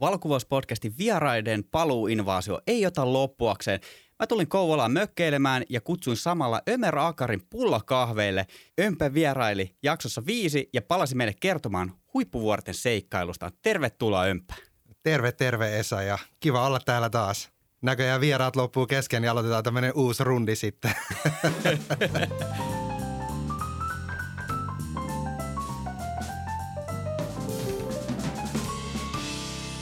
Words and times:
valokuvauspodcastin 0.00 0.94
vieraiden 0.98 1.64
paluuinvaasio 1.64 2.60
ei 2.66 2.86
ota 2.86 3.12
loppuakseen. 3.12 3.80
Mä 4.18 4.26
tulin 4.26 4.48
Kouvolaan 4.48 4.92
mökkeilemään 4.92 5.62
ja 5.68 5.80
kutsuin 5.80 6.16
samalla 6.16 6.62
Ömer 6.70 6.98
Akarin 6.98 7.42
pullakahveille. 7.50 8.46
Ömpä 8.80 9.14
vieraili 9.14 9.76
jaksossa 9.82 10.26
viisi 10.26 10.68
ja 10.72 10.82
palasi 10.82 11.14
meille 11.14 11.34
kertomaan 11.40 11.92
huippuvuorten 12.14 12.74
seikkailusta. 12.74 13.52
Tervetuloa 13.62 14.22
Ömpä. 14.22 14.54
Terve, 15.02 15.32
terve 15.32 15.78
Esa 15.78 16.02
ja 16.02 16.18
kiva 16.40 16.66
olla 16.66 16.80
täällä 16.84 17.10
taas. 17.10 17.50
Näköjään 17.82 18.20
vieraat 18.20 18.56
loppuu 18.56 18.86
kesken 18.86 19.24
ja 19.24 19.30
aloitetaan 19.30 19.64
tämmöinen 19.64 19.92
uusi 19.94 20.24
rundi 20.24 20.56
sitten. 20.56 20.94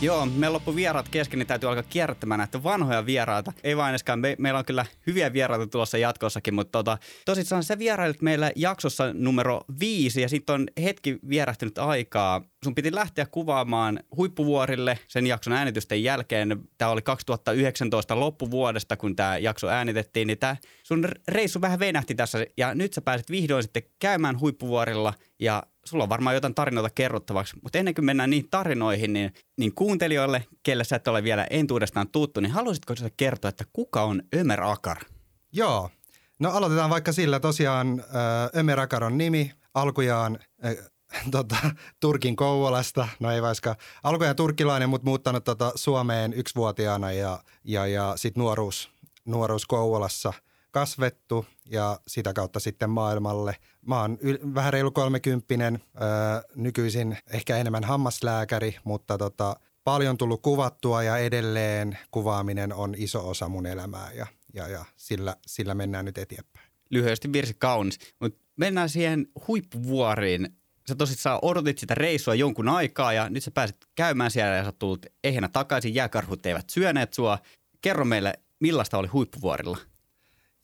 Joo, 0.00 0.26
me 0.26 0.48
loppu 0.48 0.74
vieraat 0.74 1.08
kesken, 1.08 1.38
niin 1.38 1.46
täytyy 1.46 1.68
alkaa 1.68 1.82
kierrättämään 1.82 2.38
näitä 2.38 2.62
vanhoja 2.62 3.06
vieraita. 3.06 3.52
Ei 3.64 3.76
vain 3.76 3.90
edeskään, 3.90 4.18
me, 4.18 4.36
meillä 4.38 4.58
on 4.58 4.64
kyllä 4.64 4.86
hyviä 5.06 5.32
vieraita 5.32 5.66
tulossa 5.66 5.98
jatkossakin, 5.98 6.54
mutta 6.54 6.78
tota, 6.78 6.98
tosissaan 7.24 7.64
sä 7.64 7.78
vierailit 7.78 8.22
meillä 8.22 8.50
jaksossa 8.56 9.12
numero 9.14 9.60
viisi 9.80 10.20
ja 10.22 10.28
sitten 10.28 10.54
on 10.54 10.66
hetki 10.82 11.18
vierähtynyt 11.28 11.78
aikaa. 11.78 12.42
Sun 12.66 12.74
piti 12.74 12.94
lähteä 12.94 13.26
kuvaamaan 13.26 14.00
huippuvuorille 14.16 14.98
sen 15.08 15.26
jakson 15.26 15.52
äänitysten 15.52 16.02
jälkeen. 16.02 16.60
Tämä 16.78 16.90
oli 16.90 17.02
2019 17.02 18.20
loppuvuodesta, 18.20 18.96
kun 18.96 19.16
tämä 19.16 19.38
jakso 19.38 19.68
äänitettiin, 19.68 20.26
niin 20.26 20.38
tämä 20.38 20.56
sun 20.82 21.08
reissu 21.28 21.60
vähän 21.60 21.78
venähti 21.78 22.14
tässä. 22.14 22.46
Ja 22.56 22.74
nyt 22.74 22.92
sä 22.92 23.00
pääset 23.00 23.30
vihdoin 23.30 23.62
sitten 23.62 23.82
käymään 23.98 24.40
huippuvuorilla 24.40 25.14
ja 25.38 25.62
sulla 25.84 26.04
on 26.04 26.08
varmaan 26.08 26.34
jotain 26.34 26.54
tarinoita 26.54 26.90
kerrottavaksi, 26.90 27.56
mutta 27.62 27.78
ennen 27.78 27.94
kuin 27.94 28.04
mennään 28.04 28.30
niihin 28.30 28.50
tarinoihin, 28.50 29.12
niin, 29.12 29.32
niin 29.58 29.74
kuuntelijoille, 29.74 30.44
kelle 30.62 30.84
sä 30.84 30.96
et 30.96 31.08
ole 31.08 31.22
vielä 31.22 31.46
entuudestaan 31.50 32.08
tuttu, 32.08 32.40
niin 32.40 32.52
haluaisitko 32.52 32.96
sä 32.96 33.10
kertoa, 33.16 33.48
että 33.48 33.64
kuka 33.72 34.02
on 34.02 34.22
Ömer 34.36 34.62
Akar? 34.62 34.98
Joo, 35.52 35.90
no 36.38 36.50
aloitetaan 36.50 36.90
vaikka 36.90 37.12
sillä. 37.12 37.40
Tosiaan 37.40 38.04
Ömer 38.56 38.80
Akar 38.80 39.04
on 39.04 39.18
nimi, 39.18 39.52
alkujaan 39.74 40.38
tota, 41.30 41.56
Turkin 42.00 42.36
Kouvolasta, 42.36 43.08
no 43.20 43.30
ei 43.30 43.42
vaikka 43.42 43.76
alkujaan 44.02 44.36
turkkilainen, 44.36 44.88
mutta 44.88 45.04
muuttanut 45.04 45.44
tota, 45.44 45.72
Suomeen 45.74 46.32
yksivuotiaana 46.32 47.12
ja, 47.12 47.40
ja, 47.64 47.86
ja 47.86 48.12
sitten 48.16 48.40
nuoruus, 48.40 48.90
nuoruus 49.24 49.66
Kouvolassa– 49.66 50.32
kasvettu 50.76 51.46
ja 51.70 52.00
sitä 52.06 52.32
kautta 52.32 52.60
sitten 52.60 52.90
maailmalle. 52.90 53.56
Mä 53.86 54.00
oon 54.00 54.18
yl- 54.22 54.54
vähän 54.54 54.72
reilu 54.72 54.90
kolmekymppinen, 54.90 55.82
öö, 55.94 56.02
nykyisin 56.56 57.18
ehkä 57.30 57.56
enemmän 57.56 57.84
hammaslääkäri, 57.84 58.76
mutta 58.84 59.18
tota, 59.18 59.56
paljon 59.84 60.18
tullut 60.18 60.42
kuvattua 60.42 61.02
ja 61.02 61.16
edelleen 61.16 61.98
kuvaaminen 62.10 62.72
on 62.74 62.94
iso 62.98 63.28
osa 63.28 63.48
mun 63.48 63.66
elämää 63.66 64.12
ja, 64.12 64.26
ja, 64.54 64.68
ja 64.68 64.84
sillä, 64.96 65.36
sillä 65.46 65.74
mennään 65.74 66.04
nyt 66.04 66.18
eteenpäin. 66.18 66.70
Lyhyesti 66.90 67.32
virsi 67.32 67.54
kaunis, 67.58 67.98
mutta 68.20 68.38
mennään 68.56 68.88
siihen 68.88 69.26
huippuvuoriin. 69.48 70.48
Sä 70.88 70.94
tosissaan 70.94 71.38
odotit 71.42 71.78
sitä 71.78 71.94
reissua 71.94 72.34
jonkun 72.34 72.68
aikaa 72.68 73.12
ja 73.12 73.28
nyt 73.28 73.44
sä 73.44 73.50
pääset 73.50 73.86
käymään 73.94 74.30
siellä 74.30 74.56
ja 74.56 74.64
sä 74.64 74.72
tullut 74.72 75.06
ehjänä 75.24 75.48
takaisin. 75.48 75.94
Jääkarhut 75.94 76.46
eivät 76.46 76.70
syöneet 76.70 77.12
sua. 77.12 77.38
Kerro 77.82 78.04
meille, 78.04 78.34
millaista 78.60 78.98
oli 78.98 79.08
huippuvuorilla? 79.08 79.78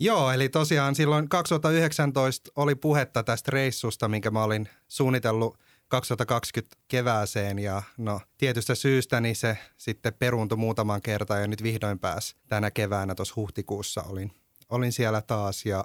Joo, 0.00 0.30
eli 0.30 0.48
tosiaan 0.48 0.94
silloin 0.94 1.28
2019 1.28 2.50
oli 2.56 2.74
puhetta 2.74 3.22
tästä 3.22 3.50
reissusta, 3.50 4.08
minkä 4.08 4.30
mä 4.30 4.44
olin 4.44 4.68
suunnitellut 4.88 5.58
2020 5.88 6.76
kevääseen 6.88 7.58
ja 7.58 7.82
no 7.98 8.20
tietystä 8.38 8.74
syystä 8.74 9.20
niin 9.20 9.36
se 9.36 9.58
sitten 9.76 10.14
peruuntui 10.14 10.58
muutaman 10.58 11.02
kertaan 11.02 11.40
ja 11.40 11.46
nyt 11.46 11.62
vihdoin 11.62 11.98
pääs 11.98 12.36
tänä 12.48 12.70
keväänä 12.70 13.14
tuossa 13.14 13.34
huhtikuussa 13.36 14.02
olin, 14.02 14.32
olin 14.68 14.92
siellä 14.92 15.22
taas 15.22 15.66
ja 15.66 15.84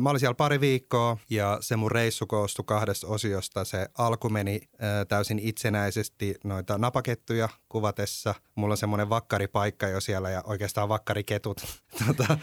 mä 0.00 0.10
olin 0.10 0.20
siellä 0.20 0.34
pari 0.34 0.60
viikkoa 0.60 1.16
ja 1.30 1.58
se 1.60 1.76
mun 1.76 1.90
reissu 1.90 2.26
koostui 2.26 2.64
kahdesta 2.66 3.06
osiosta. 3.06 3.64
Se 3.64 3.88
alku 3.98 4.28
meni 4.28 4.60
täysin 5.08 5.38
itsenäisesti 5.38 6.34
noita 6.44 6.78
napakettuja 6.78 7.48
kuvatessa. 7.68 8.34
Mulla 8.54 8.72
on 8.72 8.78
semmoinen 8.78 9.08
vakkaripaikka 9.08 9.88
jo 9.88 10.00
siellä 10.00 10.30
ja 10.30 10.42
oikeastaan 10.46 10.88
vakkariketut 10.88 11.60
tota, 12.06 12.38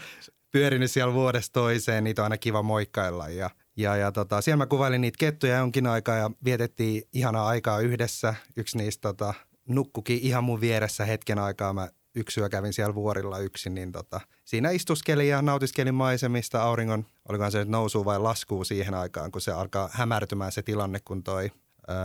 pyörinyt 0.50 0.90
siellä 0.90 1.14
vuodesta 1.14 1.52
toiseen, 1.52 2.04
niitä 2.04 2.22
on 2.22 2.24
aina 2.24 2.38
kiva 2.38 2.62
moikkailla 2.62 3.28
ja 3.28 3.50
ja, 3.76 3.96
ja 3.96 4.12
tota, 4.12 4.40
siellä 4.40 4.56
mä 4.56 4.66
kuvailin 4.66 5.00
niitä 5.00 5.18
kettuja 5.18 5.56
jonkin 5.56 5.86
aikaa 5.86 6.16
ja 6.16 6.30
vietettiin 6.44 7.02
ihanaa 7.12 7.48
aikaa 7.48 7.80
yhdessä. 7.80 8.34
Yksi 8.56 8.78
niistä 8.78 9.00
tota, 9.00 9.34
nukkukin 9.68 10.18
ihan 10.22 10.44
mun 10.44 10.60
vieressä 10.60 11.04
hetken 11.04 11.38
aikaa. 11.38 11.72
Mä 11.72 11.88
yksi 12.14 12.40
kävin 12.50 12.72
siellä 12.72 12.94
vuorilla 12.94 13.38
yksin, 13.38 13.74
niin 13.74 13.92
tota, 13.92 14.20
siinä 14.44 14.70
istuskelin 14.70 15.28
ja 15.28 15.42
nautiskelin 15.42 15.94
maisemista 15.94 16.62
auringon, 16.62 17.06
olikohan 17.28 17.52
se 17.52 17.58
nyt 17.58 17.68
nousuu 17.68 18.04
vai 18.04 18.20
laskuu 18.20 18.64
siihen 18.64 18.94
aikaan, 18.94 19.32
kun 19.32 19.40
se 19.40 19.52
alkaa 19.52 19.88
hämärtymään 19.92 20.52
se 20.52 20.62
tilanne, 20.62 21.00
kun 21.04 21.22
toi 21.22 21.50
öö, 21.90 21.96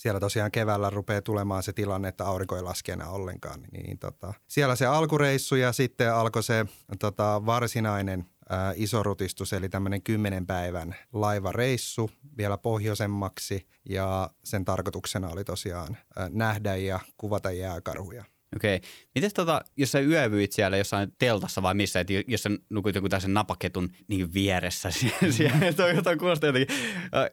siellä 0.00 0.20
tosiaan 0.20 0.50
keväällä 0.50 0.90
rupeaa 0.90 1.22
tulemaan 1.22 1.62
se 1.62 1.72
tilanne, 1.72 2.08
että 2.08 2.24
aurinko 2.24 2.56
ei 2.56 2.62
laske 2.62 2.92
enää 2.92 3.08
ollenkaan. 3.08 3.60
Niin, 3.60 3.84
niin 3.86 3.98
tota, 3.98 4.34
siellä 4.48 4.76
se 4.76 4.86
alkureissu 4.86 5.56
ja 5.56 5.72
sitten 5.72 6.14
alkoi 6.14 6.42
se 6.42 6.66
tota, 6.98 7.46
varsinainen 7.46 8.26
ää, 8.48 8.72
iso 8.76 9.02
rutistus, 9.02 9.52
eli 9.52 9.68
tämmöinen 9.68 10.02
kymmenen 10.02 10.46
päivän 10.46 10.96
laivareissu 11.12 12.10
vielä 12.36 12.58
pohjoisemmaksi 12.58 13.66
ja 13.88 14.30
sen 14.44 14.64
tarkoituksena 14.64 15.28
oli 15.28 15.44
tosiaan 15.44 15.96
ää, 16.16 16.28
nähdä 16.32 16.76
ja 16.76 17.00
kuvata 17.16 17.50
jääkarhuja. 17.50 18.24
Okei. 18.56 18.76
Okay. 18.76 18.90
Miten 19.14 19.30
tota, 19.34 19.60
jos 19.76 19.92
sä 19.92 20.00
yövyit 20.00 20.52
siellä 20.52 20.76
jossain 20.76 21.12
teltassa 21.18 21.62
vai 21.62 21.74
missä, 21.74 22.00
että 22.00 22.12
jos 22.26 22.42
sä 22.42 22.50
nukut 22.70 22.94
joku 22.94 23.08
tällaisen 23.08 23.34
napaketun 23.34 23.88
niin 24.08 24.34
vieressä 24.34 24.90
siellä, 25.36 25.72
toi, 25.76 26.02
toi 26.02 26.16
kuulostaa 26.16 26.48
jotenkin 26.48 26.76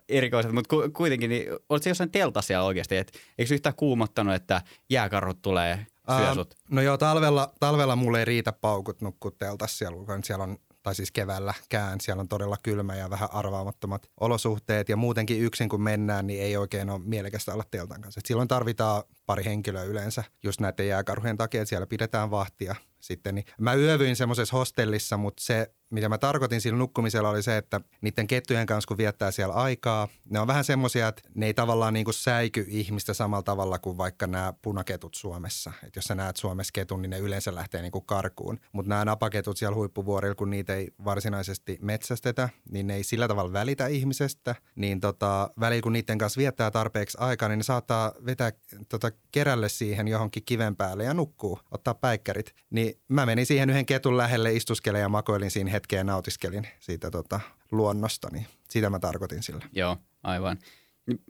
erikoiselta, 0.10 0.56
mutta 0.56 0.76
kuitenkin, 0.94 1.30
niin 1.30 1.48
olit 1.70 1.84
se 1.84 1.90
jossain 1.90 2.12
teltassa 2.12 2.48
siellä 2.48 2.66
oikeasti, 2.66 2.98
että 2.98 3.20
eikö 3.38 3.54
yhtään 3.54 3.76
kuumottanut, 3.76 4.36
että 4.36 4.62
jääkarhut 4.90 5.42
tulee 5.42 5.86
syö 6.18 6.34
sut? 6.34 6.54
Uh, 6.54 6.76
no 6.76 6.82
joo, 6.82 6.98
talvella, 6.98 7.54
talvella 7.60 7.96
mulle 7.96 8.20
ei 8.20 8.26
riitä 8.26 8.52
paukut 8.52 9.02
nukkua 9.02 9.32
teltassa 9.40 9.78
siellä, 9.78 10.06
kun 10.06 10.24
siellä 10.24 10.44
on 10.44 10.58
tai 10.88 10.96
siis 10.96 11.12
keväällä 11.12 11.54
kään. 11.70 12.02
Siellä 12.02 12.22
on 12.22 12.28
todella 12.28 12.58
kylmä 12.64 12.96
ja 12.96 13.10
vähän 13.10 13.30
arvaamattomat 13.32 14.10
olosuhteet 14.20 14.90
ja 14.90 14.98
muutenkin 14.98 15.42
yksin 15.42 15.70
kun 15.70 15.82
mennään, 15.82 16.28
niin 16.28 16.42
ei 16.42 16.58
oikein 16.58 16.90
ole 16.90 17.02
mielekästä 17.04 17.54
olla 17.54 17.64
teltan 17.72 18.02
kanssa. 18.02 18.20
Et 18.20 18.26
silloin 18.26 18.48
tarvitaan 18.48 19.04
pari 19.26 19.46
henkilöä 19.46 19.84
yleensä 19.84 20.24
just 20.44 20.60
näiden 20.60 20.88
jääkarhujen 20.88 21.38
takia, 21.38 21.62
että 21.62 21.70
siellä 21.70 21.88
pidetään 21.88 22.32
vahtia 22.32 22.76
sitten. 23.00 23.36
Niin 23.36 23.46
mä 23.60 23.74
yövyin 23.74 24.16
semmoisessa 24.16 24.58
hostellissa, 24.58 25.18
mutta 25.18 25.44
se 25.44 25.72
mitä 25.90 26.10
mä 26.10 26.18
tarkoitin 26.18 26.62
sillä 26.62 26.78
nukkumisella 26.78 27.30
oli 27.30 27.44
se, 27.44 27.58
että 27.58 27.82
niiden 28.02 28.28
kettujen 28.28 28.66
kanssa 28.66 28.88
kun 28.88 28.98
viettää 28.98 29.32
siellä 29.32 29.54
aikaa, 29.54 30.08
ne 30.30 30.40
on 30.40 30.48
vähän 30.48 30.64
semmoisia, 30.64 31.08
että 31.08 31.22
ne 31.36 31.46
ei 31.46 31.54
tavallaan 31.54 31.94
niin 31.94 32.06
kuin 32.06 32.14
säiky 32.14 32.66
ihmistä 32.68 33.14
samalla 33.14 33.44
tavalla 33.44 33.80
kuin 33.80 33.98
vaikka 33.98 34.28
nämä 34.28 34.54
punaketut 34.62 35.16
Suomessa. 35.16 35.72
Että 35.84 35.98
jos 35.98 36.06
sä 36.06 36.16
näet 36.16 36.36
Suomessa 36.36 36.72
ketun, 36.74 37.02
niin 37.02 37.10
ne 37.10 37.20
yleensä 37.20 37.56
lähtee 37.56 37.82
niin 37.82 37.92
kuin 37.92 38.06
karkuun. 38.06 38.60
Mutta 38.72 38.90
nämä 38.90 39.06
napaketut 39.06 39.58
siellä 39.58 39.76
huippuvuorilla, 39.76 40.36
kun 40.36 40.50
niitä 40.50 40.76
ei 40.76 40.92
varsinaisesti 41.06 41.78
metsästetä, 41.82 42.50
niin 42.72 42.88
ne 42.88 42.96
ei 42.96 43.04
sillä 43.04 43.28
tavalla 43.28 43.54
välitä 43.54 43.88
ihmisestä. 43.88 44.56
Niin 44.76 45.00
tota, 45.00 45.50
välillä 45.60 45.82
kun 45.82 45.94
niiden 45.94 46.18
kanssa 46.18 46.40
viettää 46.40 46.72
tarpeeksi 46.72 47.18
aikaa, 47.22 47.50
niin 47.50 47.58
ne 47.58 47.64
saattaa 47.64 48.14
vetää 48.26 48.52
tota, 48.90 49.12
kerälle 49.32 49.70
siihen 49.70 50.08
johonkin 50.08 50.44
kiven 50.46 50.76
päälle 50.76 51.04
ja 51.04 51.14
nukkuu, 51.14 51.60
ottaa 51.72 51.94
päikkärit. 51.94 52.56
Niin 52.70 53.00
mä 53.08 53.26
menin 53.26 53.46
siihen 53.46 53.70
yhden 53.70 53.86
ketun 53.86 54.18
lähelle, 54.18 54.54
istuskelemaan 54.54 55.02
ja 55.02 55.10
makoilin 55.10 55.52
siinä 55.52 55.72
hetkeä 55.78 56.04
nautiskelin 56.04 56.68
siitä 56.80 57.12
tota, 57.12 57.40
luonnosta, 57.72 58.30
niin 58.32 58.48
sitä 58.70 58.90
mä 58.90 59.00
tarkoitin 59.00 59.44
sillä. 59.44 59.66
Joo, 59.72 59.98
aivan. 60.24 60.58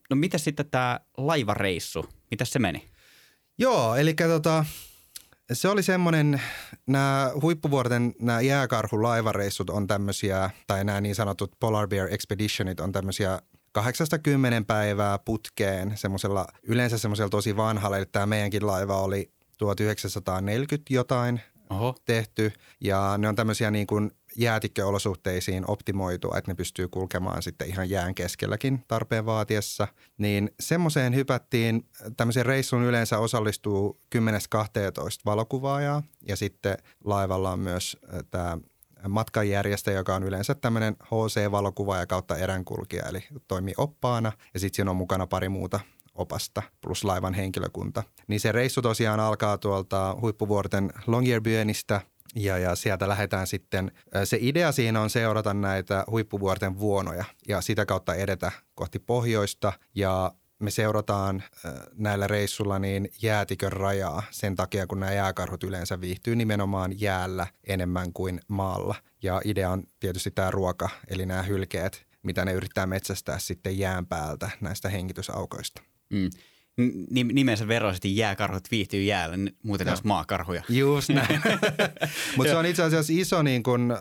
No 0.10 0.16
mitä 0.16 0.38
sitten 0.38 0.70
tämä 0.70 1.00
laivareissu, 1.18 2.06
mitä 2.32 2.46
se 2.46 2.60
meni? 2.60 2.90
Joo, 3.58 3.96
eli 3.96 4.14
tota, 4.14 4.66
se 5.54 5.68
oli 5.68 5.84
semmoinen, 5.84 6.42
nämä 6.88 7.32
huippuvuorten 7.42 8.14
nämä 8.22 8.42
jääkarhulaivareissut 8.42 9.70
on 9.70 9.88
tämmöisiä, 9.88 10.50
tai 10.68 10.84
nämä 10.84 11.02
niin 11.02 11.16
sanotut 11.16 11.52
Polar 11.60 11.88
Bear 11.88 12.08
Expeditionit 12.12 12.80
on 12.80 12.92
tämmöisiä 12.92 13.42
80 13.72 14.68
päivää 14.68 15.20
putkeen 15.20 15.98
semmoisella, 15.98 16.48
yleensä 16.64 16.98
semmoisella 16.98 17.30
tosi 17.30 17.58
vanhalla, 17.58 17.98
eli 17.98 18.06
tämä 18.06 18.26
meidänkin 18.26 18.68
laiva 18.68 19.02
oli 19.02 19.32
1940 19.58 20.94
jotain 20.94 21.42
Oho. 21.70 21.96
tehty. 22.06 22.54
Ja 22.82 23.18
ne 23.18 23.28
on 23.28 23.36
tämmöisiä 23.36 23.72
niin 23.72 23.88
kuin 23.88 24.12
jäätikköolosuhteisiin 24.38 25.64
optimoitu, 25.68 26.34
että 26.38 26.52
ne 26.52 26.56
pystyy 26.56 26.88
kulkemaan 26.88 27.44
sitten 27.44 27.68
ihan 27.68 27.90
jään 27.90 28.16
keskelläkin 28.16 28.84
tarpeen 28.88 29.26
vaatiessa. 29.26 29.88
Niin 30.18 30.52
semmoiseen 30.60 31.16
hypättiin, 31.16 31.90
tämmöisen 32.18 32.46
reissun 32.46 32.84
yleensä 32.84 33.20
osallistuu 33.20 34.00
10-12 34.16 34.20
valokuvaajaa 35.26 36.04
ja 36.28 36.36
sitten 36.36 36.78
laivalla 37.04 37.52
on 37.52 37.60
myös 37.60 37.98
äh, 38.14 38.20
tämä 38.32 38.58
matkanjärjestäjä, 39.08 39.98
joka 39.98 40.16
on 40.16 40.24
yleensä 40.24 40.56
tämmöinen 40.56 40.96
HC-valokuvaaja 41.04 42.08
kautta 42.08 42.38
eränkulkija, 42.38 43.06
eli 43.06 43.24
toimii 43.48 43.74
oppaana 43.78 44.32
ja 44.54 44.60
sitten 44.60 44.76
siinä 44.76 44.92
on 44.92 44.98
mukana 44.98 45.28
pari 45.28 45.50
muuta 45.50 45.80
opasta 46.16 46.64
plus 46.82 47.04
laivan 47.04 47.34
henkilökunta. 47.34 48.04
Niin 48.28 48.40
se 48.40 48.52
reissu 48.52 48.82
tosiaan 48.82 49.20
alkaa 49.20 49.58
tuolta 49.58 50.18
huippuvuorten 50.22 50.94
Longyearbyenistä 51.08 52.02
ja, 52.36 52.58
ja 52.58 52.76
sieltä 52.76 53.08
lähdetään 53.08 53.48
sitten, 53.48 53.92
se 54.24 54.38
idea 54.42 54.72
siinä 54.72 55.02
on 55.02 55.10
seurata 55.10 55.54
näitä 55.54 56.04
huippuvuorten 56.10 56.80
vuonoja 56.80 57.26
ja 57.48 57.62
sitä 57.62 57.86
kautta 57.86 58.16
edetä 58.16 58.52
kohti 58.76 59.00
pohjoista 59.00 59.74
ja 59.96 60.32
me 60.60 60.72
seurataan 60.72 61.44
näillä 61.96 62.28
reissulla 62.28 62.80
niin 62.80 63.10
jäätikön 63.22 63.72
rajaa 63.72 64.24
sen 64.32 64.56
takia, 64.56 64.88
kun 64.88 65.00
nämä 65.00 65.14
jääkarhut 65.14 65.64
yleensä 65.64 66.02
viihtyy 66.02 66.36
nimenomaan 66.36 67.00
jäällä 67.02 67.48
enemmän 67.68 68.14
kuin 68.14 68.40
maalla. 68.48 68.96
Ja 69.24 69.42
idea 69.46 69.70
on 69.70 69.84
tietysti 70.00 70.32
tämä 70.32 70.52
ruoka, 70.52 70.90
eli 71.08 71.26
nämä 71.26 71.44
hylkeet, 71.44 72.08
mitä 72.24 72.46
ne 72.46 72.54
yrittää 72.54 72.86
metsästää 72.86 73.40
sitten 73.40 73.80
jään 73.80 74.06
päältä 74.06 74.50
näistä 74.62 74.90
hengitysaukoista. 74.90 75.82
Mm 76.10 76.30
nimensä 77.10 77.68
veroisesti 77.68 78.18
jääkarhut 78.18 78.72
viihtyy 78.72 79.04
jäällä, 79.04 79.36
muuten 79.64 79.90
olisi 79.90 80.08
maakarhuja. 80.08 80.64
Just 80.70 81.10
näin. 81.10 81.42
Mutta 82.38 82.52
se 82.52 82.58
on 82.58 82.66
itse 82.66 82.84
asiassa 82.84 83.14
iso 83.16 83.42
niin 83.42 83.64
kun, 83.64 83.98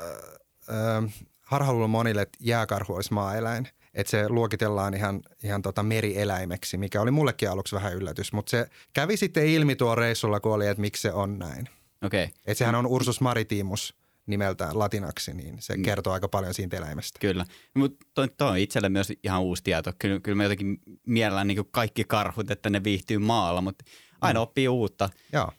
äh, 0.71 1.15
harhaluulo 1.41 1.89
monille, 1.89 2.23
että 2.23 2.39
jääkarhu 2.41 2.95
olisi 2.95 3.15
maaeläin. 3.15 3.69
Että 3.95 4.11
se 4.11 4.29
luokitellaan 4.29 4.95
ihan, 4.95 5.21
ihan 5.43 5.63
tota 5.63 5.83
merieläimeksi, 5.83 6.77
mikä 6.77 7.01
oli 7.01 7.11
mullekin 7.11 7.51
aluksi 7.51 7.75
vähän 7.75 7.95
yllätys. 7.95 8.33
Mutta 8.33 8.51
se 8.51 8.67
kävi 8.93 9.17
sitten 9.17 9.47
ilmi 9.47 9.77
tuo 9.77 9.95
reissulla, 9.95 10.41
kun 10.41 10.53
oli, 10.53 10.67
että 10.67 10.81
miksi 10.81 11.03
se 11.03 11.13
on 11.13 11.39
näin. 11.39 11.69
Okei. 12.03 12.25
Okay. 12.25 12.35
Että 12.47 12.59
sehän 12.59 12.75
on 12.75 12.87
Ursus 12.87 13.21
maritimus– 13.21 13.95
nimeltään 14.27 14.79
latinaksi, 14.79 15.35
niin 15.35 15.57
se 15.63 15.77
mm. 15.77 15.83
kertoo 15.83 16.13
aika 16.13 16.29
paljon 16.29 16.55
siitä 16.55 16.77
eläimestä. 16.77 17.19
Kyllä, 17.19 17.45
mutta 17.75 18.07
toi 18.15 18.51
on 18.51 18.59
itselle 18.59 18.89
myös 18.89 19.13
ihan 19.23 19.43
uusi 19.43 19.63
tieto. 19.63 19.93
Kyllä, 19.99 20.21
kyllä 20.21 20.37
me 20.37 20.43
jotenkin 20.43 20.79
mielellään 21.07 21.47
niin 21.47 21.69
kaikki 21.71 22.05
karhut, 22.05 22.51
että 22.51 22.71
ne 22.71 22.85
viihtyy 22.85 23.19
maalla, 23.19 23.61
mutta 23.61 23.85
aina 24.21 24.41
mm. 24.41 24.43
oppii 24.43 24.69
uutta. 24.69 25.09
Joo. 25.33 25.53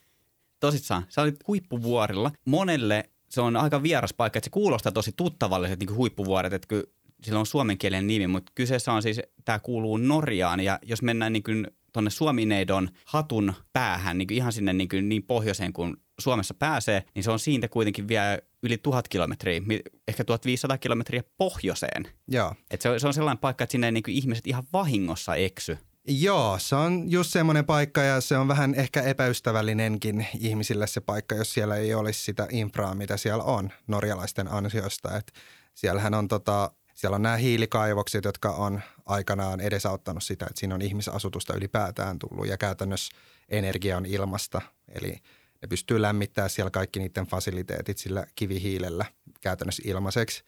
Tosissaan, 0.59 1.05
sä 1.09 1.21
olit 1.21 1.47
huippuvuorilla. 1.47 2.31
Monelle 2.45 3.09
se 3.29 3.41
on 3.41 3.55
aika 3.55 3.83
vieras 3.83 4.13
paikka, 4.13 4.37
että 4.37 4.45
se 4.45 4.51
kuulostaa 4.51 4.91
tosi 4.91 5.11
tuttavalliset 5.17 5.79
niin 5.79 5.95
huippuvuoret, 5.95 6.53
että 6.53 6.67
kyllä 6.67 6.83
sillä 7.23 7.39
on 7.39 7.45
suomenkielinen 7.45 8.07
nimi, 8.07 8.27
mutta 8.27 8.51
kyseessä 8.55 8.93
on 8.93 9.01
siis, 9.03 9.21
tämä 9.45 9.59
kuuluu 9.59 9.97
Norjaan 9.97 10.59
ja 10.59 10.79
jos 10.81 11.01
mennään 11.01 11.33
niin 11.33 11.43
kuin 11.43 11.67
tuonne 11.93 12.09
Suomineidon 12.09 12.89
hatun 13.05 13.53
päähän, 13.73 14.17
niin 14.17 14.33
ihan 14.33 14.53
sinne 14.53 14.73
niin, 14.73 14.89
kuin 14.89 15.09
niin 15.09 15.23
pohjoiseen 15.23 15.73
kuin 15.73 15.97
Suomessa 16.19 16.53
pääsee, 16.53 17.03
niin 17.15 17.23
se 17.23 17.31
on 17.31 17.39
siitä 17.39 17.67
kuitenkin 17.67 18.07
vielä 18.07 18.39
yli 18.63 18.77
tuhat 18.77 19.07
kilometriä, 19.07 19.61
ehkä 20.07 20.23
1500 20.23 20.77
kilometriä 20.77 21.23
pohjoiseen. 21.37 22.07
Joo. 22.27 22.55
Et 22.71 22.81
se, 22.81 22.89
on, 22.89 22.99
se 22.99 23.07
on 23.07 23.13
sellainen 23.13 23.39
paikka, 23.39 23.63
että 23.63 23.71
sinne 23.71 23.91
niin 23.91 24.03
kuin 24.03 24.15
ihmiset 24.15 24.47
ihan 24.47 24.63
vahingossa 24.73 25.35
eksy. 25.35 25.77
Joo, 26.09 26.59
se 26.59 26.75
on 26.75 27.11
just 27.11 27.31
semmoinen 27.31 27.65
paikka 27.65 28.01
ja 28.01 28.21
se 28.21 28.37
on 28.37 28.47
vähän 28.47 28.75
ehkä 28.75 29.01
epäystävällinenkin 29.01 30.27
ihmisille 30.39 30.87
se 30.87 31.01
paikka, 31.01 31.35
jos 31.35 31.53
siellä 31.53 31.75
ei 31.75 31.93
olisi 31.93 32.23
sitä 32.23 32.47
infraa, 32.51 32.95
mitä 32.95 33.17
siellä 33.17 33.43
on 33.43 33.71
norjalaisten 33.87 34.47
ansiosta. 34.51 35.17
Et 35.17 35.31
siellähän 35.73 36.13
on 36.13 36.27
tota, 36.27 36.71
siellä 36.93 37.15
on 37.15 37.21
nämä 37.21 37.35
hiilikaivokset, 37.35 38.25
jotka 38.25 38.49
on 38.49 38.81
aikanaan 39.05 39.61
edesauttanut 39.61 40.23
sitä, 40.23 40.45
että 40.45 40.59
siinä 40.59 40.75
on 40.75 40.81
ihmisasutusta 40.81 41.53
ylipäätään 41.53 42.19
tullut 42.19 42.47
ja 42.47 42.57
käytännössä 42.57 43.17
energia 43.49 43.97
on 43.97 44.05
ilmasta. 44.05 44.61
Eli 44.89 45.17
ne 45.61 45.67
pystyy 45.67 46.01
lämmittämään 46.01 46.49
siellä 46.49 46.71
kaikki 46.71 46.99
niiden 46.99 47.25
fasiliteetit 47.25 47.97
sillä 47.97 48.25
kivihiilellä 48.35 49.05
käytännössä 49.41 49.83
ilmaiseksi. 49.85 50.43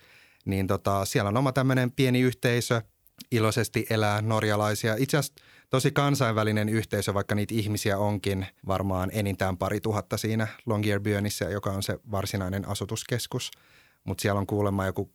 Niin 0.46 0.68
tota, 0.68 1.06
siellä 1.06 1.28
on 1.28 1.38
oma 1.38 1.52
tämmöinen 1.52 1.92
pieni 1.92 2.22
yhteisö, 2.22 2.82
iloisesti 3.32 3.86
elää 3.90 4.22
norjalaisia. 4.22 4.96
Itse 5.00 5.18
asiassa 5.18 5.44
tosi 5.70 5.92
kansainvälinen 5.92 6.70
yhteisö, 6.70 7.14
vaikka 7.14 7.36
niitä 7.36 7.56
ihmisiä 7.56 7.98
onkin 7.98 8.46
varmaan 8.68 9.10
enintään 9.14 9.58
pari 9.58 9.82
tuhatta 9.82 10.18
siinä 10.18 10.48
Longyearbyenissä, 10.66 11.46
joka 11.46 11.72
on 11.72 11.84
se 11.84 12.00
varsinainen 12.12 12.68
asutuskeskus. 12.68 13.52
Mutta 14.04 14.22
siellä 14.22 14.40
on 14.40 14.48
kuulemma 14.48 14.86
joku 14.86 15.12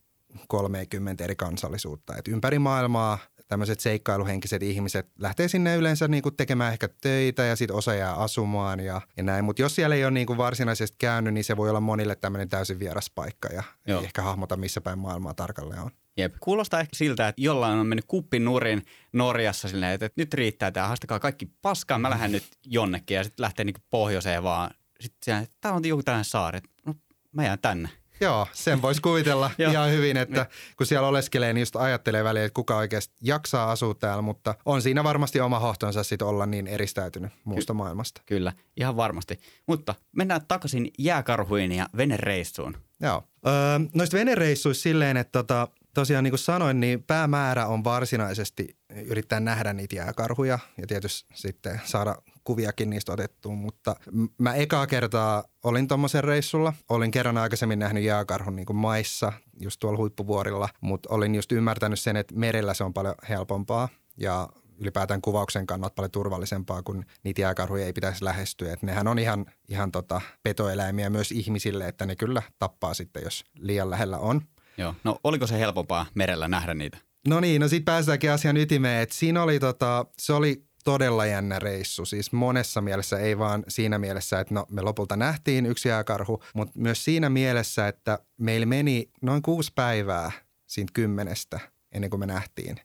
30 0.48 1.24
eri 1.24 1.36
kansallisuutta. 1.36 2.16
Et 2.16 2.28
ympäri 2.28 2.58
maailmaa 2.58 3.18
tämmöiset 3.48 3.80
seikkailuhenkiset 3.80 4.62
ihmiset 4.62 5.06
lähtee 5.18 5.48
sinne 5.48 5.76
yleensä 5.76 6.08
niinku 6.08 6.30
tekemään 6.30 6.72
ehkä 6.72 6.88
töitä 7.00 7.44
ja 7.44 7.56
sitten 7.56 7.76
osa 7.76 7.94
jää 7.94 8.14
asumaan 8.14 8.80
ja, 8.80 9.00
ja 9.16 9.22
näin. 9.22 9.44
Mutta 9.44 9.62
jos 9.62 9.74
siellä 9.74 9.94
ei 9.94 10.04
ole 10.04 10.10
niinku 10.10 10.36
varsinaisesti 10.36 10.96
käynyt, 10.98 11.34
niin 11.34 11.44
se 11.44 11.56
voi 11.56 11.70
olla 11.70 11.80
monille 11.80 12.16
tämmöinen 12.16 12.48
täysin 12.48 12.78
vieras 12.78 13.10
paikka 13.10 13.48
ja 13.48 13.62
Joo. 13.86 14.00
ei 14.00 14.06
ehkä 14.06 14.22
hahmota 14.22 14.56
missä 14.56 14.80
päin 14.80 14.98
maailmaa 14.98 15.34
tarkalleen 15.34 15.82
on. 15.82 15.90
Jep. 16.16 16.34
Kuulostaa 16.40 16.80
ehkä 16.80 16.96
siltä, 16.96 17.28
että 17.28 17.42
jollain 17.42 17.78
on 17.78 17.86
mennyt 17.86 18.04
kuppin 18.08 18.44
nurin 18.44 18.82
Norjassa 19.12 19.68
silleen, 19.68 19.92
että 19.92 20.10
nyt 20.16 20.34
riittää 20.34 20.70
tämä, 20.70 20.88
haastakaa 20.88 21.20
kaikki 21.20 21.50
paskaa, 21.62 21.98
mä 21.98 22.10
lähden 22.10 22.32
nyt 22.32 22.44
jonnekin 22.66 23.14
ja 23.14 23.24
sitten 23.24 23.42
lähtee 23.42 23.64
niinku 23.64 23.80
pohjoiseen 23.90 24.42
vaan. 24.42 24.70
Sitten 25.00 25.48
tämä 25.60 25.74
on 25.74 25.84
joku 25.84 26.02
tällainen 26.02 26.24
saari, 26.24 26.60
no 26.86 26.94
mä 27.32 27.44
jään 27.44 27.58
tänne. 27.58 27.88
Joo, 28.20 28.46
sen 28.52 28.82
voisi 28.82 29.00
kuvitella 29.02 29.50
ihan 29.70 29.90
hyvin, 29.90 30.16
että 30.16 30.40
niin. 30.40 30.76
kun 30.76 30.86
siellä 30.86 31.08
oleskelee, 31.08 31.52
niin 31.52 31.62
just 31.62 31.76
ajattelee 31.76 32.24
väliin, 32.24 32.44
että 32.44 32.54
kuka 32.54 32.76
oikeasti 32.76 33.14
jaksaa 33.22 33.70
asua 33.70 33.94
täällä, 33.94 34.22
mutta 34.22 34.54
on 34.64 34.82
siinä 34.82 35.04
varmasti 35.04 35.40
oma 35.40 35.58
hohtonsa 35.58 36.02
sitten 36.02 36.28
olla 36.28 36.46
niin 36.46 36.66
eristäytynyt 36.66 37.32
muusta 37.44 37.72
Ky- 37.72 37.76
maailmasta. 37.76 38.22
Kyllä, 38.26 38.52
ihan 38.76 38.96
varmasti. 38.96 39.40
Mutta 39.66 39.94
mennään 40.16 40.40
takaisin 40.48 40.90
jääkarhuihin 40.98 41.72
ja 41.72 41.88
venereissuun. 41.96 42.76
Joo. 43.00 43.22
Öö, 43.46 43.52
noista 43.94 44.16
venereissuista 44.16 44.82
silleen, 44.82 45.16
että 45.16 45.38
tota, 45.38 45.68
tosiaan 45.94 46.24
niin 46.24 46.32
kuin 46.32 46.38
sanoin, 46.38 46.80
niin 46.80 47.02
päämäärä 47.02 47.66
on 47.66 47.84
varsinaisesti 47.84 48.76
yrittää 49.04 49.40
nähdä 49.40 49.72
niitä 49.72 49.96
jääkarhuja 49.96 50.58
ja 50.78 50.86
tietysti 50.86 51.34
sitten 51.34 51.80
saada 51.84 52.16
kuviakin 52.44 52.90
niistä 52.90 53.12
otettua, 53.12 53.54
mutta 53.54 53.96
mä 54.38 54.54
ekaa 54.54 54.86
kertaa 54.86 55.44
olin 55.62 55.88
tuommoisen 55.88 56.24
reissulla. 56.24 56.72
Olin 56.88 57.10
kerran 57.10 57.38
aikaisemmin 57.38 57.78
nähnyt 57.78 58.04
jääkarhun 58.04 58.56
niin 58.56 58.66
kuin 58.66 58.76
maissa, 58.76 59.32
just 59.60 59.80
tuolla 59.80 59.98
huippuvuorilla, 59.98 60.68
mutta 60.80 61.08
olin 61.14 61.34
just 61.34 61.52
ymmärtänyt 61.52 62.00
sen, 62.00 62.16
että 62.16 62.34
merellä 62.34 62.74
se 62.74 62.84
on 62.84 62.94
paljon 62.94 63.14
helpompaa 63.28 63.88
ja 64.16 64.48
ylipäätään 64.78 65.22
kuvauksen 65.22 65.66
kannalta 65.66 65.94
paljon 65.94 66.10
turvallisempaa, 66.10 66.82
kun 66.82 67.04
niitä 67.22 67.40
jääkarhuja 67.40 67.86
ei 67.86 67.92
pitäisi 67.92 68.24
lähestyä. 68.24 68.72
Et 68.72 68.82
nehän 68.82 69.08
on 69.08 69.18
ihan, 69.18 69.46
ihan 69.68 69.92
tota 69.92 70.20
petoeläimiä 70.42 71.10
myös 71.10 71.32
ihmisille, 71.32 71.88
että 71.88 72.06
ne 72.06 72.16
kyllä 72.16 72.42
tappaa 72.58 72.94
sitten, 72.94 73.22
jos 73.22 73.44
liian 73.58 73.90
lähellä 73.90 74.18
on. 74.18 74.40
Joo. 74.78 74.94
No 75.04 75.20
oliko 75.24 75.46
se 75.46 75.58
helpompaa 75.58 76.06
merellä 76.14 76.48
nähdä 76.48 76.74
niitä? 76.74 76.98
No 77.28 77.40
niin, 77.40 77.60
no 77.60 77.68
sitten 77.68 77.84
päästäänkin 77.84 78.30
asian 78.30 78.56
ytimeen, 78.56 79.02
että 79.02 79.14
siinä 79.14 79.42
oli 79.42 79.60
tota, 79.60 80.06
se 80.18 80.32
oli 80.32 80.64
todella 80.84 81.26
jännä 81.26 81.58
reissu. 81.58 82.04
Siis 82.04 82.32
monessa 82.32 82.80
mielessä, 82.80 83.18
ei 83.18 83.38
vaan 83.38 83.64
siinä 83.68 83.98
mielessä, 83.98 84.40
että 84.40 84.54
no, 84.54 84.66
me 84.70 84.82
lopulta 84.82 85.16
nähtiin 85.16 85.66
yksi 85.66 85.88
jääkarhu, 85.88 86.42
mutta 86.54 86.78
myös 86.78 87.04
siinä 87.04 87.30
mielessä, 87.30 87.88
että 87.88 88.18
meillä 88.38 88.66
meni 88.66 89.10
noin 89.22 89.42
kuusi 89.42 89.72
päivää 89.74 90.32
siitä 90.66 90.92
kymmenestä 90.92 91.60
ennen 91.94 92.10
kuin 92.10 92.20
me 92.20 92.26
nähtiin 92.26 92.76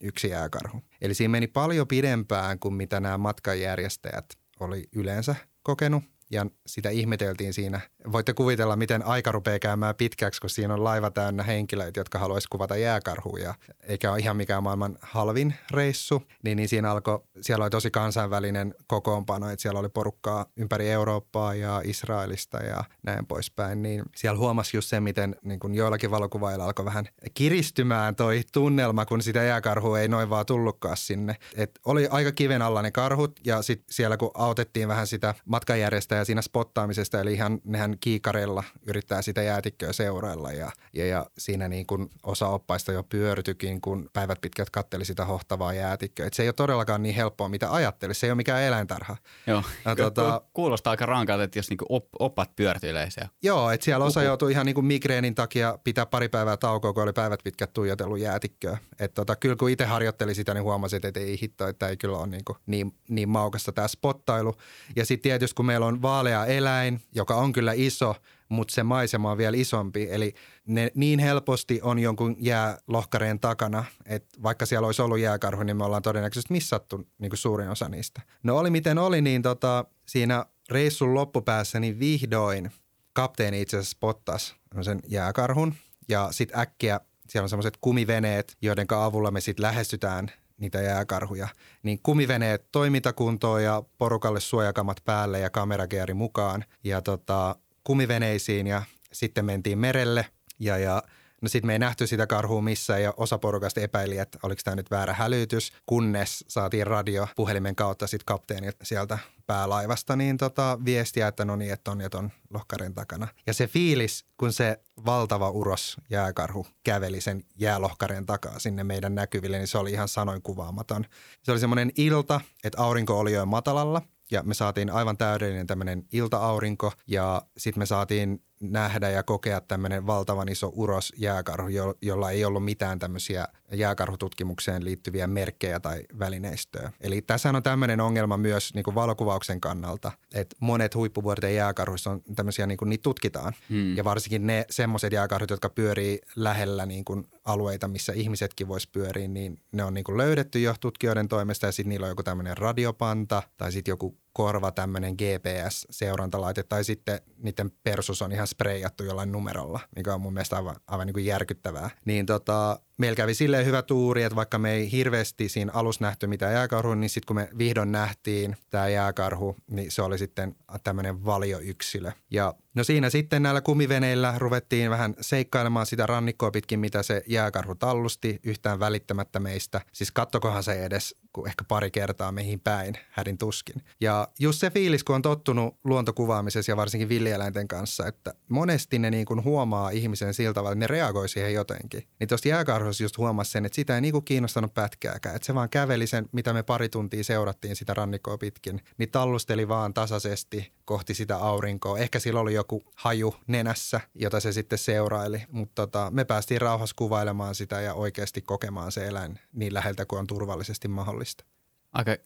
yksi 0.00 0.28
jääkarhu. 0.28 0.82
Eli 1.00 1.14
siinä 1.14 1.32
meni 1.32 1.46
paljon 1.46 1.88
pidempään 1.88 2.58
kuin 2.58 2.74
mitä 2.74 3.00
nämä 3.00 3.18
matkanjärjestäjät 3.18 4.26
oli 4.60 4.84
yleensä 4.96 5.34
kokenut 5.62 6.04
ja 6.30 6.46
sitä 6.66 6.90
ihmeteltiin 6.90 7.52
siinä. 7.52 7.80
Voitte 8.12 8.34
kuvitella, 8.34 8.76
miten 8.76 9.06
aika 9.06 9.32
rupeaa 9.32 9.58
käymään 9.58 9.94
pitkäksi, 9.94 10.40
kun 10.40 10.50
siinä 10.50 10.74
on 10.74 10.84
laiva 10.84 11.10
täynnä 11.10 11.42
henkilöitä, 11.42 12.00
jotka 12.00 12.18
haluaisivat 12.18 12.50
kuvata 12.50 12.76
jääkarhuja. 12.76 13.54
Eikä 13.82 14.12
ole 14.12 14.18
ihan 14.18 14.36
mikään 14.36 14.62
maailman 14.62 14.98
halvin 15.02 15.54
reissu. 15.70 16.22
Niin, 16.42 16.56
niin 16.56 16.68
siinä 16.68 16.90
alkoi, 16.90 17.20
siellä 17.40 17.62
oli 17.62 17.70
tosi 17.70 17.90
kansainvälinen 17.90 18.74
kokoonpano, 18.86 19.50
että 19.50 19.62
siellä 19.62 19.80
oli 19.80 19.88
porukkaa 19.88 20.46
ympäri 20.56 20.90
Eurooppaa 20.90 21.54
ja 21.54 21.82
Israelista 21.84 22.58
ja 22.58 22.84
näin 23.02 23.26
poispäin. 23.26 23.82
Niin 23.82 24.02
siellä 24.16 24.38
huomasi 24.38 24.76
just 24.76 24.88
se, 24.88 25.00
miten 25.00 25.36
niin 25.42 25.60
kun 25.60 25.74
joillakin 25.74 26.10
valokuvailla 26.10 26.64
alkoi 26.64 26.84
vähän 26.84 27.08
kiristymään 27.34 28.16
toi 28.16 28.42
tunnelma, 28.52 29.06
kun 29.06 29.22
sitä 29.22 29.42
jääkarhua 29.42 30.00
ei 30.00 30.08
noin 30.08 30.30
vaan 30.30 30.46
tullutkaan 30.46 30.96
sinne. 30.96 31.36
Et 31.54 31.80
oli 31.84 32.08
aika 32.10 32.32
kiven 32.32 32.62
alla 32.62 32.82
ne 32.82 32.90
karhut 32.90 33.40
ja 33.44 33.62
sitten 33.62 33.86
siellä 33.90 34.16
kun 34.16 34.30
autettiin 34.34 34.88
vähän 34.88 35.06
sitä 35.06 35.34
matkanjärjestäjää 35.44 36.15
ja 36.16 36.24
siinä 36.24 36.42
spottaamisesta, 36.42 37.20
eli 37.20 37.32
ihan 37.32 37.60
nehän 37.64 37.96
kiikareilla 38.00 38.64
yrittää 38.86 39.22
sitä 39.22 39.42
jäätikköä 39.42 39.92
seurailla 39.92 40.52
ja, 40.52 40.70
ja, 40.92 41.06
ja 41.06 41.26
siinä 41.38 41.68
niin 41.68 41.86
kuin 41.86 42.10
osa 42.22 42.48
oppaista 42.48 42.92
jo 42.92 43.02
pyörtykin, 43.02 43.80
kun 43.80 44.10
päivät 44.12 44.40
pitkät 44.40 44.70
katteli 44.70 45.04
sitä 45.04 45.24
hohtavaa 45.24 45.72
jäätikköä. 45.72 46.26
Et 46.26 46.34
se 46.34 46.42
ei 46.42 46.48
ole 46.48 46.52
todellakaan 46.52 47.02
niin 47.02 47.14
helppoa, 47.14 47.48
mitä 47.48 47.72
ajatteli. 47.72 48.14
Se 48.14 48.26
ei 48.26 48.30
ole 48.30 48.36
mikään 48.36 48.62
eläintarha. 48.62 49.16
Joo, 49.46 49.62
ja, 49.84 49.96
tuota, 49.96 50.42
kuulostaa 50.52 50.90
aika 50.90 51.06
rankalta, 51.06 51.44
että 51.44 51.58
jos 51.58 51.70
niinku 51.70 51.86
op, 51.88 52.04
oppat 52.18 52.56
pyörtyilee 52.56 53.10
siellä. 53.10 53.30
Joo, 53.42 53.70
että 53.70 53.84
siellä 53.84 54.04
osa 54.04 54.22
joutui 54.22 54.52
ihan 54.52 54.66
niin 54.66 54.74
kuin 54.74 54.86
migreenin 54.86 55.34
takia 55.34 55.78
pitää 55.84 56.06
pari 56.06 56.28
päivää 56.28 56.56
taukoa, 56.56 56.92
kun 56.92 57.02
oli 57.02 57.12
päivät 57.12 57.40
pitkät 57.44 57.72
tuijotellut 57.72 58.18
jäätikköä. 58.18 58.78
Et 58.98 59.14
tota, 59.14 59.36
kyllä 59.36 59.56
kun 59.56 59.70
itse 59.70 59.84
harjoitteli 59.84 60.34
sitä, 60.34 60.54
niin 60.54 60.64
huomasin, 60.64 61.06
että 61.06 61.20
ei 61.20 61.38
hitto, 61.42 61.68
että 61.68 61.88
ei 61.88 61.96
kyllä 61.96 62.18
ole 62.18 62.26
niin, 62.26 62.44
kuin 62.44 62.58
niin, 62.66 62.94
niin 63.08 63.28
maukasta 63.28 63.72
tämä 63.72 63.88
spottailu. 63.88 64.54
Ja 64.96 65.06
sitten 65.06 65.30
tietysti 65.30 65.54
kun 65.54 65.66
meillä 65.66 65.86
on 65.86 66.02
vaalea 66.06 66.46
eläin, 66.46 67.00
joka 67.14 67.34
on 67.34 67.52
kyllä 67.52 67.72
iso, 67.72 68.14
mutta 68.48 68.74
se 68.74 68.82
maisema 68.82 69.30
on 69.30 69.38
vielä 69.38 69.56
isompi. 69.56 70.08
Eli 70.10 70.34
ne 70.66 70.90
niin 70.94 71.18
helposti 71.18 71.80
on 71.82 71.98
jonkun 71.98 72.36
jäälohkareen 72.38 73.40
takana, 73.40 73.84
että 74.06 74.42
vaikka 74.42 74.66
siellä 74.66 74.86
olisi 74.86 75.02
ollut 75.02 75.18
jääkarhu, 75.18 75.62
niin 75.62 75.76
me 75.76 75.84
ollaan 75.84 76.02
todennäköisesti 76.02 76.52
missattu 76.52 77.08
niin 77.18 77.30
kuin 77.30 77.38
suurin 77.38 77.68
osa 77.68 77.88
niistä. 77.88 78.22
No 78.42 78.58
oli 78.58 78.70
miten 78.70 78.98
oli, 78.98 79.22
niin 79.22 79.42
tota, 79.42 79.84
siinä 80.08 80.46
reissun 80.70 81.14
loppupäässä 81.14 81.80
niin 81.80 81.98
vihdoin 81.98 82.70
kapteeni 83.12 83.60
itse 83.60 83.76
asiassa 83.76 83.96
spottasi 83.96 84.54
sen 84.82 85.00
jääkarhun 85.06 85.74
ja 86.08 86.28
sitten 86.30 86.60
äkkiä 86.60 87.00
siellä 87.28 87.44
on 87.44 87.48
semmoiset 87.48 87.78
kumiveneet, 87.80 88.56
joiden 88.62 88.86
avulla 88.90 89.30
me 89.30 89.40
sitten 89.40 89.62
lähestytään 89.62 90.28
niitä 90.58 90.82
jääkarhuja. 90.82 91.48
Niin 91.82 91.98
kumiveneet 92.02 92.66
toimintakuntoon 92.72 93.64
ja 93.64 93.82
porukalle 93.98 94.40
suojakamat 94.40 94.96
päälle 95.04 95.40
ja 95.40 95.50
kamerageeri 95.50 96.14
mukaan. 96.14 96.64
Ja 96.84 97.02
tota, 97.02 97.56
kumiveneisiin 97.84 98.66
ja 98.66 98.82
sitten 99.12 99.44
mentiin 99.44 99.78
merelle 99.78 100.26
ja, 100.60 100.78
ja 100.78 101.02
No 101.42 101.48
sitten 101.48 101.66
me 101.66 101.72
ei 101.72 101.78
nähty 101.78 102.06
sitä 102.06 102.26
karhua 102.26 102.62
missään 102.62 103.02
ja 103.02 103.14
osa 103.16 103.38
porukasta 103.38 103.80
epäili, 103.80 104.18
että 104.18 104.38
oliko 104.42 104.60
tämä 104.64 104.76
nyt 104.76 104.90
väärä 104.90 105.14
hälytys, 105.14 105.72
kunnes 105.86 106.44
saatiin 106.48 106.86
radio 106.86 107.28
puhelimen 107.36 107.76
kautta 107.76 108.06
sitten 108.06 108.26
kapteeni 108.26 108.68
sieltä 108.82 109.18
päälaivasta 109.46 110.16
niin 110.16 110.36
tota, 110.36 110.78
viestiä, 110.84 111.28
että 111.28 111.44
no 111.44 111.56
niin, 111.56 111.72
että 111.72 111.90
on 111.90 112.00
ja 112.00 112.10
ton 112.10 112.30
lohkaren 112.50 112.94
takana. 112.94 113.28
Ja 113.46 113.54
se 113.54 113.66
fiilis, 113.66 114.24
kun 114.36 114.52
se 114.52 114.80
valtava 115.06 115.50
uros 115.50 115.96
jääkarhu 116.10 116.66
käveli 116.84 117.20
sen 117.20 117.42
jäälohkaren 117.56 118.26
takaa 118.26 118.58
sinne 118.58 118.84
meidän 118.84 119.14
näkyville, 119.14 119.58
niin 119.58 119.68
se 119.68 119.78
oli 119.78 119.92
ihan 119.92 120.08
sanoin 120.08 120.42
kuvaamaton. 120.42 121.04
Se 121.42 121.52
oli 121.52 121.60
semmoinen 121.60 121.92
ilta, 121.96 122.40
että 122.64 122.82
aurinko 122.82 123.18
oli 123.18 123.32
jo 123.32 123.46
matalalla– 123.46 124.02
ja 124.30 124.42
me 124.42 124.54
saatiin 124.54 124.90
aivan 124.90 125.16
täydellinen 125.16 125.66
tämmöinen 125.66 126.04
ilta-aurinko 126.12 126.92
ja 127.06 127.42
sitten 127.56 127.80
me 127.80 127.86
saatiin 127.86 128.42
nähdä 128.60 129.10
ja 129.10 129.22
kokea 129.22 129.60
tämmöinen 129.60 130.06
valtavan 130.06 130.48
iso 130.48 130.72
uros 130.74 131.12
jääkarhu, 131.16 131.68
jo, 131.68 131.94
jolla 132.02 132.30
ei 132.30 132.44
ollut 132.44 132.64
mitään 132.64 132.98
tämmöisiä 132.98 133.48
jääkarhututkimukseen 133.72 134.84
liittyviä 134.84 135.26
merkkejä 135.26 135.80
tai 135.80 136.02
välineistöä. 136.18 136.92
Eli 137.00 137.22
tässä 137.22 137.48
on 137.48 137.62
tämmöinen 137.62 138.00
ongelma 138.00 138.36
myös 138.36 138.74
niin 138.74 138.84
kuin 138.84 138.94
valokuvauksen 138.94 139.60
kannalta, 139.60 140.12
että 140.34 140.56
monet 140.60 140.94
huippuvuorten 140.94 141.54
jääkarhuissa 141.54 142.10
on 142.10 142.22
tämmöisiä, 142.36 142.66
niin 142.66 142.78
kuin 142.78 142.88
niitä 142.88 143.02
tutkitaan. 143.02 143.52
Hmm. 143.70 143.96
Ja 143.96 144.04
varsinkin 144.04 144.46
ne 144.46 144.64
semmoiset 144.70 145.12
jääkarhut, 145.12 145.50
jotka 145.50 145.68
pyörii 145.68 146.18
lähellä 146.36 146.86
niin 146.86 147.04
kuin 147.04 147.26
alueita, 147.44 147.88
missä 147.88 148.12
ihmisetkin 148.12 148.68
vois 148.68 148.86
pyöriä, 148.86 149.28
niin 149.28 149.58
ne 149.72 149.84
on 149.84 149.94
niin 149.94 150.04
kuin 150.04 150.18
löydetty 150.18 150.60
jo 150.60 150.74
tutkijoiden 150.80 151.28
toimesta 151.28 151.66
ja 151.66 151.72
sitten 151.72 151.88
niillä 151.88 152.04
on 152.04 152.10
joku 152.10 152.22
tämmöinen 152.22 152.56
radiopanta 152.56 153.42
tai 153.56 153.72
sitten 153.72 153.92
joku 153.92 154.18
korva 154.36 154.72
tämmöinen 154.72 155.14
GPS-seurantalaite 155.14 156.62
tai 156.62 156.84
sitten 156.84 157.20
niiden 157.36 157.70
persus 157.82 158.22
on 158.22 158.32
ihan 158.32 158.46
spreijattu 158.46 159.04
jollain 159.04 159.32
numerolla, 159.32 159.80
mikä 159.96 160.14
on 160.14 160.20
mun 160.20 160.32
mielestä 160.32 160.56
aivan, 160.56 160.76
aivan 160.86 161.06
niin 161.06 161.14
kuin 161.14 161.24
järkyttävää. 161.24 161.90
Niin 162.04 162.26
tota, 162.26 162.80
meillä 162.98 163.16
kävi 163.16 163.34
silleen 163.34 163.66
hyvä 163.66 163.82
tuuri, 163.82 164.22
että 164.22 164.36
vaikka 164.36 164.58
me 164.58 164.72
ei 164.72 164.92
hirveästi 164.92 165.48
siinä 165.48 165.72
alussa 165.74 166.04
nähty 166.04 166.26
mitään 166.26 166.52
jääkarhua, 166.52 166.96
niin 166.96 167.10
sitten 167.10 167.26
kun 167.26 167.36
me 167.36 167.48
vihdoin 167.58 167.92
nähtiin 167.92 168.56
tämä 168.70 168.88
jääkarhu, 168.88 169.56
niin 169.70 169.90
se 169.90 170.02
oli 170.02 170.18
sitten 170.18 170.56
tämmöinen 170.84 171.24
valioyksilö. 171.24 172.12
Ja 172.30 172.54
no 172.76 172.84
siinä 172.84 173.10
sitten 173.10 173.42
näillä 173.42 173.60
kumiveneillä 173.60 174.34
ruvettiin 174.38 174.90
vähän 174.90 175.14
seikkailemaan 175.20 175.86
sitä 175.86 176.06
rannikkoa 176.06 176.50
pitkin, 176.50 176.80
mitä 176.80 177.02
se 177.02 177.22
jääkarhu 177.26 177.74
tallusti 177.74 178.40
yhtään 178.44 178.80
välittämättä 178.80 179.40
meistä. 179.40 179.80
Siis 179.92 180.12
kattokohan 180.12 180.62
se 180.62 180.84
edes 180.84 181.14
kuin 181.32 181.48
ehkä 181.48 181.64
pari 181.68 181.90
kertaa 181.90 182.32
meihin 182.32 182.60
päin, 182.60 182.94
hädin 183.10 183.38
tuskin. 183.38 183.82
Ja 184.00 184.28
just 184.38 184.60
se 184.60 184.70
fiilis, 184.70 185.04
kun 185.04 185.14
on 185.14 185.22
tottunut 185.22 185.76
luontokuvaamisessa 185.84 186.72
ja 186.72 186.76
varsinkin 186.76 187.08
villieläinten 187.08 187.68
kanssa, 187.68 188.06
että 188.06 188.34
monesti 188.48 188.98
ne 188.98 189.10
niin 189.10 189.26
kuin 189.26 189.44
huomaa 189.44 189.90
ihmisen 189.90 190.34
sillä 190.34 190.54
tavalla, 190.54 190.72
että 190.72 190.80
ne 190.80 190.86
reagoi 190.86 191.28
siihen 191.28 191.54
jotenkin. 191.54 192.08
Niin 192.20 192.28
tuosta 192.28 192.48
jääkarhussa 192.48 193.04
just 193.04 193.18
huomasi 193.18 193.50
sen, 193.50 193.66
että 193.66 193.76
sitä 193.76 193.94
ei 193.94 194.00
niin 194.00 194.12
kuin 194.12 194.24
kiinnostanut 194.24 194.74
pätkääkään. 194.74 195.36
Että 195.36 195.46
se 195.46 195.54
vaan 195.54 195.70
käveli 195.70 196.06
sen, 196.06 196.28
mitä 196.32 196.52
me 196.52 196.62
pari 196.62 196.88
tuntia 196.88 197.24
seurattiin 197.24 197.76
sitä 197.76 197.94
rannikkoa 197.94 198.38
pitkin, 198.38 198.80
niin 198.98 199.10
tallusteli 199.10 199.68
vaan 199.68 199.94
tasaisesti 199.94 200.72
kohti 200.84 201.14
sitä 201.14 201.36
aurinkoa. 201.36 201.98
Ehkä 201.98 202.18
sillä 202.18 202.40
oli 202.40 202.54
joku 202.54 202.65
haju 202.94 203.36
nenässä, 203.46 204.00
jota 204.14 204.40
se 204.40 204.52
sitten 204.52 204.78
seuraili, 204.78 205.42
mutta 205.50 205.86
tota, 205.86 206.10
me 206.10 206.24
päästiin 206.24 206.60
rauhassa 206.60 206.96
kuvailemaan 206.98 207.54
sitä 207.54 207.80
ja 207.80 207.94
oikeasti 207.94 208.42
kokemaan 208.42 208.92
se 208.92 209.06
eläin 209.06 209.38
niin 209.52 209.74
läheltä 209.74 210.06
kuin 210.06 210.18
on 210.18 210.26
turvallisesti 210.26 210.88
mahdollista. 210.88 211.44
Aika 211.92 212.16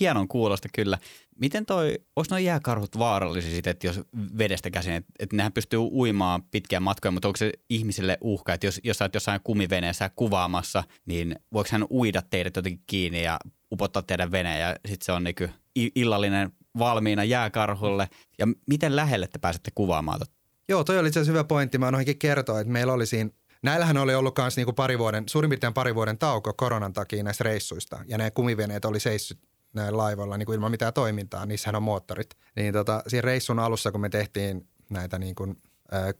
hienon 0.00 0.28
kuulosta 0.28 0.68
kyllä. 0.74 0.98
Miten 1.40 1.66
toi, 1.66 1.98
onko 2.16 2.26
nuo 2.30 2.38
jääkarhut 2.38 2.98
vaarallisia 2.98 3.50
sitten, 3.50 3.70
että 3.70 3.86
jos 3.86 4.00
vedestä 4.38 4.70
käsin, 4.70 4.92
että, 4.92 5.12
että 5.18 5.36
nehän 5.36 5.52
pystyy 5.52 5.78
uimaan 5.78 6.42
pitkiä 6.42 6.80
matkoja, 6.80 7.12
mutta 7.12 7.28
onko 7.28 7.36
se 7.36 7.52
ihmisille 7.68 8.18
uhka, 8.20 8.54
että 8.54 8.66
jos, 8.66 8.80
jos 8.84 8.98
sä 8.98 9.04
oot 9.04 9.14
jossain 9.14 9.40
kumiveneessä 9.44 10.10
kuvaamassa, 10.16 10.84
niin 11.06 11.36
voiko 11.52 11.68
hän 11.72 11.86
uida 11.90 12.22
teidät 12.22 12.56
jotenkin 12.56 12.84
kiinni 12.86 13.22
ja 13.22 13.38
upottaa 13.72 14.02
teidän 14.02 14.30
veneen 14.30 14.60
ja 14.60 14.76
sitten 14.88 15.04
se 15.04 15.12
on 15.12 15.24
niin 15.24 15.92
illallinen 15.94 16.52
valmiina 16.78 17.24
jääkarhulle. 17.24 18.08
Ja 18.38 18.46
miten 18.66 18.96
lähelle 18.96 19.26
te 19.26 19.38
pääsette 19.38 19.70
kuvaamaan? 19.74 20.20
Joo, 20.68 20.84
toi 20.84 20.98
oli 20.98 21.08
itse 21.08 21.20
asiassa 21.20 21.32
hyvä 21.32 21.44
pointti. 21.44 21.78
Mä 21.78 21.90
noihinkin 21.90 22.18
kertoa, 22.18 22.60
että 22.60 22.72
meillä 22.72 22.92
oli 22.92 23.06
siinä 23.06 23.30
Näillähän 23.62 23.96
oli 23.96 24.14
ollut 24.14 24.38
myös 24.38 24.56
niinku 24.56 24.72
pari 24.72 24.98
vuoden, 24.98 25.24
suurin 25.26 25.50
piirtein 25.50 25.74
pari 25.74 25.94
vuoden 25.94 26.18
tauko 26.18 26.52
koronan 26.52 26.92
takia 26.92 27.22
näistä 27.22 27.44
reissuista. 27.44 28.04
Ja 28.06 28.18
ne 28.18 28.30
kumiveneet 28.30 28.84
oli 28.84 29.00
seissyt 29.00 29.38
näillä 29.72 29.98
laivoilla 29.98 30.36
niin 30.36 30.46
kuin 30.46 30.54
ilman 30.54 30.70
mitään 30.70 30.92
toimintaa. 30.92 31.46
Niissähän 31.46 31.76
on 31.76 31.82
moottorit. 31.82 32.30
Niin 32.56 32.72
tota, 32.72 33.02
siinä 33.06 33.22
reissun 33.22 33.58
alussa, 33.58 33.92
kun 33.92 34.00
me 34.00 34.08
tehtiin 34.08 34.68
näitä 34.90 35.18
niin 35.18 35.34
kuin 35.34 35.56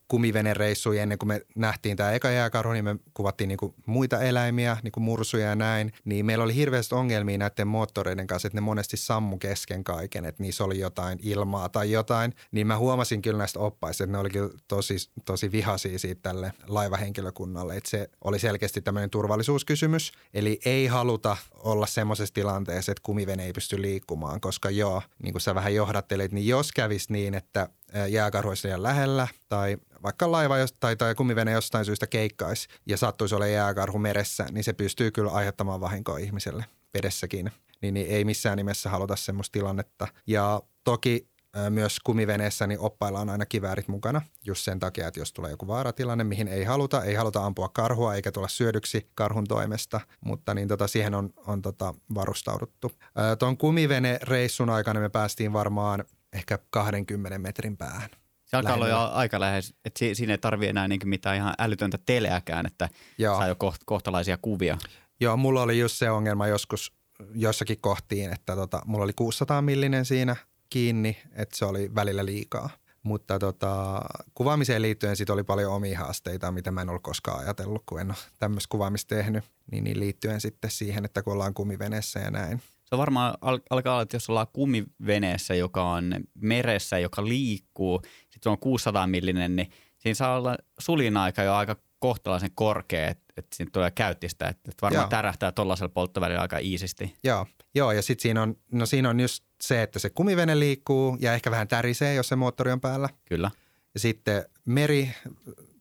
kumivenereissuja 0.08 1.02
ennen 1.02 1.18
kuin 1.18 1.28
me 1.28 1.40
nähtiin 1.56 1.96
tämä 1.96 2.12
eka 2.12 2.30
jääkarhu, 2.30 2.72
niin 2.72 2.84
me 2.84 2.96
kuvattiin 3.14 3.48
niinku 3.48 3.74
muita 3.86 4.20
eläimiä, 4.20 4.76
niinku 4.82 5.00
mursuja 5.00 5.46
ja 5.46 5.56
näin. 5.56 5.92
Niin 6.04 6.26
meillä 6.26 6.44
oli 6.44 6.54
hirveästi 6.54 6.94
ongelmia 6.94 7.38
näiden 7.38 7.68
moottoreiden 7.68 8.26
kanssa, 8.26 8.46
että 8.48 8.56
ne 8.56 8.60
monesti 8.60 8.96
sammu 8.96 9.38
kesken 9.38 9.84
kaiken, 9.84 10.24
että 10.24 10.42
niissä 10.42 10.64
oli 10.64 10.78
jotain 10.78 11.18
ilmaa 11.22 11.68
tai 11.68 11.90
jotain. 11.90 12.34
Niin 12.52 12.66
mä 12.66 12.78
huomasin 12.78 13.22
kyllä 13.22 13.38
näistä 13.38 13.60
oppaista, 13.60 14.04
että 14.04 14.12
ne 14.12 14.18
oli 14.18 14.30
kyllä 14.30 14.50
tosi, 14.68 14.96
tosi 15.24 15.52
vihaisia 15.52 15.98
siitä 15.98 16.20
tälle 16.22 16.52
laivahenkilökunnalle. 16.68 17.76
Että 17.76 17.90
se 17.90 18.10
oli 18.24 18.38
selkeästi 18.38 18.82
tämmöinen 18.82 19.10
turvallisuuskysymys. 19.10 20.12
Eli 20.34 20.60
ei 20.64 20.86
haluta 20.86 21.36
olla 21.54 21.86
semmoisessa 21.86 22.34
tilanteessa, 22.34 22.92
että 22.92 23.02
kumivene 23.02 23.44
ei 23.44 23.52
pysty 23.52 23.82
liikkumaan, 23.82 24.40
koska 24.40 24.70
joo, 24.70 25.02
niin 25.22 25.32
kuin 25.32 25.42
sä 25.42 25.54
vähän 25.54 25.74
johdattelit, 25.74 26.32
niin 26.32 26.46
jos 26.46 26.72
kävisi 26.72 27.12
niin, 27.12 27.34
että 27.34 27.68
jääkarhuissa 28.09 28.68
ja 28.68 28.82
lähellä 28.82 29.28
tai 29.49 29.76
vaikka 30.02 30.32
laiva 30.32 30.54
tai, 30.80 30.97
tai 30.97 31.14
kumivene 31.14 31.52
jostain 31.52 31.85
syystä 31.85 32.06
keikkaisi 32.06 32.68
ja 32.87 32.97
sattuisi 32.97 33.35
olla 33.35 33.47
jääkarhu 33.47 33.99
meressä, 33.99 34.47
niin 34.50 34.64
se 34.64 34.73
pystyy 34.73 35.11
kyllä 35.11 35.30
aiheuttamaan 35.30 35.80
vahinkoa 35.80 36.18
ihmiselle 36.18 36.64
vedessäkin. 36.94 37.52
Niin, 37.82 37.94
niin 37.94 38.06
ei 38.11 38.25
missään 38.25 38.56
nimessä 38.56 38.90
haluta 38.90 39.16
semmoista 39.16 39.52
tilannetta. 39.52 40.09
Ja 40.26 40.62
toki 40.85 41.30
myös 41.70 42.00
kumiveneessä 42.00 42.66
niin 42.66 42.80
oppailla 42.80 43.20
on 43.20 43.30
aina 43.30 43.47
kiväärit 43.47 43.88
mukana 43.88 44.23
just 44.47 44.64
sen 44.64 44.80
takia, 44.80 45.09
että 45.09 45.20
jos 45.20 45.32
tulee 45.32 45.50
joku 45.50 45.66
vaaratilanne, 45.66 46.25
mihin 46.25 46.49
ei 46.49 46.64
haluta, 46.64 47.04
ei 47.04 47.14
haluta 47.14 47.47
ampua 47.47 47.68
karhua 47.68 48.14
eikä 48.14 48.32
tulla 48.32 48.49
syödyksi 48.49 49.11
karhun 49.14 49.44
toimesta, 49.44 50.00
mutta 50.20 50.54
niin 50.54 50.68
tota, 50.68 50.87
siihen 50.87 51.14
on, 51.14 51.30
on 51.47 51.62
tota 51.62 51.94
varustauduttu. 52.14 52.92
Tuon 53.38 53.56
kumivene-reissun 53.56 54.70
aikana 54.70 55.00
me 55.00 55.09
päästiin 55.09 55.52
varmaan 55.52 56.04
ehkä 56.32 56.58
20 56.70 57.38
metrin 57.38 57.76
päähän. 57.76 58.10
Se 58.44 58.56
alkaa 58.56 58.75
olla 58.75 58.88
jo 58.88 59.10
aika 59.12 59.40
lähes, 59.40 59.75
että 59.84 60.00
siinä 60.12 60.32
ei 60.32 60.38
tarvi 60.38 60.66
enää 60.66 60.88
niin 60.88 61.00
mitään 61.04 61.37
ihan 61.37 61.54
älytöntä 61.58 61.99
teleäkään, 62.06 62.66
että 62.66 62.88
Joo. 63.18 63.37
saa 63.37 63.49
jo 63.49 63.54
koht- 63.54 63.82
kohtalaisia 63.87 64.38
kuvia. 64.42 64.78
Joo, 65.20 65.37
mulla 65.37 65.62
oli 65.62 65.78
just 65.78 65.96
se 65.96 66.10
ongelma 66.10 66.46
joskus 66.46 66.92
jossakin 67.34 67.78
kohtiin, 67.80 68.32
että 68.32 68.56
tota, 68.56 68.82
mulla 68.87 69.04
oli 69.04 69.12
600 69.12 69.62
millinen 69.62 70.04
siinä 70.04 70.37
kiinni, 70.70 71.18
että 71.32 71.56
se 71.56 71.64
oli 71.64 71.94
välillä 71.94 72.25
liikaa. 72.26 72.70
Mutta 73.02 73.38
tota, 73.38 74.00
kuvaamiseen 74.34 74.82
liittyen 74.82 75.16
sit 75.16 75.30
oli 75.30 75.44
paljon 75.44 75.72
omia 75.72 75.99
haasteita, 75.99 76.52
mitä 76.52 76.70
mä 76.70 76.82
en 76.82 76.88
ollut 76.88 77.02
koskaan 77.02 77.40
ajatellut, 77.40 77.82
kun 77.87 78.00
en 78.00 78.10
ole 78.10 78.16
tämmöistä 78.38 78.68
kuvaamista 78.70 79.14
tehnyt. 79.14 79.44
Niin, 79.70 79.84
niin 79.84 80.00
liittyen 80.00 80.40
sitten 80.40 80.70
siihen, 80.70 81.04
että 81.04 81.22
kun 81.22 81.32
ollaan 81.32 81.54
kumiveneessä 81.54 82.20
ja 82.20 82.30
näin. 82.30 82.62
Se 82.90 82.99
varmaan 82.99 83.35
al- 83.40 83.59
alkaa 83.70 83.92
olla, 83.92 84.02
että 84.02 84.16
jos 84.16 84.30
ollaan 84.30 84.47
kumiveneessä, 84.52 85.54
joka 85.54 85.90
on 85.90 86.14
meressä, 86.35 86.99
joka 86.99 87.25
liikkuu, 87.25 88.00
sitten 88.04 88.42
se 88.42 88.49
on 88.49 88.59
600 88.59 89.06
millinen, 89.06 89.56
niin 89.56 89.70
siinä 89.99 90.14
saa 90.14 90.37
olla 90.37 90.56
sulin 90.78 91.16
aika 91.16 91.42
jo 91.42 91.54
aika 91.54 91.76
kohtalaisen 91.99 92.50
korkea, 92.54 93.09
että, 93.09 93.25
että 93.37 93.56
siinä 93.56 93.70
tulee 93.73 93.90
käyttistä, 93.90 94.49
että, 94.49 94.70
että 94.70 94.82
varmaan 94.82 95.02
Joo. 95.02 95.11
tärähtää 95.11 95.52
tuollaisella 95.52 95.88
polttovälillä 95.88 96.40
aika 96.40 96.59
iisisti. 96.59 97.14
Joo, 97.25 97.47
Joo 97.75 97.92
ja 97.92 98.02
sitten 98.02 98.23
siinä 98.23 98.42
on, 98.42 98.56
no 98.73 98.87
siinä 98.87 99.11
on 99.11 99.20
just 99.20 99.44
se, 99.62 99.82
että 99.82 99.99
se 99.99 100.11
kumivene 100.11 100.59
liikkuu 100.59 101.16
ja 101.20 101.35
ehkä 101.35 101.50
vähän 101.50 101.68
tärisee, 101.68 102.14
jos 102.14 102.28
se 102.28 102.37
moottori 102.37 102.73
on 102.73 102.80
päällä. 102.80 103.09
Kyllä. 103.25 103.50
Ja 103.94 104.00
sitten 104.00 104.44
meri 104.64 105.14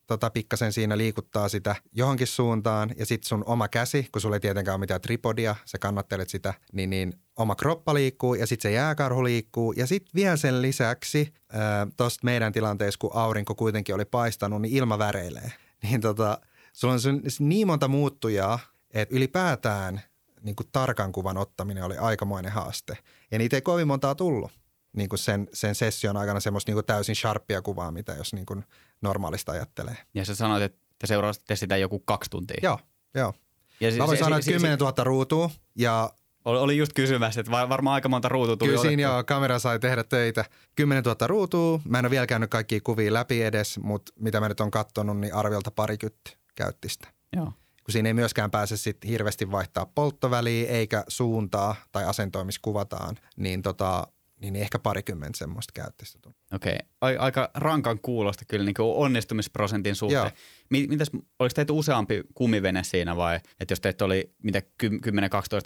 tota, 0.09 0.29
pikkasen 0.29 0.73
siinä 0.73 0.97
liikuttaa 0.97 1.49
sitä 1.49 1.75
johonkin 1.91 2.27
suuntaan 2.27 2.91
ja 2.97 3.05
sitten 3.05 3.27
sun 3.27 3.43
oma 3.45 3.67
käsi, 3.67 4.07
kun 4.11 4.21
sulla 4.21 4.35
ei 4.35 4.39
tietenkään 4.39 4.75
ole 4.75 4.79
mitään 4.79 5.01
tripodia, 5.01 5.55
sä 5.65 5.77
kannattelet 5.77 6.29
sitä, 6.29 6.53
niin, 6.73 6.89
niin 6.89 7.13
oma 7.37 7.55
kroppa 7.55 7.93
liikkuu 7.93 8.33
ja 8.33 8.47
sitten 8.47 8.71
se 8.71 8.75
jääkarhu 8.75 9.23
liikkuu. 9.23 9.71
Ja 9.71 9.87
sitten 9.87 10.11
vielä 10.15 10.35
sen 10.37 10.61
lisäksi 10.61 11.33
tuosta 11.97 12.25
meidän 12.25 12.53
tilanteessa, 12.53 12.97
kun 12.99 13.11
aurinko 13.13 13.55
kuitenkin 13.55 13.95
oli 13.95 14.05
paistanut, 14.05 14.61
niin 14.61 14.73
ilma 14.73 14.99
väreilee. 14.99 15.51
Niin 15.83 16.01
tota, 16.01 16.39
sulla 16.73 16.93
on 16.93 16.99
niin 17.39 17.67
monta 17.67 17.87
muuttujaa, 17.87 18.59
että 18.93 19.15
ylipäätään 19.15 20.01
niin 20.41 20.55
kuin 20.55 20.67
tarkan 20.71 21.11
kuvan 21.11 21.37
ottaminen 21.37 21.83
oli 21.83 21.97
aikamoinen 21.97 22.51
haaste. 22.51 22.97
Ja 23.31 23.37
niitä 23.37 23.57
ei 23.57 23.61
kovin 23.61 23.87
montaa 23.87 24.15
tullut 24.15 24.51
niin 24.93 25.09
kuin 25.09 25.19
sen, 25.19 25.47
sen 25.53 25.75
session 25.75 26.17
aikana 26.17 26.39
semmoista 26.39 26.69
niin 26.69 26.75
kuin 26.75 26.85
täysin 26.85 27.15
sharppia 27.15 27.61
kuvaa, 27.61 27.91
mitä 27.91 28.13
jos 28.13 28.33
niin 28.33 28.45
kuin 28.45 28.63
normaalista 29.01 29.51
ajattelee. 29.51 29.97
Ja 30.13 30.25
sä 30.25 30.35
sanoit, 30.35 30.63
että 30.63 31.07
seurasitte 31.07 31.55
sitä 31.55 31.77
joku 31.77 31.99
kaksi 31.99 32.29
tuntia. 32.29 32.57
Joo, 32.63 32.79
joo. 33.15 33.33
Ja 33.79 33.91
Mä 33.97 34.07
voin 34.07 34.17
sanoa, 34.17 34.39
että 34.39 34.51
10 34.51 34.79
000 34.79 35.03
ruutua 35.03 35.49
ja 35.75 36.09
oli, 36.45 36.77
just 36.77 36.93
kysymässä, 36.93 37.41
että 37.41 37.51
varmaan 37.51 37.93
aika 37.93 38.09
monta 38.09 38.29
ruutua 38.29 38.57
tuli 38.57 38.69
Kyllä 38.69 38.81
siinä 38.81 39.01
joo, 39.01 39.23
kamera 39.23 39.59
sai 39.59 39.79
tehdä 39.79 40.03
töitä. 40.03 40.45
10 40.75 41.03
000 41.03 41.27
ruutua. 41.27 41.79
Mä 41.85 41.99
en 41.99 42.05
ole 42.05 42.11
vielä 42.11 42.27
käynyt 42.27 42.49
kaikkia 42.49 42.79
kuvia 42.83 43.13
läpi 43.13 43.43
edes, 43.43 43.79
mutta 43.79 44.13
mitä 44.19 44.39
mä 44.39 44.49
nyt 44.49 44.59
on 44.59 44.71
katsonut, 44.71 45.17
niin 45.17 45.33
arviolta 45.33 45.71
parikytti 45.71 46.37
käytti 46.55 46.89
sitä. 46.89 47.07
Joo. 47.35 47.45
Kun 47.83 47.91
siinä 47.91 48.09
ei 48.09 48.13
myöskään 48.13 48.51
pääse 48.51 48.77
sit 48.77 48.97
hirveästi 49.07 49.51
vaihtaa 49.51 49.85
polttoväliä 49.85 50.69
eikä 50.69 51.03
suuntaa 51.07 51.75
tai 51.91 52.03
asentoa, 52.05 52.43
missä 52.43 52.59
kuvataan, 52.63 53.15
niin 53.37 53.61
tota, 53.61 54.07
niin 54.39 54.55
ehkä 54.55 54.79
parikymmentä 54.79 55.37
semmoista 55.37 55.71
käyttäistä 55.73 56.19
tuli. 56.21 56.35
Okei, 56.53 56.77
okay. 57.01 57.17
aika 57.19 57.51
rankan 57.53 57.99
kuulosta 57.99 58.45
kyllä 58.45 58.65
niin 58.65 58.75
onnistumisprosentin 58.79 59.95
suhteen. 59.95 60.21
Joo. 60.21 60.31
Mitäs, 60.69 61.11
oliko 61.39 61.53
teitä 61.53 61.73
useampi 61.73 62.23
kumivene 62.33 62.83
siinä 62.83 63.15
vai, 63.15 63.39
että 63.59 63.71
jos 63.71 63.79
teitä 63.81 64.05
oli 64.05 64.33
mitä 64.43 64.61
10-12 64.83 64.89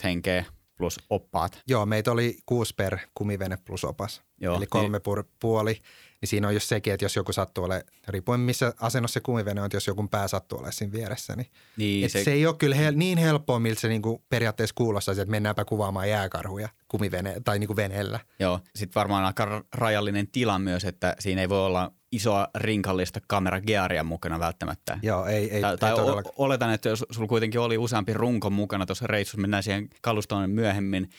henkeä 0.03 0.45
plus 0.77 0.99
oppaat? 1.09 1.61
Joo, 1.67 1.85
meitä 1.85 2.11
oli 2.11 2.37
kuusi 2.45 2.73
per 2.75 2.97
kumivene 3.13 3.57
plus 3.65 3.83
opas, 3.83 4.21
Joo, 4.41 4.57
eli 4.57 4.67
kolme 4.67 5.01
niin. 5.05 5.27
puoli 5.39 5.81
niin 6.23 6.29
siinä 6.29 6.47
on 6.47 6.53
just 6.53 6.67
sekin, 6.67 6.93
että 6.93 7.05
jos 7.05 7.15
joku 7.15 7.33
sattuu 7.33 7.63
ole, 7.63 7.85
riippuen 8.07 8.39
missä 8.39 8.73
asennossa 8.79 9.13
se 9.13 9.19
kumivene 9.19 9.61
on, 9.61 9.65
että 9.65 9.75
jos 9.75 9.87
joku 9.87 10.07
pää 10.07 10.27
sattuu 10.27 10.57
olemaan 10.57 10.73
siinä 10.73 10.93
vieressä, 10.93 11.35
niin, 11.35 11.47
niin 11.77 12.09
se... 12.09 12.23
se 12.23 12.31
ei 12.31 12.45
ole 12.45 12.55
kyllä 12.57 12.75
he, 12.75 12.91
niin 12.91 13.17
helppoa, 13.17 13.59
miltä 13.59 13.81
se 13.81 13.87
niinku 13.87 14.23
periaatteessa 14.29 14.75
kuulostaisi, 14.75 15.21
että 15.21 15.31
mennäänpä 15.31 15.65
kuvaamaan 15.65 16.09
jääkarhuja 16.09 16.69
kumivene 16.87 17.35
tai 17.45 17.59
niinku 17.59 17.75
veneellä. 17.75 18.19
Joo, 18.39 18.59
sitten 18.75 18.99
varmaan 18.99 19.25
aika 19.25 19.63
rajallinen 19.73 20.27
tila 20.27 20.59
myös, 20.59 20.85
että 20.85 21.15
siinä 21.19 21.41
ei 21.41 21.49
voi 21.49 21.65
olla 21.65 21.91
isoa 22.11 22.47
rinkallista 22.55 23.19
kameragearia 23.27 24.03
mukana 24.03 24.39
välttämättä. 24.39 24.99
Joo, 25.01 25.25
ei, 25.25 25.51
ei, 25.51 25.61
tai, 25.61 25.71
ei 25.71 25.77
tai 25.77 25.93
oletan, 26.35 26.73
että 26.73 26.89
jos 26.89 27.05
sulla 27.11 27.27
kuitenkin 27.27 27.59
oli 27.59 27.77
useampi 27.77 28.13
runko 28.13 28.49
mukana 28.49 28.85
tuossa 28.85 29.07
reissussa, 29.07 29.41
mennään 29.41 29.63
siihen 29.63 29.89
kalustoon 30.01 30.49
myöhemmin, 30.49 31.09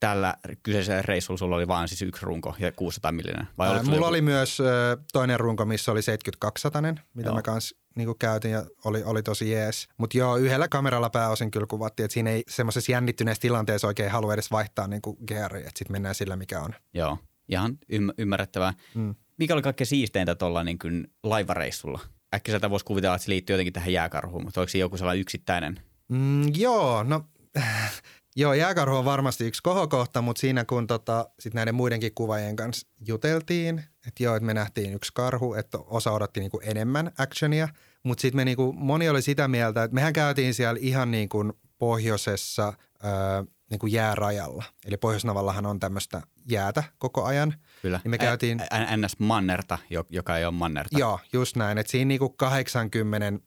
tällä 0.00 0.34
kyseisellä 0.62 1.02
reissulla 1.02 1.38
sulla 1.38 1.56
oli 1.56 1.68
vain 1.68 1.88
siis 1.88 2.02
yksi 2.02 2.26
runko 2.26 2.56
ja 2.58 2.72
600 2.72 3.12
millinen? 3.12 3.48
Vai 3.58 3.68
Ää, 3.68 3.82
mulla 3.82 3.96
joku... 3.96 4.08
oli 4.08 4.20
myös 4.20 4.60
ö, 4.60 4.64
toinen 5.12 5.40
runko, 5.40 5.64
missä 5.64 5.92
oli 5.92 6.02
7200 6.02 6.82
mitä 7.14 7.28
joo. 7.28 7.34
mä 7.34 7.42
kanssa 7.42 7.76
niin 7.98 8.18
käytin 8.18 8.50
ja 8.50 8.64
oli, 8.84 9.02
oli 9.04 9.22
tosi 9.22 9.50
jees. 9.50 9.88
Mutta 9.96 10.18
joo, 10.18 10.36
yhdellä 10.36 10.68
kameralla 10.68 11.10
pääosin 11.10 11.50
kyllä 11.50 11.66
kuvattiin, 11.66 12.04
että 12.04 12.12
siinä 12.12 12.30
ei 12.30 12.42
semmoisessa 12.48 12.92
jännittyneessä 12.92 13.40
tilanteessa 13.40 13.86
oikein 13.86 14.10
halua 14.10 14.34
edes 14.34 14.50
vaihtaa 14.50 14.86
niin 14.86 15.02
GRI, 15.26 15.58
että 15.58 15.78
sitten 15.78 15.92
mennään 15.92 16.14
sillä 16.14 16.36
mikä 16.36 16.60
on. 16.60 16.74
Joo, 16.94 17.18
ihan 17.48 17.78
ym- 17.92 18.14
ymmärrettävää. 18.18 18.72
Mm. 18.94 19.14
Mikä 19.38 19.54
oli 19.54 19.62
kaikkein 19.62 19.86
siisteintä 19.86 20.34
tuolla 20.34 20.64
niin 20.64 20.78
laivareissulla? 21.22 22.00
Äkkiseltä 22.34 22.70
voisi 22.70 22.84
kuvitella, 22.84 23.14
että 23.14 23.24
se 23.24 23.30
liittyy 23.30 23.54
jotenkin 23.54 23.72
tähän 23.72 23.92
jääkarhuun, 23.92 24.44
mutta 24.44 24.60
oliko 24.60 24.70
se 24.70 24.78
joku 24.78 24.96
sellainen 24.96 25.20
yksittäinen? 25.20 25.80
Mm, 26.08 26.54
joo, 26.54 27.02
no 27.02 27.24
Joo, 28.38 28.54
jääkarhu 28.54 28.96
on 28.96 29.04
varmasti 29.04 29.46
yksi 29.46 29.62
kohokohta, 29.62 30.22
mutta 30.22 30.40
siinä 30.40 30.64
kun 30.64 30.86
tota, 30.86 31.30
sit 31.40 31.54
näiden 31.54 31.74
muidenkin 31.74 32.14
kuvaajien 32.14 32.56
kanssa 32.56 32.88
juteltiin, 33.06 33.84
että 34.06 34.22
joo, 34.22 34.36
että 34.36 34.46
me 34.46 34.54
nähtiin 34.54 34.94
yksi 34.94 35.12
karhu, 35.14 35.54
että 35.54 35.78
osa 35.78 36.12
odotti 36.12 36.40
niinku 36.40 36.60
enemmän 36.62 37.12
actionia, 37.18 37.68
mutta 38.02 38.22
sitten 38.22 38.36
me 38.36 38.44
niinku, 38.44 38.72
moni 38.72 39.08
oli 39.08 39.22
sitä 39.22 39.48
mieltä, 39.48 39.82
että 39.82 39.94
mehän 39.94 40.12
käytiin 40.12 40.54
siellä 40.54 40.78
ihan 40.82 41.10
niin 41.10 41.28
kuin 41.28 41.52
pohjoisessa 41.78 42.72
öö, 43.04 43.10
niin 43.70 43.78
kuin 43.78 43.92
jäärajalla. 43.92 44.64
Eli 44.86 44.96
Pohjoisnavallahan 44.96 45.66
on 45.66 45.80
tämmöistä 45.80 46.22
jäätä 46.50 46.84
koko 46.98 47.24
ajan. 47.24 47.54
Kyllä. 47.82 48.00
Niin 48.04 48.10
me 48.10 48.18
käytiin... 48.18 48.58
NS-mannerta, 48.96 49.78
joka 50.10 50.36
ei 50.36 50.44
ole 50.44 50.54
mannerta. 50.54 50.98
Joo, 50.98 51.20
just 51.32 51.56
näin. 51.56 51.78
Että 51.78 51.90
siinä 51.90 52.08
niin 52.08 52.18
kuin 52.18 52.36
80 52.36 53.40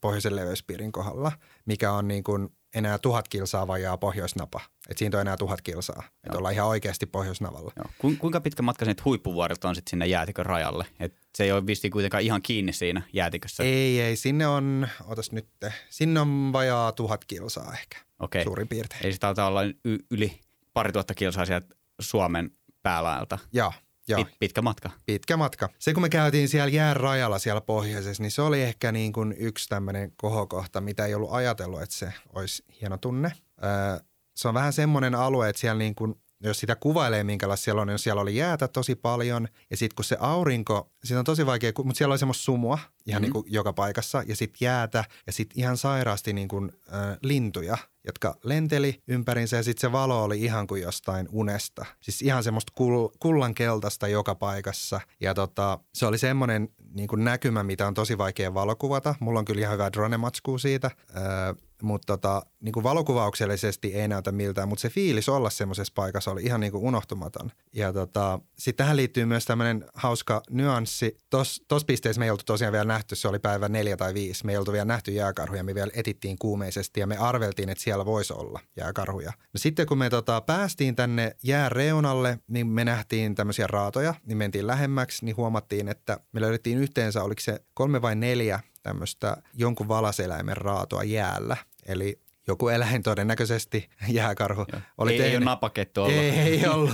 pohjoisen 0.00 0.36
leveyspiirin 0.36 0.92
kohdalla, 0.92 1.32
mikä 1.66 1.92
on 1.92 2.08
niin 2.08 2.24
kuin 2.24 2.48
enää 2.74 2.98
tuhat 2.98 3.28
kilsaa 3.28 3.66
vajaa 3.66 3.96
pohjoisnapa. 3.96 4.60
Että 4.88 4.98
siinä 4.98 5.18
on 5.18 5.20
enää 5.20 5.36
tuhat 5.36 5.62
kilsaa. 5.62 6.02
Että 6.24 6.38
ollaan 6.38 6.54
ihan 6.54 6.68
oikeasti 6.68 7.06
pohjoisnavalla. 7.06 7.72
Joo. 7.76 8.14
Kuinka 8.18 8.40
pitkä 8.40 8.62
matka 8.62 8.84
sinne 8.84 9.02
huippuvuorilta 9.04 9.68
on 9.68 9.74
sitten 9.74 9.90
sinne 9.90 10.06
jäätikön 10.06 10.46
rajalle? 10.46 10.86
Et 11.00 11.14
se 11.34 11.44
ei 11.44 11.52
ole 11.52 11.66
vissiin 11.66 11.90
kuitenkaan 11.90 12.22
ihan 12.22 12.42
kiinni 12.42 12.72
siinä 12.72 13.02
jäätikössä. 13.12 13.62
Ei, 13.62 14.00
ei. 14.00 14.16
Sinne 14.16 14.46
on, 14.46 14.88
otas 15.04 15.32
nyt, 15.32 15.48
sinne 15.90 16.20
on 16.20 16.52
vajaa 16.52 16.92
tuhat 16.92 17.24
kilsaa 17.24 17.72
ehkä 17.72 17.98
Okei. 18.18 18.44
suurin 18.44 18.68
piirtein. 18.68 19.12
Se 19.12 19.18
taitaa 19.18 19.46
olla 19.46 19.62
y- 19.62 19.98
yli 20.10 20.40
pari 20.72 20.92
tuhatta 20.92 21.14
kilsaa 21.14 21.46
sieltä 21.46 21.74
Suomen 22.00 22.50
päälaelta. 22.82 23.38
Joo. 23.52 23.72
Joo. 24.08 24.24
Pit, 24.24 24.34
pitkä 24.38 24.62
matka. 24.62 24.90
Pitkä 25.06 25.36
matka. 25.36 25.68
Se 25.78 25.94
kun 25.94 26.02
me 26.02 26.08
käytiin 26.08 26.48
siellä 26.48 26.68
jään 26.68 26.96
rajalla 26.96 27.38
siellä 27.38 27.60
pohjoisessa, 27.60 28.22
niin 28.22 28.30
se 28.30 28.42
oli 28.42 28.62
ehkä 28.62 28.92
niin 28.92 29.12
kuin 29.12 29.34
yksi 29.38 29.68
tämmöinen 29.68 30.12
kohokohta, 30.16 30.80
mitä 30.80 31.06
ei 31.06 31.14
ollut 31.14 31.32
ajatellut, 31.32 31.82
että 31.82 31.94
se 31.94 32.12
olisi 32.34 32.64
hieno 32.80 32.98
tunne. 32.98 33.32
Öö, 33.64 34.04
se 34.36 34.48
on 34.48 34.54
vähän 34.54 34.72
semmoinen 34.72 35.14
alue, 35.14 35.48
että 35.48 35.60
siellä 35.60 35.78
niin 35.78 35.94
kuin 35.94 36.14
jos 36.40 36.60
sitä 36.60 36.76
kuvailee, 36.76 37.24
minkälaista 37.24 37.64
siellä 37.64 37.82
on, 37.82 37.88
niin 37.88 37.98
siellä 37.98 38.22
oli 38.22 38.36
jäätä 38.36 38.68
tosi 38.68 38.94
paljon. 38.94 39.48
Ja 39.70 39.76
sitten 39.76 39.96
kun 39.96 40.04
se 40.04 40.16
aurinko, 40.20 40.90
siitä 41.04 41.18
on 41.18 41.24
tosi 41.24 41.46
vaikea, 41.46 41.72
mutta 41.84 41.98
siellä 41.98 42.12
oli 42.12 42.18
semmoista 42.18 42.44
sumua 42.44 42.78
ihan 42.78 43.22
mm-hmm. 43.22 43.22
niin 43.22 43.32
kuin 43.32 43.46
joka 43.48 43.72
paikassa. 43.72 44.22
Ja 44.26 44.36
sitten 44.36 44.66
jäätä 44.66 45.04
ja 45.26 45.32
sitten 45.32 45.60
ihan 45.60 45.76
sairaasti 45.76 46.32
niin 46.32 46.48
kuin, 46.48 46.72
äh, 46.92 47.18
lintuja, 47.22 47.78
jotka 48.06 48.36
lenteli 48.44 49.02
ympärinsä. 49.08 49.56
Ja 49.56 49.62
sitten 49.62 49.80
se 49.80 49.92
valo 49.92 50.24
oli 50.24 50.40
ihan 50.40 50.66
kuin 50.66 50.82
jostain 50.82 51.28
unesta. 51.32 51.86
Siis 52.00 52.22
ihan 52.22 52.44
semmoista 52.44 52.72
kul- 52.80 53.16
kullankeltaista 53.20 54.08
joka 54.08 54.34
paikassa. 54.34 55.00
Ja 55.20 55.34
tota, 55.34 55.78
se 55.94 56.06
oli 56.06 56.18
semmoinen 56.18 56.68
niin 56.94 57.08
kuin 57.08 57.24
näkymä, 57.24 57.62
mitä 57.62 57.86
on 57.86 57.94
tosi 57.94 58.18
vaikea 58.18 58.54
valokuvata. 58.54 59.14
Mulla 59.20 59.38
on 59.38 59.44
kyllä 59.44 59.60
ihan 59.60 59.72
hyvä 59.72 59.92
drone 59.92 60.18
siitä. 60.58 60.86
Äh, 60.86 61.56
mutta 61.84 62.16
tota, 62.16 62.42
niin 62.60 62.72
kuin 62.72 62.84
valokuvauksellisesti 62.84 63.94
ei 63.94 64.08
näytä 64.08 64.32
miltään, 64.32 64.68
mutta 64.68 64.82
se 64.82 64.88
fiilis 64.88 65.28
olla 65.28 65.50
semmoisessa 65.50 65.92
paikassa 65.96 66.30
oli 66.30 66.42
ihan 66.42 66.60
niin 66.60 66.72
kuin 66.72 66.84
unohtumaton. 66.84 67.50
Ja 67.72 67.92
tota, 67.92 68.40
sitten 68.58 68.84
tähän 68.84 68.96
liittyy 68.96 69.24
myös 69.24 69.44
tämmöinen 69.44 69.84
hauska 69.94 70.42
nyanssi. 70.50 71.18
Tuossa 71.30 71.86
pisteessä 71.86 72.18
me 72.18 72.24
ei 72.24 72.30
oltu 72.30 72.44
tosiaan 72.46 72.72
vielä 72.72 72.84
nähty, 72.84 73.16
se 73.16 73.28
oli 73.28 73.38
päivä 73.38 73.68
neljä 73.68 73.96
tai 73.96 74.14
viisi. 74.14 74.46
Me 74.46 74.52
ei 74.52 74.58
oltu 74.58 74.72
vielä 74.72 74.84
nähty 74.84 75.10
jääkarhuja, 75.10 75.64
me 75.64 75.74
vielä 75.74 75.90
etittiin 75.94 76.38
kuumeisesti 76.38 77.00
ja 77.00 77.06
me 77.06 77.16
arveltiin, 77.16 77.68
että 77.68 77.84
siellä 77.84 78.04
voisi 78.04 78.32
olla 78.32 78.60
jääkarhuja. 78.76 79.32
No 79.52 79.58
sitten 79.58 79.86
kun 79.86 79.98
me 79.98 80.10
tota, 80.10 80.40
päästiin 80.40 80.96
tänne 80.96 81.36
jääreunalle, 81.42 82.38
niin 82.48 82.66
me 82.66 82.84
nähtiin 82.84 83.34
tämmöisiä 83.34 83.66
raatoja, 83.66 84.14
niin 84.26 84.38
mentiin 84.38 84.66
lähemmäksi, 84.66 85.24
niin 85.24 85.36
huomattiin, 85.36 85.88
että 85.88 86.20
me 86.32 86.40
löydettiin 86.40 86.78
yhteensä, 86.78 87.22
oliko 87.22 87.40
se 87.40 87.60
kolme 87.74 88.02
vai 88.02 88.16
neljä 88.16 88.60
tämmöistä 88.82 89.36
jonkun 89.54 89.88
valaseläimen 89.88 90.56
raatoa 90.56 91.02
jäällä. 91.02 91.56
Eli 91.86 92.20
joku 92.46 92.68
eläin 92.68 93.02
todennäköisesti, 93.02 93.88
jääkarhu. 94.08 94.66
Oli 94.98 95.12
ei, 95.12 95.22
ei 95.22 95.36
ole 95.36 95.44
napakettu 95.44 96.02
ollut. 96.02 96.16
Ei, 96.16 96.30
ei 96.30 96.66
ollut, 96.74 96.92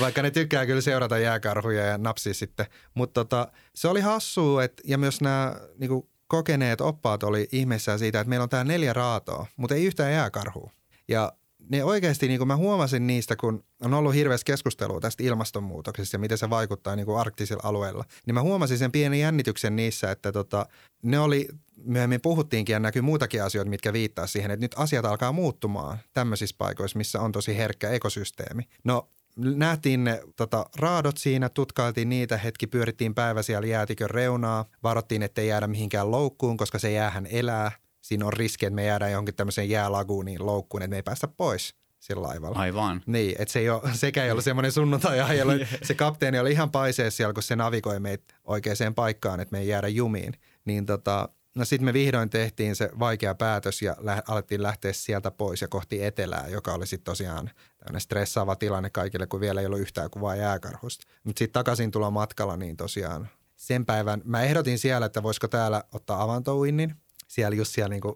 vaikka 0.00 0.22
ne 0.22 0.30
tykkää 0.30 0.66
kyllä 0.66 0.80
seurata 0.80 1.18
jääkarhuja 1.18 1.84
ja 1.84 1.98
napsia 1.98 2.34
sitten. 2.34 2.66
Mutta 2.94 3.24
tota, 3.24 3.52
se 3.74 3.88
oli 3.88 4.00
hassu, 4.00 4.58
että, 4.58 4.82
ja 4.86 4.98
myös 4.98 5.20
nämä 5.20 5.56
niinku, 5.78 6.10
kokeneet 6.26 6.80
oppaat 6.80 7.22
oli 7.22 7.48
ihmeissään 7.52 7.98
siitä, 7.98 8.20
että 8.20 8.28
meillä 8.28 8.42
on 8.42 8.48
tämä 8.48 8.64
neljä 8.64 8.92
raatoa, 8.92 9.46
mutta 9.56 9.74
ei 9.74 9.84
yhtään 9.84 10.12
jääkarhua. 10.12 10.70
Ja 11.08 11.32
ne 11.68 11.84
oikeasti, 11.84 12.28
niin 12.28 12.38
kuin 12.38 12.48
mä 12.48 12.56
huomasin 12.56 13.06
niistä, 13.06 13.36
kun 13.36 13.64
on 13.80 13.94
ollut 13.94 14.14
hirveästi 14.14 14.52
keskustelua 14.52 15.00
tästä 15.00 15.22
ilmastonmuutoksesta 15.22 16.14
ja 16.14 16.18
miten 16.18 16.38
se 16.38 16.50
vaikuttaa 16.50 16.96
niin 16.96 17.06
kuin 17.06 17.18
arktisilla 17.18 17.62
alueilla, 17.64 18.04
niin 18.26 18.34
mä 18.34 18.42
huomasin 18.42 18.78
sen 18.78 18.92
pienen 18.92 19.20
jännityksen 19.20 19.76
niissä, 19.76 20.10
että 20.10 20.32
tota, 20.32 20.66
ne 21.02 21.18
oli, 21.18 21.48
myöhemmin 21.84 22.20
puhuttiinkin 22.20 22.72
ja 22.72 22.80
näkyy 22.80 23.02
muutakin 23.02 23.42
asioita, 23.42 23.70
mitkä 23.70 23.92
viittaa 23.92 24.26
siihen, 24.26 24.50
että 24.50 24.64
nyt 24.64 24.74
asiat 24.76 25.04
alkaa 25.04 25.32
muuttumaan 25.32 25.98
tämmöisissä 26.12 26.56
paikoissa, 26.58 26.98
missä 26.98 27.20
on 27.20 27.32
tosi 27.32 27.56
herkkä 27.56 27.90
ekosysteemi. 27.90 28.62
No 28.84 29.08
nähtiin 29.36 30.04
ne 30.04 30.20
tota, 30.36 30.66
raadot 30.76 31.16
siinä, 31.16 31.48
tutkailtiin 31.48 32.08
niitä, 32.08 32.36
hetki 32.36 32.66
pyörittiin 32.66 33.14
päivä 33.14 33.42
siellä 33.42 33.68
jäätikön 33.68 34.10
reunaa, 34.10 34.64
varattiin, 34.82 35.22
ettei 35.22 35.48
jäädä 35.48 35.66
mihinkään 35.66 36.10
loukkuun, 36.10 36.56
koska 36.56 36.78
se 36.78 36.92
jäähän 36.92 37.26
elää– 37.26 37.72
siinä 38.00 38.26
on 38.26 38.32
riski, 38.32 38.66
että 38.66 38.74
me 38.74 38.84
jäädään 38.84 39.12
johonkin 39.12 39.34
tämmöiseen 39.34 39.70
jäälaguuniin 39.70 40.46
loukkuun, 40.46 40.82
että 40.82 40.90
me 40.90 40.96
ei 40.96 41.02
päästä 41.02 41.28
pois 41.28 41.74
sillä 41.98 42.22
laivalla. 42.22 42.58
Aivan. 42.58 43.02
Niin, 43.06 43.36
että 43.38 43.52
se 43.52 43.58
ei 43.58 43.70
ole, 43.70 43.82
sekä 43.92 44.24
ei 44.24 44.30
ollut 44.30 44.44
semmoinen 44.50 44.72
sunnuntai 44.72 45.20
ajelu. 45.20 45.50
Se 45.82 45.94
kapteeni 45.94 46.38
oli 46.38 46.52
ihan 46.52 46.70
paiseessa 46.70 47.16
siellä, 47.16 47.34
kun 47.34 47.42
se 47.42 47.56
navigoi 47.56 48.00
meitä 48.00 48.34
oikeaan 48.44 48.94
paikkaan, 48.94 49.40
että 49.40 49.52
me 49.52 49.58
ei 49.58 49.68
jäädä 49.68 49.88
jumiin. 49.88 50.32
Niin 50.64 50.86
tota, 50.86 51.28
no 51.54 51.64
sitten 51.64 51.84
me 51.84 51.92
vihdoin 51.92 52.30
tehtiin 52.30 52.76
se 52.76 52.90
vaikea 52.98 53.34
päätös 53.34 53.82
ja 53.82 53.96
lä- 53.98 54.22
alettiin 54.28 54.62
lähteä 54.62 54.92
sieltä 54.92 55.30
pois 55.30 55.62
ja 55.62 55.68
kohti 55.68 56.04
etelää, 56.04 56.48
joka 56.48 56.74
oli 56.74 56.86
sitten 56.86 57.04
tosiaan 57.04 57.50
tämmöinen 57.78 58.00
stressaava 58.00 58.56
tilanne 58.56 58.90
kaikille, 58.90 59.26
kun 59.26 59.40
vielä 59.40 59.60
ei 59.60 59.66
ollut 59.66 59.80
yhtään 59.80 60.10
kuvaa 60.10 60.36
jääkarhusta. 60.36 61.06
Mutta 61.24 61.38
sitten 61.38 61.52
takaisin 61.52 61.90
tulla 61.90 62.10
matkalla, 62.10 62.56
niin 62.56 62.76
tosiaan 62.76 63.28
sen 63.56 63.86
päivän, 63.86 64.22
mä 64.24 64.42
ehdotin 64.42 64.78
siellä, 64.78 65.06
että 65.06 65.22
voisiko 65.22 65.48
täällä 65.48 65.84
ottaa 65.92 66.22
avantouinnin, 66.22 66.94
siellä 67.30 67.56
just 67.56 67.74
siellä, 67.74 67.90
niin 67.90 68.00
kuin, 68.00 68.14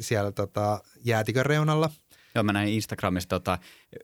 siellä 0.00 0.32
tota, 0.32 0.80
jäätikön 1.04 1.46
reunalla. 1.46 1.90
Joo, 2.34 2.44
mä 2.44 2.52
näin 2.52 2.68
Instagramissa 2.68 3.28
tota, 3.28 3.58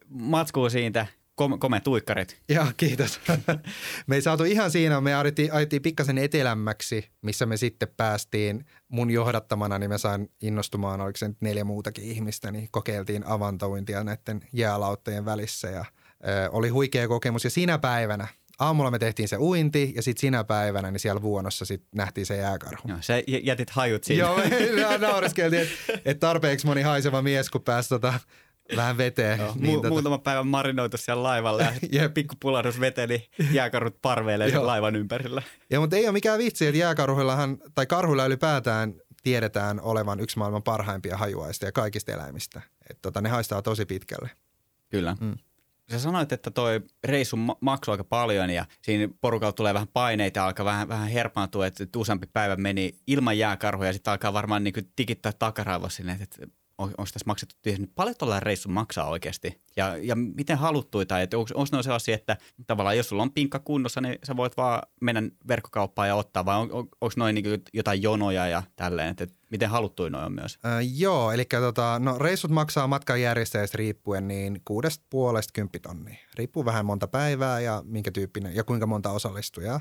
matskuu 0.09 0.71
siitä, 0.71 1.07
kom- 1.35 1.59
kome 1.59 1.81
tuikkarit. 1.81 2.43
Joo, 2.49 2.67
kiitos. 2.77 3.21
me 4.07 4.15
ei 4.15 4.23
saatu 4.23 4.45
ihan 4.45 4.71
siinä, 4.71 5.01
me 5.01 5.15
ajettiin, 5.15 5.53
ajettiin 5.53 5.83
pikkasen 5.83 6.19
etelämmäksi, 6.19 7.11
missä 7.23 7.47
me 7.47 7.57
sitten 7.57 7.89
päästiin 7.97 8.67
mun 8.89 9.11
johdattamana, 9.11 9.79
niin 9.79 9.91
mä 9.91 9.99
sain 9.99 10.31
innostumaan, 10.43 11.01
oliko 11.01 11.17
se 11.17 11.29
nyt 11.29 11.41
neljä 11.41 11.65
muutakin 11.65 12.05
ihmistä, 12.05 12.53
niin 12.53 12.69
kokeiltiin 12.71 13.27
avantouintia 13.27 14.05
näiden 14.05 14.41
jäälauttojen 14.53 15.25
välissä 15.25 15.69
ja 15.71 15.85
ö, 16.29 16.51
oli 16.51 16.69
huikea 16.69 17.09
kokemus. 17.09 17.45
Ja 17.45 17.51
siinä 17.51 17.79
päivänä, 17.79 18.29
aamulla 18.63 18.91
me 18.91 18.99
tehtiin 18.99 19.29
se 19.29 19.37
uinti 19.37 19.93
ja 19.97 20.03
sitten 20.03 20.21
sinä 20.21 20.45
päivänä 20.45 20.91
niin 20.91 21.01
siellä 21.01 21.23
vuonossa 21.23 21.65
sit 21.65 21.83
nähtiin 21.95 22.27
se 22.27 22.37
jääkarhu. 22.37 22.89
Joo, 22.89 22.99
sä 23.01 23.23
jätit 23.43 23.71
hajut 23.71 24.05
siinä. 24.05 24.25
Joo, 24.25 24.37
me 24.91 24.99
naureskeltiin, 24.99 25.63
että 25.63 26.01
et 26.05 26.21
tarpeeksi 26.21 26.67
moni 26.67 26.83
haiseva 26.83 27.23
mies, 27.23 27.51
kun 27.51 27.63
pääsi 27.63 27.89
tota 27.89 28.15
vähän 28.77 28.99
veteen. 28.99 29.39
Joo, 29.39 29.53
niin 29.57 29.73
mu- 29.73 29.77
tota... 29.77 29.89
Muutama 29.89 30.19
päivä 30.19 30.43
marinoitu 30.43 30.97
siellä 30.97 31.23
laivalla 31.23 31.65
ja 31.93 32.09
pikku 32.15 32.35
pulahdus 32.41 32.81
veteli 32.81 33.29
jääkarhut 33.51 34.03
parveille 34.03 34.59
laivan 34.59 34.97
ympärillä. 34.97 35.43
Ja, 35.71 35.81
mutta 35.81 35.97
ei 35.97 36.05
ole 36.05 36.13
mikään 36.13 36.39
vitsi, 36.39 36.67
että 36.67 36.79
jääkarhuillahan, 36.79 37.59
tai 37.75 37.87
karhuilla 37.87 38.27
ylipäätään 38.27 38.95
tiedetään 39.23 39.81
olevan 39.81 40.21
yksi 40.21 40.39
maailman 40.39 40.63
parhaimpia 40.63 41.17
hajuaista 41.17 41.65
ja 41.67 41.73
kaikista 41.73 42.13
eläimistä. 42.13 42.63
Et 42.91 42.99
tota, 43.03 43.21
ne 43.21 43.29
haistaa 43.29 43.63
tosi 43.63 43.87
pitkälle. 43.87 44.31
Kyllä. 44.91 45.17
Mm. 45.21 45.35
Sä 45.93 45.99
sanoit, 45.99 46.33
että 46.33 46.51
toi 46.51 46.81
reissu 47.05 47.37
maksoi 47.61 47.93
aika 47.93 48.05
paljon 48.05 48.51
ja 48.51 48.67
siinä 48.83 49.15
porukalla 49.21 49.53
tulee 49.53 49.75
vähän 49.75 49.89
paineita 49.89 50.45
alkaa 50.45 50.67
vähän, 50.67 50.89
vähän 50.89 51.09
herpaantua, 51.09 51.67
että 51.67 51.85
useampi 51.97 52.27
päivä 52.33 52.57
meni 52.57 52.95
ilman 53.07 53.39
jääkarhuja 53.39 53.89
ja 53.89 53.93
sitten 53.93 54.11
alkaa 54.11 54.33
varmaan 54.33 54.65
niin 54.65 54.75
tikittää 54.97 55.33
takaraivossa 55.33 55.97
sinne, 55.97 56.19
että 56.21 56.47
onko 56.83 57.05
tässä 57.13 57.27
maksettu 57.27 57.55
tyhjä, 57.63 57.87
paljon 57.95 58.17
tuolla 58.19 58.41
reissu 58.41 58.69
maksaa 58.69 59.09
oikeasti? 59.09 59.61
Ja, 59.77 59.97
ja 59.97 60.17
miten 60.17 60.59
haluttuja 60.59 61.07
tai 61.07 61.23
onko, 61.23 61.51
onko 61.55 61.77
ne 61.77 61.83
sellaisia, 61.83 62.15
että 62.15 62.37
tavallaan 62.67 62.97
jos 62.97 63.09
sulla 63.09 63.23
on 63.23 63.33
pinkka 63.33 63.59
kunnossa, 63.59 64.01
niin 64.01 64.19
sä 64.25 64.37
voit 64.37 64.57
vaan 64.57 64.83
mennä 65.01 65.23
verkkokauppaan 65.49 66.09
ja 66.09 66.15
ottaa, 66.15 66.45
vai 66.45 66.57
on, 66.57 66.73
on, 66.73 66.89
onko 67.01 67.15
noin 67.17 67.35
niin 67.35 67.63
jotain 67.73 68.03
jonoja 68.03 68.47
ja 68.47 68.63
tälleen, 68.77 69.09
että 69.09 69.27
miten 69.51 69.71
haluttuja 69.71 70.11
noin 70.11 70.25
on 70.25 70.33
myös? 70.33 70.59
Äh, 70.65 70.73
joo, 70.97 71.33
eli 71.33 71.45
tota, 71.45 71.99
no, 71.99 72.19
reissut 72.19 72.51
maksaa 72.51 72.87
matkan 72.87 73.21
järjestäjästä 73.21 73.79
riippuen 73.79 74.29
niin 74.29 74.61
kuudesta 74.65 75.05
puolesta 75.11 75.53
kymppitonnia. 75.53 76.17
Riippuu 76.35 76.65
vähän 76.65 76.87
monta 76.87 77.09
päivää 77.09 77.61
ja 77.61 77.83
minkä 77.87 78.11
tyyppinen 78.11 78.55
ja 78.55 78.65
kuinka 78.65 78.87
monta 78.87 79.11
osallistujaa. 79.11 79.81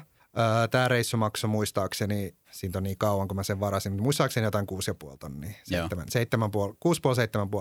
Tämä 0.72 0.88
reissu 0.88 1.18
maksoi 1.18 1.50
muistaakseni, 1.50 2.36
siitä 2.52 2.80
on 2.80 2.84
niin 2.84 2.98
kauan 2.98 3.28
kun 3.28 3.36
mä 3.36 3.44
sen 3.44 3.60
varasin, 3.60 3.92
mutta 3.92 4.04
muistaakseni 4.04 4.46
jotain 4.46 4.68
6,5 5.12 5.18
tonnia, 5.20 5.52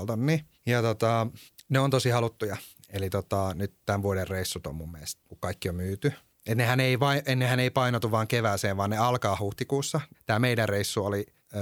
6,5-7,5 0.00 0.06
tonnia. 0.06 0.38
Ja 0.66 0.82
tota, 0.82 1.26
ne 1.68 1.78
on 1.78 1.90
tosi 1.90 2.10
haluttuja. 2.10 2.56
Eli 2.88 3.10
tota, 3.10 3.54
nyt 3.54 3.74
tämän 3.86 4.02
vuoden 4.02 4.28
reissut 4.28 4.66
on 4.66 4.74
mun 4.74 4.92
mielestä, 4.92 5.22
kun 5.28 5.38
kaikki 5.40 5.68
on 5.68 5.74
myyty. 5.74 6.12
Et 6.46 6.56
nehän, 6.58 6.80
ei 6.80 7.00
vai, 7.00 7.22
nehän 7.36 7.60
ei 7.60 7.70
painotu 7.70 8.10
vaan 8.10 8.28
kevääseen, 8.28 8.76
vaan 8.76 8.90
ne 8.90 8.98
alkaa 8.98 9.36
huhtikuussa. 9.40 10.00
Tämä 10.26 10.38
meidän 10.38 10.68
reissu 10.68 11.04
oli 11.04 11.26
ö, 11.56 11.58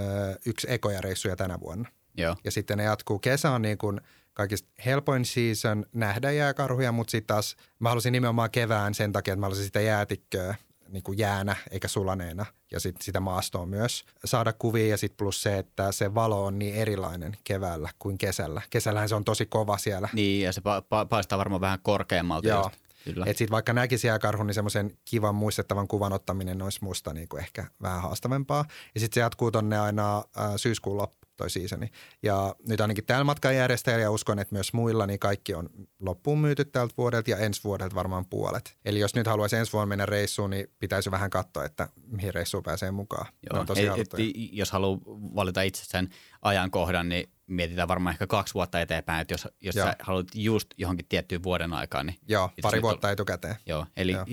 yksi 0.46 0.66
ekoja 0.70 1.00
reissuja 1.00 1.36
tänä 1.36 1.60
vuonna. 1.60 1.88
Joo. 2.16 2.36
Ja 2.44 2.50
sitten 2.50 2.78
ne 2.78 2.84
jatkuu. 2.84 3.18
Kesä 3.18 3.50
on 3.50 3.62
niin 3.62 3.78
kuin 3.78 4.00
kaikista 4.34 4.68
helpoin 4.86 5.24
season 5.24 5.86
nähdä 5.92 6.30
jääkarhuja, 6.30 6.92
mutta 6.92 7.10
sitten 7.10 7.26
taas 7.26 7.56
mä 7.78 7.88
halusin 7.88 8.12
nimenomaan 8.12 8.50
kevään 8.50 8.94
sen 8.94 9.12
takia, 9.12 9.32
että 9.34 9.40
mä 9.40 9.46
halusin 9.46 9.64
sitä 9.64 9.80
jäätikköä 9.80 10.54
niin 10.88 11.02
kuin 11.02 11.18
jäänä 11.18 11.56
eikä 11.70 11.88
sulaneena 11.88 12.46
ja 12.70 12.80
sit 12.80 12.96
sitä 13.02 13.20
maastoa 13.20 13.66
myös 13.66 14.04
saada 14.24 14.52
kuvia 14.52 14.86
ja 14.86 14.96
sitten 14.96 15.16
plus 15.16 15.42
se, 15.42 15.58
että 15.58 15.92
se 15.92 16.14
valo 16.14 16.44
on 16.44 16.58
niin 16.58 16.74
erilainen 16.74 17.36
keväällä 17.44 17.90
kuin 17.98 18.18
kesällä. 18.18 18.62
Kesällähän 18.70 19.08
se 19.08 19.14
on 19.14 19.24
tosi 19.24 19.46
kova 19.46 19.78
siellä. 19.78 20.08
Niin 20.12 20.44
ja 20.44 20.52
se 20.52 20.60
pa- 20.60 20.82
pa- 20.82 21.08
paistaa 21.08 21.38
varmaan 21.38 21.60
vähän 21.60 21.78
korkeammalta. 21.82 22.48
Joo. 22.48 22.70
Just. 23.06 23.18
Että 23.18 23.38
sitten 23.38 23.50
vaikka 23.50 23.72
näkisi 23.72 24.06
jääkarhun, 24.06 24.46
niin 24.46 24.54
semmoisen 24.54 24.98
kivan 25.04 25.34
muistettavan 25.34 25.88
kuvan 25.88 26.12
ottaminen 26.12 26.62
olisi 26.62 26.84
musta 26.84 27.14
niin 27.14 27.28
kuin 27.28 27.42
ehkä 27.42 27.64
vähän 27.82 28.02
haastavempaa. 28.02 28.64
Ja 28.94 29.00
sitten 29.00 29.14
se 29.14 29.20
jatkuu 29.20 29.50
tonne 29.50 29.78
aina 29.78 30.16
äh, 30.18 30.24
syyskuun 30.56 30.96
loppuun 30.96 31.27
toi 31.38 31.50
seasoni. 31.50 31.90
Ja 32.22 32.54
nyt 32.68 32.80
ainakin 32.80 33.06
täällä 33.06 33.24
matkanjärjestäjällä 33.24 34.02
ja 34.02 34.10
uskon, 34.10 34.38
että 34.38 34.54
myös 34.54 34.72
muilla, 34.72 35.06
niin 35.06 35.18
kaikki 35.18 35.54
on 35.54 35.70
loppuun 36.00 36.38
myyty 36.38 36.64
tältä 36.64 36.94
vuodelta 36.98 37.30
ja 37.30 37.36
ensi 37.36 37.64
vuodelta 37.64 37.94
varmaan 37.94 38.26
puolet. 38.26 38.76
Eli 38.84 39.00
jos 39.00 39.14
nyt 39.14 39.26
haluaisi 39.26 39.56
ensi 39.56 39.72
vuonna 39.72 39.86
mennä 39.86 40.06
reissuun, 40.06 40.50
niin 40.50 40.66
pitäisi 40.78 41.10
vähän 41.10 41.30
katsoa, 41.30 41.64
että 41.64 41.88
mihin 42.06 42.34
reissuun 42.34 42.62
pääsee 42.62 42.90
mukaan. 42.90 43.26
Joo, 43.52 43.64
tosi 43.64 43.86
et, 43.86 43.98
et, 43.98 44.10
jos 44.52 44.70
haluaa 44.70 44.98
valita 45.34 45.62
itse 45.62 45.84
sen 45.84 46.08
ajankohdan, 46.42 47.08
niin 47.08 47.30
mietitään 47.46 47.88
varmaan 47.88 48.12
ehkä 48.12 48.26
kaksi 48.26 48.54
vuotta 48.54 48.80
eteenpäin, 48.80 49.20
että 49.20 49.34
jos, 49.34 49.48
jos 49.60 49.74
sä 49.74 49.96
haluat 50.00 50.26
just 50.34 50.68
johonkin 50.76 51.06
tiettyyn 51.08 51.42
vuoden 51.42 51.72
aikaan. 51.72 52.06
Niin 52.06 52.18
Joo, 52.28 52.50
pari 52.62 52.82
vuotta 52.82 53.06
on, 53.06 53.12
etukäteen. 53.12 53.56
Joo, 53.66 53.86
eli 53.96 54.12
joo. 54.12 54.24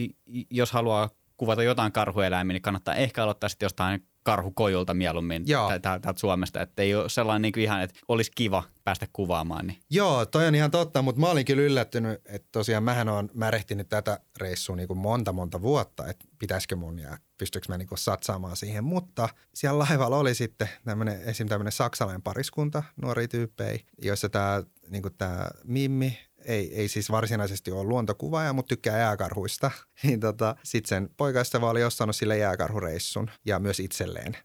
jos 0.49 0.71
haluaa 0.71 1.09
kuvata 1.37 1.63
jotain 1.63 1.91
karhueläimiä, 1.91 2.53
niin 2.53 2.61
kannattaa 2.61 2.95
ehkä 2.95 3.23
aloittaa 3.23 3.49
sitten 3.49 3.65
jostain 3.65 4.07
karhukojulta 4.25 4.93
mieluummin 4.93 5.45
täältä 5.81 6.13
Suomesta. 6.17 6.61
Että 6.61 6.81
ei 6.81 6.95
ole 6.95 7.09
sellainen 7.09 7.41
niin 7.41 7.53
kuin 7.53 7.63
ihan, 7.63 7.81
että 7.81 7.99
olisi 8.07 8.31
kiva 8.35 8.63
päästä 8.83 9.07
kuvaamaan. 9.13 9.67
Niin. 9.67 9.79
Joo, 9.89 10.25
toi 10.25 10.47
on 10.47 10.55
ihan 10.55 10.71
totta, 10.71 11.01
mutta 11.01 11.21
mä 11.21 11.27
olin 11.27 11.45
kyllä 11.45 11.63
yllättynyt, 11.63 12.21
että 12.25 12.47
tosiaan 12.51 12.83
mähän 12.83 13.09
on 13.09 13.29
märehtinyt 13.33 13.89
tätä 13.89 14.19
reissua 14.37 14.75
niin 14.75 14.87
kuin 14.87 14.97
monta 14.97 15.33
monta 15.33 15.61
vuotta, 15.61 16.07
että 16.07 16.25
pitäisikö 16.39 16.75
mun 16.75 16.99
ja 16.99 17.17
pystyykö 17.37 17.65
mä 17.69 17.77
niin 17.77 17.87
kuin 17.87 17.99
satsaamaan 17.99 18.57
siihen. 18.57 18.83
Mutta 18.83 19.29
siellä 19.53 19.79
laivalla 19.79 20.17
oli 20.17 20.35
sitten 20.35 20.69
tämmöinen, 20.85 21.21
esim. 21.21 21.47
tämmöinen 21.47 21.71
saksalainen 21.71 22.21
pariskunta, 22.21 22.83
nuori 23.01 23.27
tyyppejä, 23.27 23.79
joissa 24.01 24.29
tämä 24.29 24.63
niin 24.89 25.03
tämä 25.17 25.47
Mimmi 25.63 26.19
ei, 26.45 26.75
ei 26.75 26.87
siis 26.87 27.11
varsinaisesti 27.11 27.71
ole 27.71 27.83
luontokuvaaja, 27.83 28.53
mutta 28.53 28.69
tykkää 28.69 28.97
jääkarhuista. 28.97 29.71
Niin 30.03 30.19
tota, 30.19 30.55
sitten 30.63 30.89
sen 30.89 31.09
poikaystävä 31.17 31.69
oli 31.69 31.83
ostanut 31.83 32.15
sille 32.15 32.37
jääkarhureissun 32.37 33.31
ja 33.45 33.59
myös 33.59 33.79
itselleen. 33.79 34.37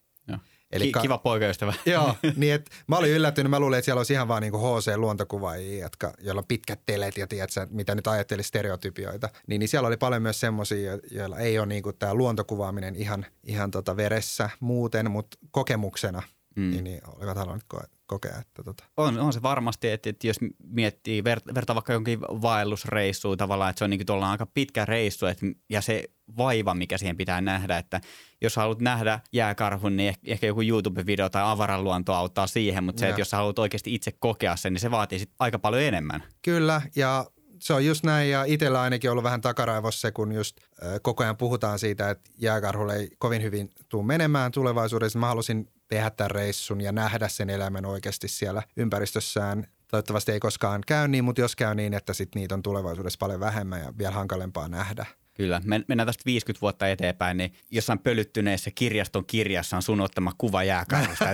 Eli 0.73 0.93
ka- 0.93 1.01
Kiva 1.01 1.19
poikaystävä. 1.19 1.75
Joo, 1.87 2.17
niin 2.37 2.55
et, 2.55 2.71
mä 2.87 2.97
olin 2.97 3.11
yllättynyt. 3.11 3.51
Mä 3.51 3.61
luulin, 3.61 3.79
että 3.79 3.85
siellä 3.85 4.01
olisi 4.01 4.13
ihan 4.13 4.29
vaan 4.29 4.43
niinku 4.43 4.59
HC-luontokuvaajia, 4.59 5.85
jotka, 5.85 6.13
joilla 6.19 6.39
on 6.39 6.47
pitkät 6.49 6.81
telet 6.87 7.17
ja 7.17 7.27
tiedätkö, 7.27 7.67
mitä 7.71 7.95
nyt 7.95 8.07
ajatteli 8.07 8.43
stereotypioita. 8.43 9.29
Niin, 9.47 9.59
niin 9.59 9.69
siellä 9.69 9.87
oli 9.87 9.97
paljon 9.97 10.23
myös 10.23 10.41
semmoisia, 10.41 10.99
joilla 11.11 11.39
ei 11.39 11.59
ole 11.59 11.67
niinku 11.67 11.93
tämä 11.93 12.15
luontokuvaaminen 12.15 12.97
ihan, 12.97 13.27
ihan 13.45 13.71
tota 13.71 13.97
veressä 13.97 14.51
muuten, 14.61 15.11
mutta 15.11 15.39
kokemuksena– 15.51 16.23
mm. 16.57 16.71
niin, 16.71 16.85
niin 16.85 17.01
olivat 17.07 17.37
halunneet 17.37 17.67
ko- 17.75 17.89
kokea. 18.11 18.39
Että 18.41 18.63
tota. 18.63 18.85
on, 18.97 19.19
on 19.19 19.33
se 19.33 19.43
varmasti, 19.43 19.91
että, 19.91 20.11
että 20.11 20.27
jos 20.27 20.37
miettii, 20.65 21.25
ver, 21.25 21.41
vertaa 21.55 21.75
vaikka 21.75 21.93
jonkin 21.93 22.21
vaellusreissuun 22.21 23.39
tavallaan, 23.39 23.71
että 23.71 23.79
se 23.79 23.85
on 23.85 23.91
niin 23.91 24.07
kuin 24.07 24.23
aika 24.23 24.47
pitkä 24.47 24.85
reissu 24.85 25.27
että, 25.27 25.47
ja 25.69 25.81
se 25.81 26.05
vaiva, 26.37 26.75
mikä 26.75 26.99
siihen 26.99 27.17
pitää 27.17 27.41
nähdä, 27.41 27.79
että 27.79 28.01
jos 28.41 28.57
haluat 28.57 28.81
nähdä 28.81 29.21
jääkarhun, 29.33 29.97
niin 29.97 30.09
ehkä, 30.09 30.23
ehkä 30.25 30.47
joku 30.47 30.61
YouTube-video 30.61 31.31
tai 31.31 31.43
avaranluonto 31.45 32.15
auttaa 32.15 32.47
siihen, 32.47 32.85
mutta 32.85 33.01
se, 33.01 33.09
että 33.09 33.21
jos 33.21 33.33
haluat 33.33 33.59
oikeasti 33.59 33.95
itse 33.95 34.13
kokea 34.19 34.57
sen, 34.57 34.73
niin 34.73 34.81
se 34.81 34.91
vaatii 34.91 35.19
sit 35.19 35.31
aika 35.39 35.59
paljon 35.59 35.83
enemmän. 35.83 36.23
Kyllä, 36.43 36.83
ja 36.97 37.27
se 37.59 37.75
on 37.75 37.87
just 37.87 38.05
näin 38.05 38.31
ja 38.31 38.45
itsellä 38.45 38.81
ainakin 38.81 39.11
ollut 39.11 39.25
vähän 39.25 39.41
takaraivossa 39.41 40.01
se, 40.01 40.13
kun 40.13 40.33
just 40.33 40.57
koko 41.03 41.23
ajan 41.23 41.37
puhutaan 41.37 41.79
siitä, 41.79 42.11
että 42.11 42.31
jääkarhulle 42.39 42.97
ei 42.97 43.11
kovin 43.19 43.43
hyvin 43.43 43.71
tule 43.89 44.07
menemään 44.07 44.53
tulevaisuudessa. 44.53 45.19
Mä 45.19 45.27
halusin 45.27 45.69
tehdä 45.91 46.11
tämän 46.11 46.31
reissun 46.31 46.81
ja 46.81 46.93
nähdä 46.93 47.29
sen 47.29 47.51
elämän 47.51 47.87
oikeasti 47.87 48.29
siellä 48.29 48.63
ympäristössään. 48.77 49.67
Toivottavasti 49.89 50.33
ei 50.33 50.41
koskaan 50.41 50.83
käy 50.87 51.09
niin, 51.09 51.25
mutta 51.25 51.41
jos 51.41 51.57
käy 51.57 51.75
niin, 51.75 51.95
että 51.95 52.13
sit 52.13 52.35
niitä 52.35 52.55
on 52.55 52.63
tulevaisuudessa 52.63 53.19
paljon 53.19 53.41
vähemmän 53.41 53.81
ja 53.81 53.93
vielä 53.99 54.13
hankalempaa 54.15 54.69
nähdä. 54.69 55.07
Kyllä. 55.41 55.61
Mennään 55.65 56.07
tästä 56.07 56.23
50 56.27 56.61
vuotta 56.61 56.89
eteenpäin, 56.89 57.37
niin 57.37 57.53
jossain 57.71 57.99
pölyttyneessä 57.99 58.71
kirjaston 58.75 59.27
kirjassa 59.27 59.77
on 59.77 59.83
sun 59.83 60.01
ottama 60.01 60.33
kuva 60.39 60.65
jääkarhusta. 60.65 61.25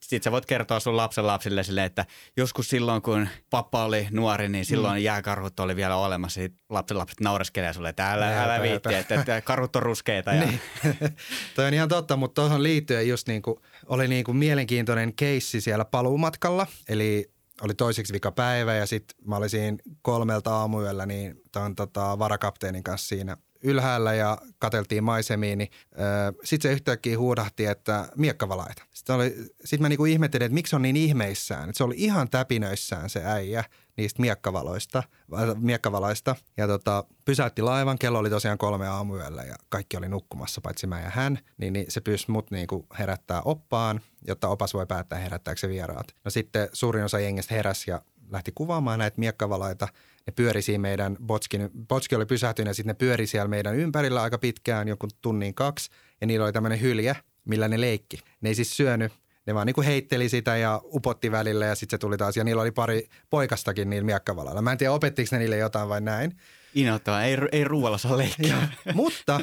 Sitten 0.00 0.22
sä 0.22 0.32
voit 0.32 0.46
kertoa 0.46 0.80
sun 0.80 0.96
lapsen 0.96 1.26
lapsille 1.26 1.62
silleen, 1.62 1.86
että 1.86 2.06
joskus 2.36 2.68
silloin, 2.68 3.02
kun 3.02 3.28
pappa 3.50 3.84
oli 3.84 4.06
nuori, 4.10 4.48
niin 4.48 4.64
silloin 4.64 4.98
mm. 4.98 5.04
jääkarhut 5.04 5.60
oli 5.60 5.76
vielä 5.76 5.96
olemassa. 5.96 6.40
lapsen 6.68 6.98
lapset 6.98 7.20
naureskelee 7.20 7.72
sulle, 7.72 7.88
että 7.88 8.12
älä, 8.12 8.42
älä 8.42 8.62
viitti, 8.62 8.94
että, 8.94 9.14
että 9.14 9.40
karhut 9.40 9.76
on 9.76 9.82
ruskeita. 9.82 10.32
Ja... 10.32 10.46
Niin. 10.46 10.60
Toi 11.56 11.66
on 11.66 11.74
ihan 11.74 11.88
totta, 11.88 12.16
mutta 12.16 12.42
tuohon 12.42 12.62
liittyen 12.62 13.08
just 13.08 13.28
niin 13.28 13.42
kuin, 13.42 13.56
oli 13.86 14.08
niin 14.08 14.24
kuin 14.24 14.36
mielenkiintoinen 14.36 15.14
keissi 15.14 15.60
siellä 15.60 15.84
paluumatkalla. 15.84 16.66
Eli 16.88 17.30
oli 17.60 17.74
toiseksi 17.74 18.12
vika 18.12 18.32
päivä 18.32 18.74
ja 18.74 18.86
sitten 18.86 19.16
mä 19.26 19.36
olisin 19.36 19.78
kolmelta 20.02 20.54
aamuyöllä 20.54 21.06
niin 21.06 21.42
tämän 21.52 21.74
tota, 21.74 22.18
varakapteenin 22.18 22.82
kanssa 22.82 23.08
siinä 23.08 23.36
ylhäällä 23.62 24.14
ja 24.14 24.38
kateltiin 24.58 25.04
maisemiin, 25.04 25.58
niin 25.58 25.70
sitten 26.44 26.68
se 26.68 26.72
yhtäkkiä 26.72 27.18
huudahti, 27.18 27.66
että 27.66 28.08
miekkavalaita. 28.16 28.82
Sitten, 28.90 29.16
oli, 29.16 29.34
sit 29.64 29.80
mä 29.80 29.88
niinku 29.88 30.04
ihmettelin, 30.04 30.44
että 30.44 30.54
miksi 30.54 30.76
on 30.76 30.82
niin 30.82 30.96
ihmeissään. 30.96 31.68
Et 31.68 31.76
se 31.76 31.84
oli 31.84 31.94
ihan 31.98 32.30
täpinöissään 32.30 33.10
se 33.10 33.22
äijä 33.24 33.64
niistä 33.96 34.20
miekkavaloista, 34.20 35.02
miekkavalaista. 35.58 36.36
Ja 36.56 36.66
tota, 36.66 37.04
pysäytti 37.24 37.62
laivan, 37.62 37.98
kello 37.98 38.18
oli 38.18 38.30
tosiaan 38.30 38.58
kolme 38.58 38.88
aamuyöllä 38.88 39.42
ja 39.42 39.54
kaikki 39.68 39.96
oli 39.96 40.08
nukkumassa, 40.08 40.60
paitsi 40.60 40.86
mä 40.86 41.00
ja 41.00 41.10
hän. 41.10 41.38
Niin, 41.58 41.72
niin 41.72 41.86
se 41.88 42.00
pyysi 42.00 42.30
mut 42.30 42.50
niinku 42.50 42.86
herättää 42.98 43.42
oppaan, 43.44 44.00
jotta 44.26 44.48
opas 44.48 44.74
voi 44.74 44.86
päättää 44.86 45.18
herättääkö 45.18 45.60
se 45.60 45.68
vieraat. 45.68 46.06
No 46.24 46.30
sitten 46.30 46.68
suurin 46.72 47.04
osa 47.04 47.20
jengistä 47.20 47.54
heräsi 47.54 47.90
ja 47.90 48.02
lähti 48.30 48.52
kuvaamaan 48.54 48.98
näitä 48.98 49.18
miekkavalaita. 49.18 49.88
Ne 50.26 50.32
pyöri 50.36 50.62
siinä 50.62 50.82
meidän, 50.82 51.16
Botskin, 51.26 51.70
Botski 51.88 52.14
oli 52.14 52.26
pysähtynyt 52.26 52.70
ja 52.70 52.74
sitten 52.74 52.90
ne 52.90 52.94
pyöri 52.94 53.26
siellä 53.26 53.48
meidän 53.48 53.76
ympärillä 53.76 54.22
aika 54.22 54.38
pitkään, 54.38 54.88
joku 54.88 55.08
tunnin 55.20 55.54
kaksi. 55.54 55.90
Ja 56.20 56.26
niillä 56.26 56.44
oli 56.44 56.52
tämmöinen 56.52 56.80
hylje, 56.80 57.16
millä 57.44 57.68
ne 57.68 57.80
leikki. 57.80 58.18
Ne 58.40 58.48
ei 58.48 58.54
siis 58.54 58.76
syönyt 58.76 59.12
ne 59.46 59.54
vaan 59.54 59.66
niinku 59.66 59.82
heitteli 59.82 60.28
sitä 60.28 60.56
ja 60.56 60.80
upotti 60.84 61.32
välillä 61.32 61.66
ja 61.66 61.74
sitten 61.74 61.96
se 61.96 62.00
tuli 62.00 62.16
taas. 62.16 62.36
Ja 62.36 62.44
niillä 62.44 62.62
oli 62.62 62.70
pari 62.70 63.08
poikastakin 63.30 63.90
niillä 63.90 64.06
miekkavalalla. 64.06 64.62
Mä 64.62 64.72
en 64.72 64.78
tiedä, 64.78 64.92
opettiko 64.92 65.28
ne 65.32 65.38
niille 65.38 65.56
jotain 65.56 65.88
vai 65.88 66.00
näin. 66.00 66.36
Innoittavaa, 66.74 67.24
ei, 67.24 67.38
ei 67.52 67.64
ruoalla 67.64 67.98
saa 67.98 68.18
leikkiä. 68.18 68.68
Mutta 68.94 69.40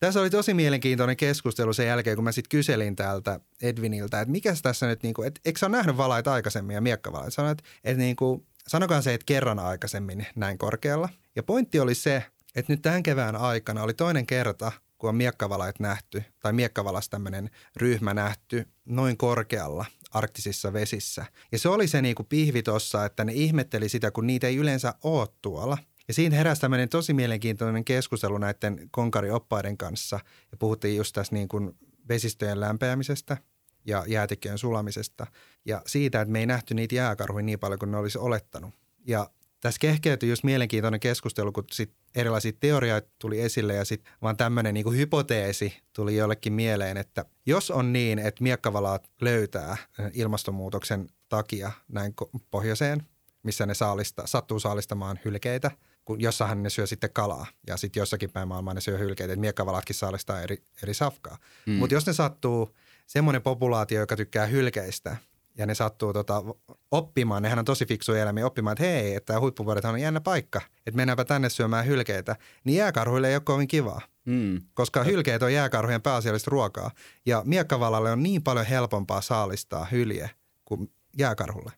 tässä 0.00 0.20
oli 0.20 0.30
tosi 0.30 0.54
mielenkiintoinen 0.54 1.16
keskustelu 1.16 1.72
sen 1.72 1.86
jälkeen, 1.86 2.16
kun 2.16 2.24
mä 2.24 2.32
sitten 2.32 2.48
kyselin 2.48 2.96
täältä 2.96 3.40
Edviniltä, 3.62 4.20
että 4.20 4.32
mikä 4.32 4.54
tässä 4.62 4.86
nyt, 4.86 5.02
niinku, 5.02 5.22
että 5.22 5.40
eikö 5.44 5.58
sä 5.58 5.66
ole 5.66 5.76
nähnyt 5.76 5.96
valaita 5.96 6.32
aikaisemmin 6.32 6.74
ja 6.74 6.80
miekkavalaita? 6.80 7.30
Sanoin, 7.30 7.52
että, 7.52 7.64
että 7.84 7.98
niinku, 7.98 8.46
sanokaa 8.68 9.02
se, 9.02 9.14
että 9.14 9.24
kerran 9.26 9.58
aikaisemmin 9.58 10.26
näin 10.36 10.58
korkealla. 10.58 11.08
Ja 11.36 11.42
pointti 11.42 11.80
oli 11.80 11.94
se, 11.94 12.24
että 12.54 12.72
nyt 12.72 12.82
tämän 12.82 13.02
kevään 13.02 13.36
aikana 13.36 13.82
oli 13.82 13.94
toinen 13.94 14.26
kerta, 14.26 14.72
kun 15.00 15.08
on 15.08 15.16
miekkavalait 15.16 15.80
nähty, 15.80 16.24
tai 16.40 16.52
miekkavalas 16.52 17.08
tämmöinen 17.08 17.50
ryhmä 17.76 18.14
nähty 18.14 18.68
noin 18.84 19.16
korkealla 19.16 19.84
arktisissa 20.10 20.72
vesissä. 20.72 21.24
Ja 21.52 21.58
se 21.58 21.68
oli 21.68 21.88
se 21.88 22.02
niinku 22.02 22.24
pihvi 22.24 22.62
tossa, 22.62 23.04
että 23.04 23.24
ne 23.24 23.32
ihmetteli 23.32 23.88
sitä, 23.88 24.10
kun 24.10 24.26
niitä 24.26 24.46
ei 24.46 24.56
yleensä 24.56 24.94
ole 25.02 25.28
tuolla. 25.42 25.78
Ja 26.08 26.14
siinä 26.14 26.36
heräsi 26.36 26.60
tämmöinen 26.60 26.88
tosi 26.88 27.14
mielenkiintoinen 27.14 27.84
keskustelu 27.84 28.38
näiden 28.38 28.88
konkarioppaiden 28.90 29.76
kanssa. 29.76 30.20
Ja 30.50 30.56
puhuttiin 30.56 30.96
just 30.96 31.14
tässä 31.14 31.34
niin 31.34 31.48
kuin 31.48 31.76
vesistöjen 32.08 32.60
lämpeämisestä 32.60 33.36
ja 33.84 34.04
jäätikköjen 34.08 34.58
sulamisesta. 34.58 35.26
Ja 35.64 35.82
siitä, 35.86 36.20
että 36.20 36.32
me 36.32 36.40
ei 36.40 36.46
nähty 36.46 36.74
niitä 36.74 36.94
jääkarhuja 36.94 37.42
niin 37.42 37.58
paljon 37.58 37.78
kuin 37.78 37.90
ne 37.90 37.96
olisi 37.96 38.18
olettanut. 38.18 38.74
Ja 39.06 39.30
tässä 39.60 39.78
kehkeytyi 39.78 40.28
just 40.28 40.44
mielenkiintoinen 40.44 41.00
keskustelu, 41.00 41.52
kun 41.52 41.64
sit 41.72 41.92
erilaisia 42.14 42.52
teorioita 42.60 43.08
tuli 43.18 43.40
esille 43.40 43.74
ja 43.74 43.84
sitten 43.84 44.12
vaan 44.22 44.36
tämmöinen 44.36 44.74
niin 44.74 44.96
hypoteesi 44.96 45.76
tuli 45.92 46.16
jollekin 46.16 46.52
mieleen, 46.52 46.96
että 46.96 47.24
jos 47.46 47.70
on 47.70 47.92
niin, 47.92 48.18
että 48.18 48.42
miekkavalaat 48.42 49.10
löytää 49.20 49.76
ilmastonmuutoksen 50.12 51.08
takia 51.28 51.72
näin 51.88 52.14
pohjoiseen, 52.50 53.06
missä 53.42 53.66
ne 53.66 53.74
saalista, 53.74 54.26
sattuu 54.26 54.60
saalistamaan 54.60 55.20
hylkeitä, 55.24 55.70
kun 56.04 56.20
jossahan 56.20 56.62
ne 56.62 56.70
syö 56.70 56.86
sitten 56.86 57.12
kalaa 57.12 57.46
ja 57.66 57.76
sitten 57.76 58.00
jossakin 58.00 58.30
päin 58.30 58.48
maailmaa 58.48 58.74
ne 58.74 58.80
syö 58.80 58.98
hylkeitä, 58.98 59.32
että 59.32 59.40
miekkavalatkin 59.40 59.96
saalistaa 59.96 60.42
eri, 60.42 60.62
eri 60.82 60.94
safkaa. 60.94 61.38
Mm. 61.66 61.72
Mutta 61.72 61.94
jos 61.94 62.06
ne 62.06 62.12
sattuu 62.12 62.76
semmoinen 63.06 63.42
populaatio, 63.42 64.00
joka 64.00 64.16
tykkää 64.16 64.46
hylkeistä– 64.46 65.16
ja 65.58 65.66
ne 65.66 65.74
sattuu 65.74 66.12
tota, 66.12 66.42
oppimaan, 66.90 67.42
nehän 67.42 67.58
on 67.58 67.64
tosi 67.64 67.86
fiksuja 67.86 68.22
eläimiä, 68.22 68.46
oppimaan, 68.46 68.72
että 68.72 68.84
hei, 68.84 69.14
että 69.14 69.40
huippuvuodethan 69.40 69.94
on 69.94 70.00
jännä 70.00 70.20
paikka, 70.20 70.60
että 70.86 70.96
mennäänpä 70.96 71.24
tänne 71.24 71.50
syömään 71.50 71.86
hylkeitä, 71.86 72.36
niin 72.64 72.76
jääkarhuille 72.76 73.28
ei 73.28 73.34
ole 73.34 73.42
kovin 73.44 73.68
kivaa. 73.68 74.00
Mm. 74.24 74.60
Koska 74.74 75.04
hylkeet 75.04 75.42
on 75.42 75.52
jääkarhujen 75.52 76.02
pääasiallista 76.02 76.50
ruokaa. 76.50 76.90
Ja 77.26 77.42
miekkavalalle 77.46 78.12
on 78.12 78.22
niin 78.22 78.42
paljon 78.42 78.66
helpompaa 78.66 79.20
saalistaa 79.20 79.86
hylje 79.90 80.30
kuin 80.64 80.92
jääkarhulle. 81.18 81.72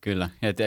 Kyllä. 0.00 0.30
Et 0.42 0.58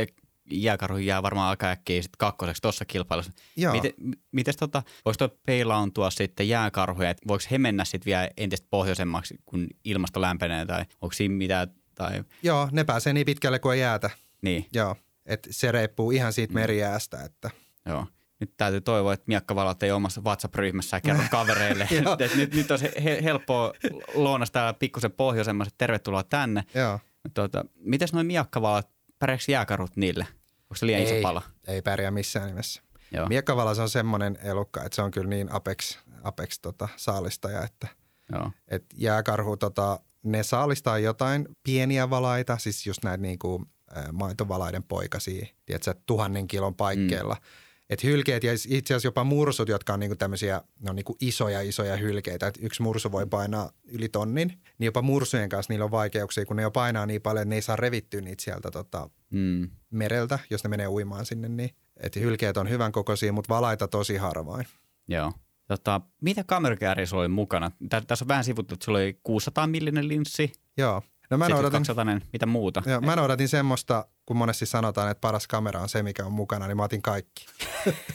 jääkarhu 0.52 0.98
jää 0.98 1.24
varmaan 1.24 1.50
aika 1.50 1.70
äkkiä 1.70 2.02
sit 2.02 2.16
kakkoseksi 2.18 2.62
tuossa 2.62 2.86
kilpailussa. 2.86 3.32
Joo. 3.56 3.74
Miten, 3.74 3.94
mites 4.32 4.58
tota, 4.58 4.84
voiko 5.06 5.18
tuo 5.18 5.38
peilaantua 5.46 6.10
sitten 6.10 6.50
jääkarhuja, 6.50 7.10
että 7.10 7.28
voiko 7.28 7.44
he 7.52 7.58
mennä 7.58 7.86
sitten 7.86 8.06
vielä 8.06 8.30
entistä 8.38 8.68
pohjoisemmaksi, 8.70 9.36
kun 9.46 9.68
ilmasto 9.84 10.22
lämpenee 10.22 10.66
tai 10.66 10.86
onko 11.02 11.14
siinä 11.14 11.36
mitään 11.36 11.68
tai... 11.98 12.24
Joo, 12.44 12.70
ne 12.72 12.84
pääsee 12.84 13.14
niin 13.14 13.26
pitkälle 13.26 13.60
kuin 13.60 13.80
jäätä. 13.80 14.10
Niin. 14.42 14.66
Joo, 14.74 14.96
että 15.26 15.50
se 15.52 15.72
reipuu 15.72 16.12
ihan 16.12 16.34
siitä 16.34 16.54
mm. 16.54 16.60
merijäästä. 16.60 17.24
Että. 17.24 17.50
Joo. 17.86 18.08
Nyt 18.40 18.54
täytyy 18.58 18.82
toivoa, 18.82 19.14
että 19.14 19.24
miakkavalat 19.28 19.84
ei 19.84 19.92
omassa 19.92 20.22
WhatsApp-ryhmässä 20.22 21.02
kerro 21.02 21.24
kavereille. 21.32 21.88
et 22.20 22.36
nyt, 22.36 22.54
nyt 22.54 22.72
on 22.72 22.80
he, 23.04 23.20
helppoa 23.24 23.74
lounasta 24.14 24.54
täällä 24.54 24.74
pikkusen 24.74 25.12
pohjoisemmassa, 25.12 25.76
tervetuloa 25.78 26.24
tänne. 26.24 26.64
Joo. 26.74 27.00
Tuota, 27.34 27.66
mites 27.76 28.14
noin 28.14 28.28
miakkavalat, 28.28 28.90
pärjääkö 29.20 29.44
jääkarut 29.48 29.96
niille? 29.96 30.28
Onko 30.62 30.76
se 30.76 30.86
liian 30.86 31.02
ei, 31.02 31.20
iso 31.20 31.22
pala? 31.22 31.42
Ei 31.68 31.82
pärjää 31.82 32.12
missään 32.12 32.48
nimessä. 32.48 32.82
Joo. 33.12 33.28
Miakkavalas 33.28 33.80
on 33.80 33.90
semmoinen 33.90 34.38
elukka, 34.44 34.84
että 34.84 34.96
se 34.96 35.02
on 35.02 35.12
kyllä 35.12 35.30
niin 35.30 35.52
apex, 35.52 35.98
apex 36.24 36.60
tota, 36.60 36.90
saalistaja, 36.96 37.64
että 37.64 37.88
Joo. 38.32 38.52
Et 38.68 38.86
jääkarhu 38.96 39.58
tota, 39.58 40.00
ne 40.24 40.44
saalistaa 40.44 41.00
jotain 41.00 41.48
pieniä 41.64 42.10
valaita, 42.10 42.58
siis 42.58 42.88
just 42.88 43.04
näitä 43.04 43.22
niin 43.22 43.40
kuin, 43.40 43.66
maitovalaiden 44.12 44.84
poikasia, 44.84 45.48
tiedätkö, 45.66 45.96
tuhannen 46.06 46.48
kilon 46.48 46.76
paikkeilla. 46.76 47.34
Mm. 47.34 47.42
Et 47.90 48.04
hylkeet 48.04 48.44
ja 48.44 48.54
itse 48.54 48.94
asiassa 48.94 49.08
jopa 49.08 49.24
mursut, 49.24 49.70
jotka 49.70 49.94
on 49.94 50.00
niinku 50.00 50.16
tämmöisiä, 50.16 50.62
ne 50.80 50.90
on 50.90 50.96
niinku 50.96 51.16
isoja 51.22 51.62
isoja 51.62 51.98
hylkeitä. 51.98 52.48
Et 52.48 52.58
yksi 52.62 52.82
mursu 52.82 53.12
voi 53.12 53.26
painaa 53.26 53.72
yli 53.84 54.10
tonnin, 54.10 54.48
niin 54.78 54.86
jopa 54.86 55.02
mursujen 55.02 55.50
kanssa 55.50 55.74
niillä 55.74 55.86
on 55.86 55.92
vaikeuksia, 55.92 56.46
kun 56.46 56.56
ne 56.56 56.62
jo 56.62 56.72
painaa 56.72 57.06
niin 57.06 57.22
paljon, 57.22 57.42
että 57.42 57.50
ne 57.50 57.56
ei 57.56 57.62
saa 57.62 57.76
revittyä 57.76 58.22
niitä 58.22 58.44
sieltä 58.44 58.72
tota, 58.72 59.10
mm. 59.30 59.70
mereltä, 59.90 60.40
jos 60.50 60.64
ne 60.64 60.70
menee 60.70 60.88
uimaan 60.88 61.26
sinne. 61.26 61.50
Niin. 61.50 61.70
Et 61.98 62.16
hylkeet 62.16 62.58
on 62.58 62.70
hyvän 62.70 62.92
kokoisia, 62.92 63.34
mutta 63.34 63.54
valaita 63.54 63.88
tosi 63.88 64.18
harvoin. 64.18 64.68
Joo. 65.08 65.34
Tota, 65.68 66.02
mitä 66.22 66.44
kamerakääriä 66.44 67.06
sulla 67.06 67.22
oli 67.22 67.28
mukana? 67.28 67.72
Tässä 68.08 68.26
on 68.26 68.28
vähän 68.28 68.44
sivuttu, 68.44 68.74
että 68.74 68.86
sulla 68.86 68.98
oli 68.98 69.20
600 69.24 69.68
millinen 69.68 70.08
linssi. 70.08 70.52
Joo. 70.78 71.02
No 71.30 71.38
mä 71.38 71.50
noudatin, 71.50 71.72
200, 71.72 72.06
mitä 72.34 72.46
muuta? 72.46 72.84
Joo, 72.86 73.02
mä 73.02 73.16
noudatin 73.16 73.50
semmoista, 73.50 74.06
kun 74.26 74.38
monesti 74.38 74.66
sanotaan, 74.66 75.12
että 75.12 75.22
paras 75.22 75.48
kamera 75.48 75.82
on 75.82 75.90
se, 75.90 76.04
mikä 76.04 76.26
on 76.26 76.32
mukana, 76.32 76.68
niin 76.68 76.78
mä 76.78 76.84
otin 76.84 77.02
kaikki. 77.02 77.46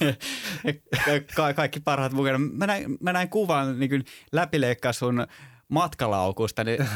Ka- 1.37 1.55
kaikki 1.55 1.81
parhaat 1.81 2.13
mukana. 2.13 2.39
Mä 2.39 2.67
näin, 2.67 2.97
mä 3.01 3.13
näin 3.13 3.29
kuvan 3.29 3.81
niin 3.81 4.05
läpileikkaa 4.33 4.93
sun 4.93 5.27
matkalaukusta, 5.69 6.65
niin 6.65 6.89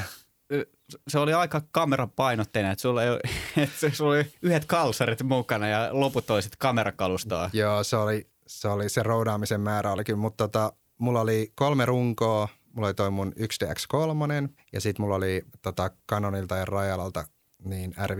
se 1.08 1.18
oli 1.18 1.32
aika 1.32 1.62
kamerapainotteinen, 1.70 2.72
että 2.72 2.82
sulla, 2.82 3.02
ei, 3.04 3.10
että 3.62 3.90
sulla 3.92 4.10
oli 4.10 4.32
yhdet 4.42 4.64
kalsarit 4.64 5.22
mukana 5.22 5.68
ja 5.68 5.88
loput 5.92 6.26
toiset 6.26 6.56
kamerakalustoa. 6.56 7.50
Joo, 7.52 7.84
se 7.84 7.96
oli 7.96 8.26
se 8.46 8.68
oli 8.68 8.88
se 8.88 9.02
roudaamisen 9.02 9.60
määrä 9.60 9.92
olikin, 9.92 10.18
mutta 10.18 10.48
tota, 10.48 10.72
mulla 10.98 11.20
oli 11.20 11.52
kolme 11.54 11.86
runkoa, 11.86 12.48
mulla 12.72 12.88
oli 12.88 12.94
toi 12.94 13.10
mun 13.10 13.32
1DX3 13.32 14.48
ja 14.72 14.80
sitten 14.80 15.02
mulla 15.02 15.16
oli 15.16 15.42
tota 15.62 15.90
Canonilta 16.10 16.56
ja 16.56 16.64
Rajalalta 16.64 17.24
niin 17.64 17.94
r 18.06 18.14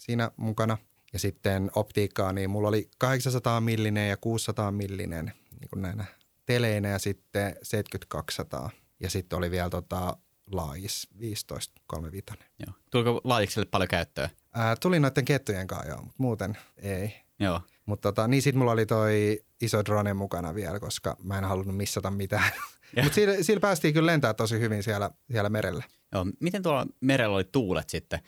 siinä 0.00 0.30
mukana. 0.36 0.78
Ja 1.12 1.18
sitten 1.18 1.70
optiikkaa, 1.74 2.32
niin 2.32 2.50
mulla 2.50 2.68
oli 2.68 2.90
800 2.98 3.60
millinen 3.60 4.08
ja 4.08 4.16
600 4.16 4.70
millinen 4.70 5.32
niin 5.60 5.68
kuin 5.70 5.82
näinä 5.82 6.04
teleinä 6.46 6.88
ja 6.88 6.98
sitten 6.98 7.56
7200. 7.62 8.70
Ja 9.00 9.10
sitten 9.10 9.36
oli 9.36 9.50
vielä 9.50 9.70
tota 9.70 10.16
laajis 10.52 11.08
15 11.20 11.80
35. 11.86 12.44
Joo. 12.66 12.74
Tuliko 12.90 13.20
laajikselle 13.24 13.68
paljon 13.70 13.88
käyttöä? 13.88 14.30
Ää, 14.52 14.76
tuli 14.76 15.00
noiden 15.00 15.24
kettujen 15.24 15.66
kanssa 15.66 15.88
joo, 15.88 16.02
mutta 16.02 16.14
muuten 16.18 16.58
ei. 16.76 17.14
Joo. 17.38 17.60
Mutta 17.88 18.08
tota, 18.08 18.28
niin 18.28 18.42
sitten 18.42 18.58
mulla 18.58 18.72
oli 18.72 18.86
toi 18.86 19.40
iso 19.60 19.84
drone 19.84 20.14
mukana 20.14 20.54
vielä, 20.54 20.80
koska 20.80 21.16
mä 21.22 21.38
en 21.38 21.44
halunnut 21.44 21.76
missata 21.76 22.10
mitään. 22.10 22.50
Mutta 23.02 23.14
sillä, 23.14 23.42
sillä 23.42 23.60
päästiin 23.60 23.94
kyllä 23.94 24.12
lentää 24.12 24.34
tosi 24.34 24.60
hyvin 24.60 24.82
siellä, 24.82 25.10
siellä 25.32 25.50
merellä. 25.50 25.84
Joo, 26.12 26.26
miten 26.40 26.62
tuolla 26.62 26.86
merellä 27.00 27.36
oli 27.36 27.44
tuulet 27.44 27.90
sitten? 27.90 28.20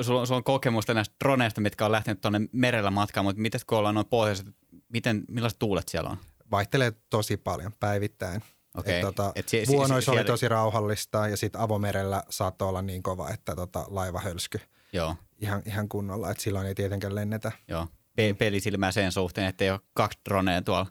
Sulla, 0.00 0.36
on, 0.36 0.44
kokemusta 0.44 0.94
näistä 0.94 1.14
droneista, 1.24 1.60
mitkä 1.60 1.84
on 1.84 1.92
lähtenyt 1.92 2.20
tuonne 2.20 2.40
merellä 2.52 2.90
matkaan, 2.90 3.24
mutta 3.24 3.42
miten 3.42 3.60
kun 3.66 3.78
ollaan 3.78 3.94
noin 3.94 4.06
pohjoiset, 4.06 4.46
miten, 4.88 5.24
millaiset 5.28 5.58
tuulet 5.58 5.88
siellä 5.88 6.10
on? 6.10 6.16
Vaihtelee 6.50 6.92
tosi 7.10 7.36
paljon 7.36 7.72
päivittäin. 7.80 8.42
Okay. 8.74 8.94
Et, 8.94 9.00
tota, 9.00 9.32
et 9.34 9.48
si- 9.48 9.64
vuonoissa 9.66 10.10
si- 10.10 10.10
oli 10.10 10.16
siellä... 10.16 10.32
tosi 10.32 10.48
rauhallista 10.48 11.28
ja 11.28 11.36
sitten 11.36 11.60
avomerellä 11.60 12.22
saattoi 12.30 12.68
olla 12.68 12.82
niin 12.82 13.02
kova, 13.02 13.30
että 13.30 13.56
tota, 13.56 13.84
laiva 13.88 14.20
hölsky. 14.20 14.60
Joo. 14.92 15.16
Ihan, 15.38 15.62
ihan 15.66 15.88
kunnolla, 15.88 16.30
että 16.30 16.42
silloin 16.42 16.66
ei 16.66 16.74
tietenkään 16.74 17.14
lennetä. 17.14 17.52
Joo 17.68 17.86
pe- 18.16 18.34
pelisilmää 18.34 18.92
sen 18.92 19.12
suhteen, 19.12 19.46
että 19.46 19.64
ei 19.64 19.70
ole 19.70 19.80
kaksi 19.94 20.18
dronea 20.28 20.62
tuolla 20.62 20.86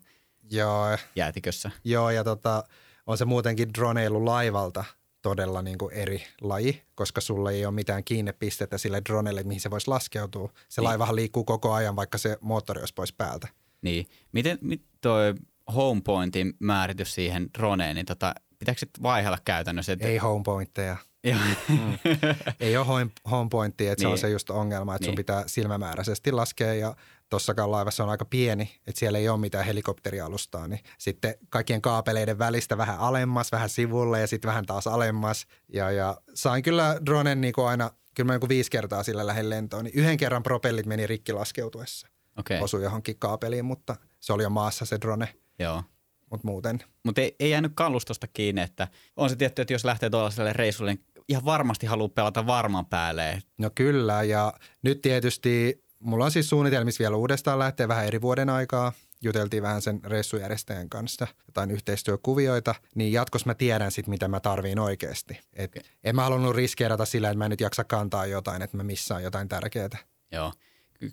Joo. 0.52 0.98
jäätikössä. 1.16 1.72
Joo, 1.84 2.10
ja 2.10 2.24
tota, 2.24 2.64
on 3.08 3.18
se 3.18 3.26
muutenkin 3.26 3.74
droneilu 3.74 4.26
laivalta 4.26 4.84
todella 5.22 5.62
niin 5.62 5.78
kuin 5.78 5.94
eri 5.94 6.24
laji, 6.42 6.84
koska 6.96 7.22
sulla 7.22 7.52
ei 7.52 7.66
ole 7.66 7.74
mitään 7.74 8.04
kiinnepistettä 8.04 8.78
sille 8.78 9.02
dronelle, 9.10 9.44
mihin 9.44 9.62
se 9.62 9.72
voisi 9.72 9.88
laskeutua. 9.88 10.50
Se 10.70 10.82
niin. 10.82 10.88
laivahan 10.88 11.16
liikkuu 11.16 11.44
koko 11.44 11.74
ajan, 11.74 11.96
vaikka 11.96 12.18
se 12.18 12.38
moottori 12.42 12.80
olisi 12.80 12.94
pois 12.94 13.14
päältä. 13.14 13.48
Niin. 13.82 14.08
Miten 14.32 14.58
mit 14.62 14.82
toi, 15.02 15.34
homepointin 15.76 16.54
määritys 16.60 17.16
siihen 17.16 17.50
droneen, 17.58 17.96
niin 17.96 18.06
tota, 18.06 18.36
pitääkö 18.60 18.80
sitten 18.80 19.04
vaihella 19.04 19.38
käytännössä? 19.46 19.94
Että... 19.94 20.08
Ei 20.08 20.18
homepointteja. 20.18 20.98
Mm. 21.70 21.98
Ei 22.60 22.78
ole 22.78 22.86
home, 22.86 23.12
homepointtia, 23.32 23.92
että 23.92 24.04
niin. 24.04 24.04
se 24.04 24.08
on 24.08 24.14
niin. 24.14 24.22
se 24.22 24.30
just 24.30 24.50
ongelma, 24.50 24.96
että 24.96 25.04
niin. 25.04 25.12
sun 25.12 25.16
pitää 25.16 25.44
silmämääräisesti 25.48 26.32
laskea 26.32 26.74
ja 26.74 26.96
tossakaan 27.30 27.72
laivassa 27.72 28.04
on 28.04 28.10
aika 28.10 28.26
pieni, 28.26 28.76
että 28.88 29.00
siellä 29.00 29.18
ei 29.18 29.30
ole 29.30 29.40
mitään 29.40 29.66
helikopterialustaa, 29.66 30.68
niin 30.68 30.80
sitten 30.98 31.36
kaikkien 31.50 31.82
kaapeleiden 31.82 32.40
välistä 32.40 32.78
vähän 32.78 33.00
alemmas, 33.00 33.52
vähän 33.52 33.70
sivulle 33.70 34.20
ja 34.20 34.28
sitten 34.28 34.50
vähän 34.50 34.66
taas 34.66 34.88
alemmas. 34.88 35.48
Ja, 35.74 35.92
ja 35.92 36.18
sain 36.34 36.64
kyllä 36.64 37.00
dronen 37.06 37.42
niin 37.42 37.54
kuin 37.54 37.68
aina, 37.68 37.92
kyllä 38.16 38.28
mä 38.28 38.34
niin 38.34 38.40
kuin 38.40 38.50
viisi 38.50 38.72
kertaa 38.72 39.04
sillä 39.04 39.28
lähden 39.28 39.50
lentoon, 39.50 39.84
niin 39.84 39.96
yhden 39.96 40.18
kerran 40.18 40.44
propellit 40.44 40.86
meni 40.86 41.08
rikki 41.08 41.34
laskeutuessa. 41.34 42.08
Okay. 42.38 42.60
Osui 42.60 42.84
johonkin 42.84 43.20
kaapeliin, 43.20 43.66
mutta 43.66 43.96
se 44.20 44.34
oli 44.34 44.44
jo 44.44 44.50
maassa 44.50 44.86
se 44.86 44.98
drone. 45.02 45.36
Joo. 45.60 45.84
Mutta 46.32 46.48
muuten. 46.48 46.80
Mutta 47.04 47.22
ei, 47.22 47.36
ei 47.40 47.50
jäänyt 47.50 47.72
kalustosta 47.76 48.28
kiinni, 48.28 48.62
että 48.62 48.88
on 49.16 49.30
se 49.30 49.36
tietty, 49.36 49.62
että 49.62 49.74
jos 49.74 49.86
lähtee 49.86 50.10
tuollaiselle 50.10 50.54
reissulle, 50.54 50.94
niin 50.94 51.06
ihan 51.30 51.46
varmasti 51.46 51.86
haluaa 51.86 52.10
pelata 52.10 52.48
varman 52.48 52.86
päälle. 52.86 53.42
No 53.58 53.70
kyllä, 53.76 54.24
ja 54.24 54.54
nyt 54.82 55.02
tietysti 55.02 55.85
mulla 56.06 56.26
on 56.26 56.32
siis 56.32 56.50
suunnitelmissa 56.50 57.02
vielä 57.02 57.16
uudestaan 57.16 57.60
lähteä 57.60 57.88
vähän 57.88 58.06
eri 58.06 58.22
vuoden 58.22 58.50
aikaa. 58.50 58.94
Juteltiin 59.22 59.64
vähän 59.64 59.82
sen 59.82 60.00
reissujärjestäjän 60.04 60.90
kanssa, 60.90 61.28
jotain 61.48 61.72
yhteistyökuvioita, 61.72 62.76
niin 62.96 63.12
jatkossa 63.12 63.50
mä 63.50 63.54
tiedän 63.54 63.92
sitten, 63.92 64.10
mitä 64.10 64.28
mä 64.28 64.40
tarviin 64.40 64.80
oikeasti. 64.80 65.40
Et 65.54 65.72
okay. 65.72 65.90
En 66.04 66.16
mä 66.16 66.24
halunnut 66.24 66.56
riskeerata 66.56 67.06
sillä, 67.06 67.30
että 67.30 67.38
mä 67.38 67.46
en 67.46 67.52
nyt 67.52 67.62
jaksa 67.62 67.84
kantaa 67.84 68.26
jotain, 68.26 68.62
että 68.62 68.78
mä 68.78 68.84
missään 68.84 69.24
jotain 69.24 69.50
tärkeää. 69.50 69.90
Joo 70.32 70.52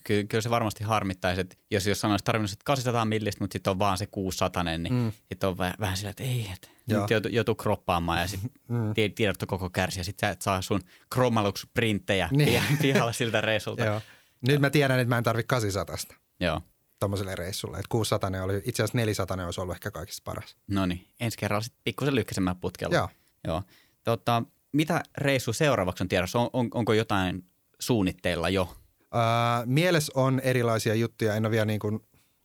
ky- 0.05 0.25
kyllä 0.25 0.43
se 0.43 0.51
varmasti 0.51 0.85
harmittaisi, 0.85 1.41
että 1.41 1.57
jos, 1.71 1.87
jos 1.87 2.01
sanoisi 2.01 2.25
tarvinnut 2.25 2.51
800 2.65 3.05
millistä, 3.05 3.45
mutta 3.45 3.53
sitten 3.53 3.71
on 3.71 3.79
vaan 3.79 3.99
se 3.99 4.07
600, 4.07 4.65
niin 4.65 4.95
mm. 4.95 5.13
sitten 5.29 5.49
on 5.49 5.59
vähän, 5.59 5.75
vähän 5.81 5.97
sillä, 5.97 6.11
että 6.11 6.23
ei, 6.23 6.51
että 6.55 6.69
nyt 6.87 7.11
joutuu, 7.11 7.31
joutuu 7.31 7.55
kroppaamaan 7.55 8.21
ja 8.21 8.27
sitten 8.27 8.51
mm. 8.77 8.95
tiedot 9.15 9.37
koko 9.47 9.71
kärsi 9.71 10.01
ja 10.01 10.05
sitten 10.05 10.29
sä 10.29 10.33
et 10.33 10.43
saa 10.43 10.63
sun 10.63 10.81
Chromalux 11.15 11.67
printtejä 11.75 12.29
niin. 12.33 12.63
pihalla 12.83 13.13
siltä 13.13 13.41
reissulta. 13.41 13.85
Joo. 13.93 14.01
Nyt 14.49 14.61
mä 14.61 14.71
tiedän, 14.71 15.01
että 15.01 15.09
mä 15.09 15.19
en 15.19 15.25
tarvitse 15.25 15.47
800. 15.47 15.97
Joo. 16.41 16.61
Tuommoiselle 17.01 17.35
reissulle. 17.35 17.77
Että 17.77 17.89
600 17.89 18.31
oli, 18.43 18.63
itse 18.65 18.83
asiassa 18.83 18.99
400 18.99 19.45
olisi 19.45 19.61
ollut 19.61 19.77
ehkä 19.77 19.91
kaikista 19.91 20.23
paras. 20.25 20.57
No 20.67 20.87
niin, 20.87 21.07
ensi 21.21 21.39
kerralla 21.39 21.63
sitten 21.63 21.81
pikkusen 21.85 22.15
lykkäisemmän 22.15 22.57
putkella. 22.57 22.95
Joo. 22.95 23.09
Joo. 23.47 23.63
Tota, 24.05 24.43
mitä 24.73 25.03
reissu 25.19 25.53
seuraavaksi 25.53 26.05
on 26.05 26.09
tiedossa? 26.09 26.39
On, 26.39 26.51
on, 26.53 26.69
onko 26.75 26.93
jotain 26.93 27.45
suunnitteilla 27.81 28.49
jo? 28.49 28.77
Äh, 29.15 29.67
mielessä 29.67 30.13
on 30.17 30.41
erilaisia 30.41 30.95
juttuja, 30.95 31.35
en 31.35 31.47
ole 31.47 31.51
vielä 31.51 31.65
niin 31.65 31.81
kuin 31.81 32.01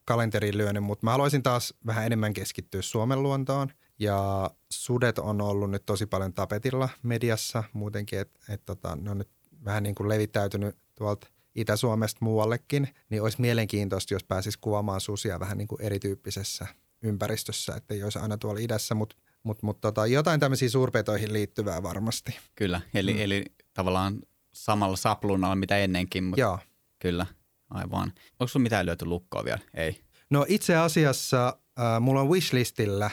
kalenteriin 0.06 0.58
lyönyt, 0.58 0.84
mutta 0.84 1.06
mä 1.06 1.12
haluaisin 1.12 1.44
taas 1.44 1.74
vähän 1.86 2.06
enemmän 2.06 2.34
keskittyä 2.34 2.82
Suomen 2.82 3.24
luontoon. 3.24 3.70
Ja 4.00 4.52
sudet 4.70 5.20
on 5.20 5.42
ollut 5.42 5.72
nyt 5.72 5.86
tosi 5.86 6.06
paljon 6.06 6.34
tapetilla 6.34 6.90
mediassa 7.04 7.64
muutenkin, 7.74 8.20
että 8.20 8.40
et 8.50 8.66
tota, 8.66 8.96
ne 8.96 9.12
on 9.12 9.18
nyt 9.18 9.30
vähän 9.66 9.84
niin 9.84 9.96
kuin 9.96 10.10
levittäytynyt 10.10 10.76
tuolta 10.96 11.28
Itä-Suomesta 11.58 12.18
muuallekin, 12.22 12.88
niin 13.10 13.22
olisi 13.22 13.42
mielenkiintoista, 13.42 14.14
jos 14.14 14.24
pääsisi 14.24 14.58
kuvaamaan 14.62 15.02
susia 15.02 15.40
vähän 15.40 15.58
niin 15.58 15.68
kuin 15.68 15.82
erityyppisessä 15.82 16.68
ympäristössä, 17.02 17.76
että 17.76 17.94
ei 17.94 18.04
olisi 18.04 18.20
aina 18.20 18.38
tuolla 18.38 18.60
idässä, 18.60 18.96
mutta 18.96 19.16
mut, 19.44 19.64
mut 19.64 19.82
tota, 19.82 20.08
jotain 20.08 20.40
tämmöisiä 20.40 20.70
suurpetoihin 20.70 21.34
liittyvää 21.34 21.84
varmasti. 21.84 22.38
Kyllä, 22.56 22.82
eli, 22.94 23.14
mm. 23.14 23.20
eli 23.20 23.46
tavallaan 23.74 24.20
samalla 24.54 24.98
sapluunalla 24.98 25.56
mitä 25.56 25.78
ennenkin, 25.78 26.24
mutta 26.24 26.42
Joo. 26.42 26.60
kyllä, 27.00 27.26
aivan. 27.70 28.14
Onko 28.40 28.48
sulla 28.48 28.64
mitään 28.64 28.86
löyty 28.86 29.06
lukkoa 29.06 29.46
vielä? 29.46 29.60
Ei. 29.74 30.02
No 30.30 30.46
itse 30.48 30.76
asiassa 30.76 31.48
äh, 31.80 32.02
mulla 32.02 32.22
on 32.22 32.30
wishlistillä 32.30 33.06
äh, 33.06 33.12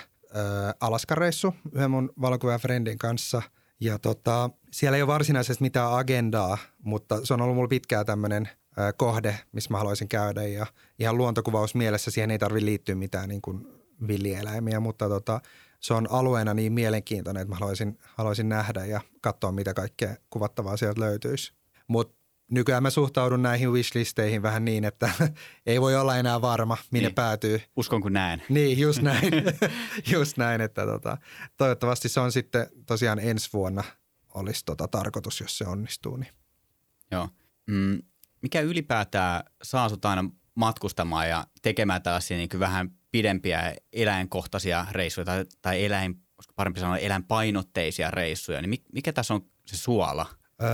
Alaskareissu 0.80 1.54
yhden 1.72 1.90
mun 1.90 2.12
friendin 2.60 2.98
kanssa– 2.98 3.42
ja 3.80 3.98
tota, 3.98 4.50
siellä 4.70 4.96
ei 4.96 5.02
ole 5.02 5.12
varsinaisesti 5.12 5.64
mitään 5.64 5.92
agendaa, 5.92 6.58
mutta 6.82 7.20
se 7.24 7.34
on 7.34 7.40
ollut 7.40 7.56
mulla 7.56 7.68
pitkää 7.68 8.04
tämmöinen 8.04 8.48
kohde, 8.96 9.38
missä 9.52 9.70
mä 9.70 9.78
haluaisin 9.78 10.08
käydä. 10.08 10.42
Ja 10.42 10.66
ihan 10.98 11.16
luontokuvaus 11.18 11.74
mielessä 11.74 12.10
siihen 12.10 12.30
ei 12.30 12.38
tarvitse 12.38 12.66
liittyä 12.66 12.94
mitään 12.94 13.28
niin 13.28 13.42
kuin 13.42 13.66
villieläimiä, 14.08 14.80
mutta 14.80 15.08
tota, 15.08 15.40
se 15.80 15.94
on 15.94 16.06
alueena 16.10 16.54
niin 16.54 16.72
mielenkiintoinen, 16.72 17.40
että 17.40 17.54
mä 17.54 17.58
haluaisin, 17.58 17.98
haluaisin 18.14 18.48
nähdä 18.48 18.84
ja 18.84 19.00
katsoa, 19.20 19.52
mitä 19.52 19.74
kaikkea 19.74 20.16
kuvattavaa 20.30 20.76
sieltä 20.76 21.00
löytyisi. 21.00 21.52
Mutta 21.88 22.23
nykyään 22.50 22.82
mä 22.82 22.90
suhtaudun 22.90 23.42
näihin 23.42 23.72
wishlisteihin 23.72 24.42
vähän 24.42 24.64
niin, 24.64 24.84
että 24.84 25.10
ei 25.66 25.80
voi 25.80 25.96
olla 25.96 26.16
enää 26.16 26.40
varma, 26.40 26.76
minne 26.90 27.08
niin. 27.08 27.14
päätyy. 27.14 27.60
Uskon 27.76 28.00
kuin 28.02 28.12
näin. 28.12 28.42
Niin, 28.48 28.78
just 28.78 29.02
näin. 29.12 29.32
just 30.12 30.36
näin, 30.36 30.60
että 30.60 30.86
tota, 30.86 31.18
toivottavasti 31.56 32.08
se 32.08 32.20
on 32.20 32.32
sitten 32.32 32.66
tosiaan 32.86 33.18
ensi 33.18 33.50
vuonna 33.52 33.84
olisi 34.34 34.64
tota 34.64 34.88
tarkoitus, 34.88 35.40
jos 35.40 35.58
se 35.58 35.66
onnistuu. 35.66 36.16
Niin. 36.16 36.32
Joo. 37.10 37.28
Mm, 37.66 38.02
mikä 38.42 38.60
ylipäätään 38.60 39.44
saa 39.62 39.88
sut 39.88 40.04
aina 40.04 40.30
matkustamaan 40.54 41.28
ja 41.28 41.46
tekemään 41.62 42.02
tällaisia 42.02 42.36
niin 42.36 42.48
vähän 42.58 42.90
pidempiä 43.10 43.74
eläinkohtaisia 43.92 44.86
reissuja 44.90 45.24
tai, 45.24 45.44
tai 45.62 45.84
eläin, 45.84 46.22
parempi 46.56 46.80
sanoa 46.80 46.98
eläinpainotteisia 46.98 48.10
reissuja, 48.10 48.62
niin 48.62 48.84
mikä 48.92 49.12
tässä 49.12 49.34
on 49.34 49.40
se 49.66 49.76
suola? 49.76 50.26
Öö, 50.62 50.68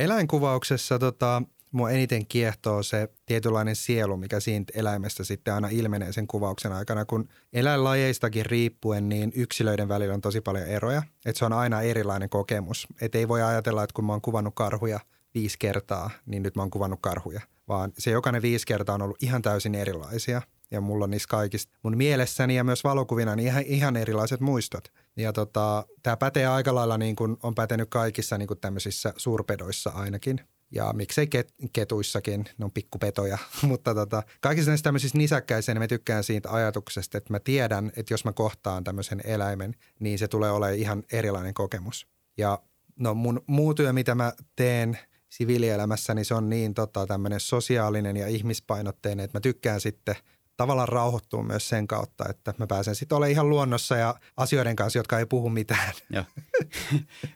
eläinkuvauksessa 0.00 0.98
tota, 0.98 1.42
mua 1.72 1.90
eniten 1.90 2.26
kiehtoo 2.26 2.82
se 2.82 3.08
tietynlainen 3.26 3.76
sielu, 3.76 4.16
mikä 4.16 4.40
siitä 4.40 4.72
eläimestä 4.76 5.24
sitten 5.24 5.54
aina 5.54 5.68
ilmenee 5.68 6.12
sen 6.12 6.26
kuvauksen 6.26 6.72
aikana, 6.72 7.04
kun 7.04 7.28
eläinlajeistakin 7.52 8.46
riippuen, 8.46 9.08
niin 9.08 9.32
yksilöiden 9.34 9.88
välillä 9.88 10.14
on 10.14 10.20
tosi 10.20 10.40
paljon 10.40 10.66
eroja. 10.66 11.02
Että 11.26 11.38
se 11.38 11.44
on 11.44 11.52
aina 11.52 11.82
erilainen 11.82 12.28
kokemus. 12.28 12.86
Että 13.00 13.18
ei 13.18 13.28
voi 13.28 13.42
ajatella, 13.42 13.84
että 13.84 13.94
kun 13.94 14.04
mä 14.04 14.12
oon 14.12 14.20
kuvannut 14.20 14.54
karhuja 14.54 15.00
viisi 15.34 15.56
kertaa, 15.58 16.10
niin 16.26 16.42
nyt 16.42 16.56
mä 16.56 16.62
oon 16.62 16.70
kuvannut 16.70 16.98
karhuja. 17.02 17.40
Vaan 17.68 17.92
se 17.98 18.10
jokainen 18.10 18.42
viisi 18.42 18.66
kertaa 18.66 18.94
on 18.94 19.02
ollut 19.02 19.22
ihan 19.22 19.42
täysin 19.42 19.74
erilaisia 19.74 20.42
ja 20.70 20.80
mulla 20.80 21.04
on 21.04 21.10
niissä 21.10 21.28
kaikista 21.28 21.78
mun 21.82 21.96
mielessäni 21.96 22.56
ja 22.56 22.64
myös 22.64 22.84
valokuvina 22.84 23.36
niin 23.36 23.46
ihan, 23.46 23.62
ihan 23.62 23.96
erilaiset 23.96 24.40
muistot. 24.40 24.92
Ja 25.16 25.32
tota, 25.32 25.86
tämä 26.02 26.16
pätee 26.16 26.46
aika 26.46 26.74
lailla 26.74 26.98
niin 26.98 27.16
kuin 27.16 27.36
on 27.42 27.54
pätenyt 27.54 27.90
kaikissa 27.90 28.38
niin 28.38 28.46
kuin 28.46 28.60
tämmöisissä 28.60 29.14
suurpedoissa 29.16 29.90
ainakin. 29.90 30.40
Ja 30.70 30.92
miksei 30.92 31.26
ket, 31.26 31.54
ketuissakin, 31.72 32.44
ne 32.58 32.64
on 32.64 32.72
pikkupetoja. 32.72 33.38
Mutta 33.62 33.94
tota, 33.94 34.22
kaikissa 34.40 34.70
näissä 34.70 34.84
tämmöisissä 34.84 35.18
nisäkkäissä 35.18 35.74
niin 35.74 35.82
mä 35.82 35.88
tykkään 35.88 36.24
siitä 36.24 36.50
ajatuksesta, 36.50 37.18
että 37.18 37.32
mä 37.32 37.40
tiedän, 37.40 37.92
että 37.96 38.14
jos 38.14 38.24
mä 38.24 38.32
kohtaan 38.32 38.84
tämmöisen 38.84 39.20
eläimen, 39.24 39.74
niin 40.00 40.18
se 40.18 40.28
tulee 40.28 40.50
olemaan 40.50 40.78
ihan 40.78 41.02
erilainen 41.12 41.54
kokemus. 41.54 42.06
Ja 42.36 42.62
no 42.98 43.14
mun 43.14 43.44
muu 43.46 43.74
työ, 43.74 43.92
mitä 43.92 44.14
mä 44.14 44.32
teen 44.56 44.98
siviilielämässä, 45.28 46.14
niin 46.14 46.24
se 46.24 46.34
on 46.34 46.50
niin 46.50 46.74
tota, 46.74 47.06
tämmöinen 47.06 47.40
sosiaalinen 47.40 48.16
ja 48.16 48.28
ihmispainotteinen, 48.28 49.24
että 49.24 49.36
mä 49.36 49.40
tykkään 49.40 49.80
sitten 49.80 50.16
tavallaan 50.60 50.88
rauhoittuu 50.88 51.42
myös 51.42 51.68
sen 51.68 51.86
kautta, 51.86 52.24
että 52.28 52.54
mä 52.58 52.66
pääsen 52.66 52.94
sitten 52.94 53.16
olemaan 53.16 53.30
ihan 53.30 53.48
luonnossa 53.50 53.96
ja 53.96 54.14
asioiden 54.36 54.76
kanssa, 54.76 54.98
jotka 54.98 55.18
ei 55.18 55.26
puhu 55.26 55.50
mitään. 55.50 55.92
Joo. 56.10 56.24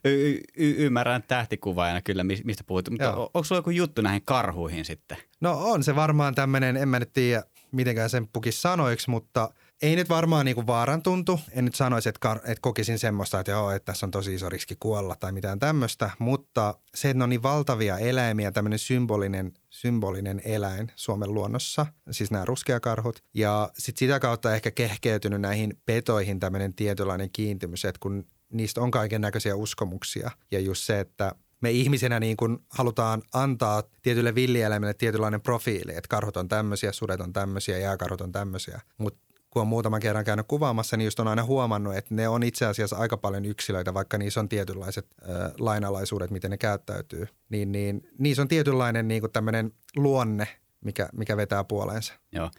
y- 0.05 0.41
y- 0.57 0.75
ymmärrän 0.79 1.23
tähtikuvaajana 1.23 2.03
kyllä, 2.03 2.25
mistä 2.25 2.65
puhut, 2.67 2.91
mutta 2.91 3.05
Joo. 3.05 3.31
onko 3.35 3.45
sulla 3.45 3.59
joku 3.59 3.71
juttu 3.71 4.03
näihin 4.03 4.23
karhuihin 4.25 4.85
sitten? 4.85 5.17
No 5.41 5.59
on 5.61 5.83
se 5.83 5.97
varmaan 5.97 6.35
tämmöinen, 6.35 6.77
en 6.77 6.89
mä 6.89 6.99
nyt 6.99 7.13
tiedä 7.13 7.43
mitenkään 7.73 8.11
sen 8.11 8.29
pukisi 8.29 8.61
sanoiksi, 8.61 9.11
mutta– 9.11 9.49
ei 9.85 9.97
nyt 9.97 10.09
varmaan 10.09 10.45
niin 10.45 10.55
kuin 10.55 10.67
vaaran 10.67 11.03
tuntu. 11.03 11.41
En 11.53 11.65
nyt 11.65 11.75
sanoisi, 11.75 12.09
että, 12.09 12.35
kar- 12.35 12.51
että 12.51 12.61
kokisin 12.61 12.99
semmoista, 12.99 13.41
että 13.41 13.53
joo, 13.53 13.71
että 13.71 13.93
tässä 13.93 14.07
on 14.07 14.11
tosi 14.11 14.35
iso 14.35 14.49
riski 14.49 14.77
kuolla 14.81 15.17
tai 15.21 15.33
mitään 15.33 15.59
tämmöistä. 15.59 16.11
Mutta 16.19 16.75
se, 16.95 17.11
että 17.11 17.19
ne 17.19 17.25
on 17.25 17.31
niin 17.31 17.43
valtavia 17.43 17.99
eläimiä, 17.99 18.53
tämmöinen 18.53 18.79
symbolinen, 18.79 19.53
symbolinen 19.71 20.43
eläin 20.45 20.93
Suomen 20.97 21.35
luonnossa, 21.35 21.87
siis 22.11 22.31
nämä 22.31 22.45
ruskeakarhut. 22.45 23.23
Ja 23.35 23.71
sitten 23.79 23.99
sitä 23.99 24.21
kautta 24.21 24.55
ehkä 24.55 24.71
kehkeytynyt 24.71 25.41
näihin 25.41 25.79
petoihin 25.87 26.41
tämmöinen 26.41 26.75
tietynlainen 26.75 27.31
kiintymys, 27.31 27.85
että 27.85 27.99
kun 28.01 28.27
niistä 28.53 28.81
on 28.81 28.91
kaiken 28.91 29.21
näköisiä 29.21 29.57
uskomuksia. 29.57 30.31
Ja 30.51 30.61
just 30.61 30.85
se, 30.85 31.01
että 31.01 31.33
me 31.61 31.71
ihmisenä 31.71 32.21
niin 32.21 32.37
kuin 32.37 32.59
halutaan 32.69 33.23
antaa 33.33 33.83
tietylle 34.03 34.35
villieläimelle 34.35 34.95
tietynlainen 34.95 35.41
profiili, 35.41 35.93
että 35.97 36.09
karhut 36.09 36.37
on 36.37 36.49
tämmöisiä, 36.49 36.93
sudet 36.93 37.21
on 37.21 37.33
tämmöisiä, 37.33 37.79
jääkarhut 37.79 38.21
on 38.21 38.33
tämmöisiä. 38.33 38.81
Mutta 38.99 39.34
kun 39.55 39.63
on 39.63 39.69
muutaman 39.69 40.01
kerran 40.01 40.25
käynyt 40.25 40.47
kuvaamassa, 40.49 40.97
niin 40.97 41.05
just 41.05 41.21
on 41.21 41.29
aina 41.29 41.45
huomannut, 41.45 41.97
että 41.97 42.15
ne 42.15 42.29
on 42.29 42.43
itse 42.43 42.67
asiassa 42.67 42.97
aika 42.97 43.17
paljon 43.17 43.45
yksilöitä, 43.45 43.95
vaikka 43.95 44.19
niissä 44.19 44.41
on 44.41 44.49
tietynlaiset 44.49 45.07
ö, 45.23 45.27
lainalaisuudet, 45.59 46.31
miten 46.31 46.51
ne 46.51 46.59
käyttäytyy. 46.59 47.29
Niin, 47.49 47.73
niin 47.73 48.09
niissä 48.19 48.43
on 48.43 48.49
tietynlainen 48.49 49.09
niin 49.09 49.23
tämmöinen 49.33 49.73
luonne, 49.97 50.49
mikä, 50.85 51.09
mikä 51.13 51.37
vetää 51.37 51.65
puoleensa. 51.65 52.15
Joo. 52.33 52.51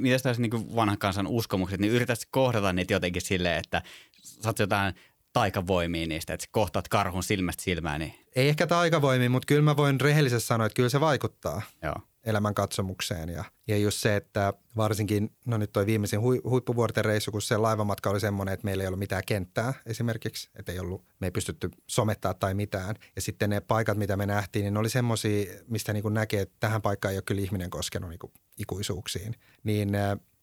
Mitäs 0.00 0.22
tässä 0.22 0.42
niin 0.42 0.76
vanhan 0.76 0.98
kansan 0.98 1.26
uskomukset, 1.26 1.80
niin 1.80 1.92
yritätkö 1.92 2.24
kohdata 2.30 2.72
niitä 2.72 2.92
jotenkin 2.92 3.22
silleen, 3.22 3.58
että 3.58 3.82
saat 4.22 4.58
jotain 4.58 4.94
taikavoimia 5.32 6.06
niistä, 6.06 6.34
että 6.34 6.46
kohtaat 6.50 6.88
karhun 6.88 7.22
silmästä 7.22 7.62
silmään? 7.62 8.00
Niin... 8.00 8.14
Ei 8.36 8.48
ehkä 8.48 8.66
taikavoimia, 8.66 9.30
mutta 9.30 9.46
kyllä 9.46 9.62
mä 9.62 9.76
voin 9.76 10.00
rehellisesti 10.00 10.46
sanoa, 10.46 10.66
että 10.66 10.76
kyllä 10.76 10.88
se 10.88 11.00
vaikuttaa. 11.00 11.62
Joo. 11.82 11.94
Elämän 12.24 12.54
katsomukseen. 12.54 13.28
Ja, 13.28 13.44
ja 13.68 13.76
just 13.76 13.98
se, 13.98 14.16
että 14.16 14.52
varsinkin, 14.76 15.36
no 15.46 15.58
nyt 15.58 15.72
toi 15.72 15.86
viimeisin 15.86 16.20
hui, 16.20 16.40
huippuvuorten 16.44 17.04
reissu, 17.04 17.30
kun 17.30 17.42
se 17.42 17.56
laivamatka 17.56 18.10
oli 18.10 18.20
semmoinen, 18.20 18.54
että 18.54 18.64
meillä 18.64 18.82
ei 18.82 18.86
ollut 18.86 18.98
mitään 18.98 19.22
kenttää 19.26 19.74
esimerkiksi, 19.86 20.50
että 20.56 20.72
ei 20.72 20.78
ollut, 20.78 21.04
me 21.20 21.26
ei 21.26 21.30
pystytty 21.30 21.70
somettaa 21.86 22.34
tai 22.34 22.54
mitään. 22.54 22.96
Ja 23.16 23.22
sitten 23.22 23.50
ne 23.50 23.60
paikat, 23.60 23.98
mitä 23.98 24.16
me 24.16 24.26
nähtiin, 24.26 24.62
niin 24.62 24.74
ne 24.74 24.80
oli 24.80 24.88
semmoisia, 24.88 25.52
mistä 25.68 25.92
niin 25.92 26.14
näkee, 26.14 26.40
että 26.40 26.56
tähän 26.60 26.82
paikkaan 26.82 27.12
ei 27.12 27.16
ole 27.18 27.22
kyllä 27.22 27.42
ihminen 27.42 27.70
koskenut 27.70 28.10
niin 28.10 28.32
ikuisuuksiin. 28.58 29.34
Niin 29.64 29.88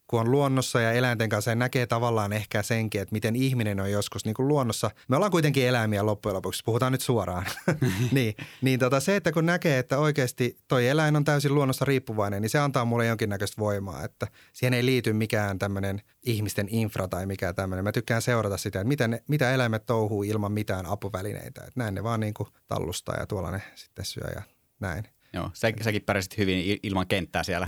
kun 0.10 0.20
on 0.20 0.32
luonnossa 0.32 0.82
ja 0.82 0.91
eläinten 0.91 1.30
kanssa 1.30 1.55
näkee 1.55 1.88
tavallaan 1.88 2.34
ehkä 2.34 2.64
senkin, 2.64 3.01
että 3.01 3.14
miten 3.14 3.36
ihminen 3.36 3.80
on 3.80 3.91
joskus 3.91 4.26
niin 4.26 4.34
kuin 4.34 4.47
luonnossa. 4.47 4.91
Me 5.07 5.16
ollaan 5.16 5.32
kuitenkin 5.32 5.68
eläimiä 5.68 6.05
loppujen 6.05 6.36
lopuksi, 6.36 6.64
puhutaan 6.66 6.91
nyt 6.91 7.01
suoraan. 7.01 7.45
niin, 8.12 8.36
niin 8.62 8.80
tota 8.80 8.99
se, 8.99 9.16
että 9.16 9.32
kun 9.32 9.45
näkee, 9.45 9.80
että 9.80 9.97
oikeasti 9.97 10.57
toi 10.68 10.88
eläin 10.88 11.16
on 11.16 11.24
täysin 11.24 11.55
luonnossa 11.55 11.86
riippuvainen, 11.86 12.41
niin 12.41 12.49
se 12.49 12.60
antaa 12.60 12.86
mulle 12.86 13.05
jonkinnäköistä 13.05 13.60
voimaa, 13.60 14.03
että 14.03 14.28
siihen 14.53 14.74
ei 14.74 14.86
liity 14.86 15.14
mikään 15.14 15.60
tämmöinen 15.60 16.01
ihmisten 16.24 16.68
infra 16.70 17.07
tai 17.07 17.26
mikään 17.26 17.55
tämmöinen. 17.55 17.84
Mä 17.84 17.91
tykkään 17.91 18.22
seurata 18.22 18.57
sitä, 18.57 18.80
että 18.80 18.88
mitä, 18.88 19.07
ne, 19.07 19.24
mitä 19.28 19.53
eläimet 19.53 19.86
touhuu 19.86 20.24
ilman 20.24 20.51
mitään 20.51 20.86
apuvälineitä. 20.86 21.62
Että 21.62 21.74
näin 21.76 21.95
ne 21.95 22.03
vaan 22.03 22.20
niin 22.20 22.34
kuin 22.34 22.49
tallustaa 22.68 23.16
ja 23.20 23.26
tuolla 23.26 23.51
ne 23.51 23.62
sitten 23.76 24.05
syö 24.05 24.28
ja 24.36 24.41
näin. 24.80 25.03
Joo, 25.34 25.52
sä, 25.54 25.72
säkin 25.82 26.02
pärjäsit 26.02 26.38
hyvin 26.38 26.80
ilman 26.84 27.08
kenttää 27.08 27.44
siellä. 27.44 27.66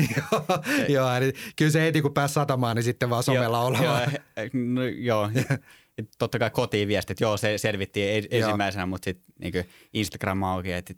joo, 0.90 1.16
eli 1.16 1.34
kyllä 1.56 1.72
se 1.72 1.82
heti 1.82 2.02
kun 2.02 2.14
pääsi 2.14 2.34
satamaan, 2.34 2.76
niin 2.76 2.84
sitten 2.84 3.10
vaan 3.10 3.24
somella 3.24 3.62
olemaan. 3.62 4.12
Joo, 4.12 4.50
no, 4.54 4.84
joo. 4.84 5.30
totta 6.20 6.40
kai 6.40 6.50
kotiin 6.50 6.88
viestit, 6.88 7.20
joo 7.20 7.38
se 7.38 7.58
selvittiin 7.58 8.28
ensimmäisenä, 8.32 8.86
mutta 8.86 9.06
sitten 9.06 9.26
niin 9.40 9.66
Instagram 9.94 10.44
auki, 10.44 10.72
että 10.72 10.94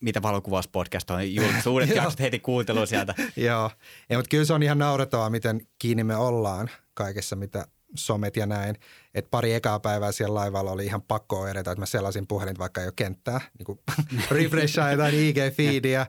mitä 0.00 0.22
valokuvauspodcast 0.22 1.10
on, 1.10 1.20
suuret 1.62 1.94
jaksot 1.96 2.20
heti 2.20 2.38
kuuntelu 2.38 2.86
sieltä. 2.86 3.14
joo, 3.36 3.70
ja, 4.08 4.18
mutta 4.18 4.28
kyllä 4.28 4.44
se 4.44 4.52
on 4.52 4.62
ihan 4.62 4.78
naurettavaa, 4.78 5.30
miten 5.30 5.60
kiinni 5.78 6.04
me 6.04 6.16
ollaan 6.16 6.70
kaikessa, 6.94 7.36
mitä 7.36 7.66
somet 7.98 8.36
ja 8.36 8.46
näin. 8.46 8.76
Että 9.14 9.30
pari 9.30 9.54
ekaa 9.54 9.80
päivää 9.80 10.12
siellä 10.12 10.34
laivalla 10.34 10.70
oli 10.70 10.86
ihan 10.86 11.02
pakko 11.02 11.48
edetä, 11.48 11.70
että 11.70 11.82
mä 11.82 11.86
selasin 11.86 12.26
puhelin, 12.26 12.58
vaikka 12.58 12.80
ei 12.80 12.86
ole 12.86 12.92
kenttää. 12.96 13.40
Niin 13.58 13.66
kuin 13.66 13.78
refreshaa 14.30 14.90
jotain 14.90 15.14
IG-feedia, 15.14 16.06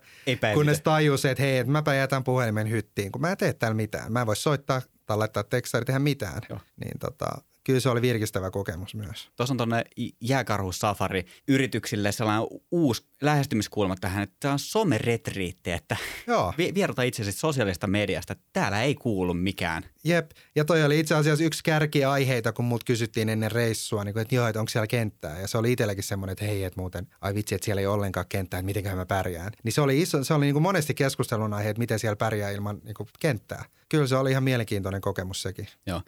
kunnes 0.53 0.81
tajus, 0.81 1.25
että 1.25 1.43
hei, 1.43 1.57
että 1.57 1.71
mäpä 1.71 1.93
jätän 1.93 2.23
puhelimen 2.23 2.69
hyttiin, 2.69 3.11
kun 3.11 3.21
mä 3.21 3.31
en 3.31 3.37
tee 3.37 3.53
täällä 3.53 3.75
mitään. 3.75 4.11
Mä 4.11 4.21
en 4.21 4.27
voi 4.27 4.35
soittaa 4.35 4.81
tai 5.05 5.17
laittaa 5.17 5.43
tekstari, 5.43 5.85
tehdä 5.85 5.99
mitään. 5.99 6.41
Joo. 6.49 6.59
Niin 6.83 6.99
tota, 6.99 7.27
kyllä 7.63 7.79
se 7.79 7.89
oli 7.89 8.01
virkistävä 8.01 8.51
kokemus 8.51 8.95
myös. 8.95 9.29
Tuossa 9.35 9.53
on 9.53 9.57
tuonne 9.57 9.83
jääkarhussafari 10.21 11.25
yrityksille 11.47 12.11
sellainen 12.11 12.47
uusi 12.71 13.05
lähestymiskulma 13.21 13.95
tähän, 13.95 14.23
että 14.23 14.35
tämä 14.39 14.51
on 14.51 14.59
someretriitti, 14.59 15.71
että 15.71 15.97
Joo. 16.27 16.53
vierota 16.75 17.03
itse 17.03 17.21
asiassa 17.21 17.39
sosiaalista 17.39 17.87
mediasta. 17.87 18.35
Täällä 18.53 18.83
ei 18.83 18.95
kuulu 18.95 19.33
mikään. 19.33 19.83
Jep, 20.03 20.31
ja 20.55 20.65
toi 20.65 20.83
oli 20.83 20.99
itse 20.99 21.15
asiassa 21.15 21.43
yksi 21.43 21.63
kärkiaiheita, 21.63 22.53
kun 22.53 22.65
mut 22.65 22.83
kysyttiin 22.83 23.29
ennen 23.29 23.51
reissua, 23.51 24.03
niin 24.03 24.13
kuin, 24.13 24.21
että 24.21 24.35
joo, 24.35 24.47
että 24.47 24.59
onko 24.59 24.69
siellä 24.69 24.87
kenttää. 24.87 25.41
Ja 25.41 25.47
se 25.47 25.57
oli 25.57 25.71
itselläkin 25.71 26.03
semmoinen, 26.03 26.31
että 26.31 26.45
hei, 26.45 26.63
että 26.63 26.79
muuten, 26.79 27.07
ai 27.21 27.35
vitsi, 27.35 27.55
että 27.55 27.65
siellä 27.65 27.79
ei 27.79 27.87
ollenkaan 27.87 28.25
kenttää, 28.29 28.59
että 28.59 28.65
miten 28.65 28.97
mä 28.97 29.05
pärjään. 29.05 29.51
Niin 29.63 29.71
se 29.71 29.81
oli, 29.81 30.01
iso, 30.01 30.23
se 30.23 30.33
oli 30.33 30.45
niin 30.45 30.53
kuin 30.53 30.63
monesti 30.63 30.93
keskustelun 30.93 31.53
aihe, 31.53 31.69
että 31.69 31.79
miten 31.79 31.99
siellä 31.99 32.15
pärjää 32.15 32.51
ilman 32.51 32.79
niin 32.83 32.93
kuin 32.93 33.09
kenttää. 33.19 33.65
Kyllä 33.89 34.07
se 34.07 34.15
oli 34.15 34.31
ihan 34.31 34.43
mielenkiintoinen 34.43 35.01
kokemus 35.01 35.41
sekin. 35.41 35.67
Joo. 35.85 36.01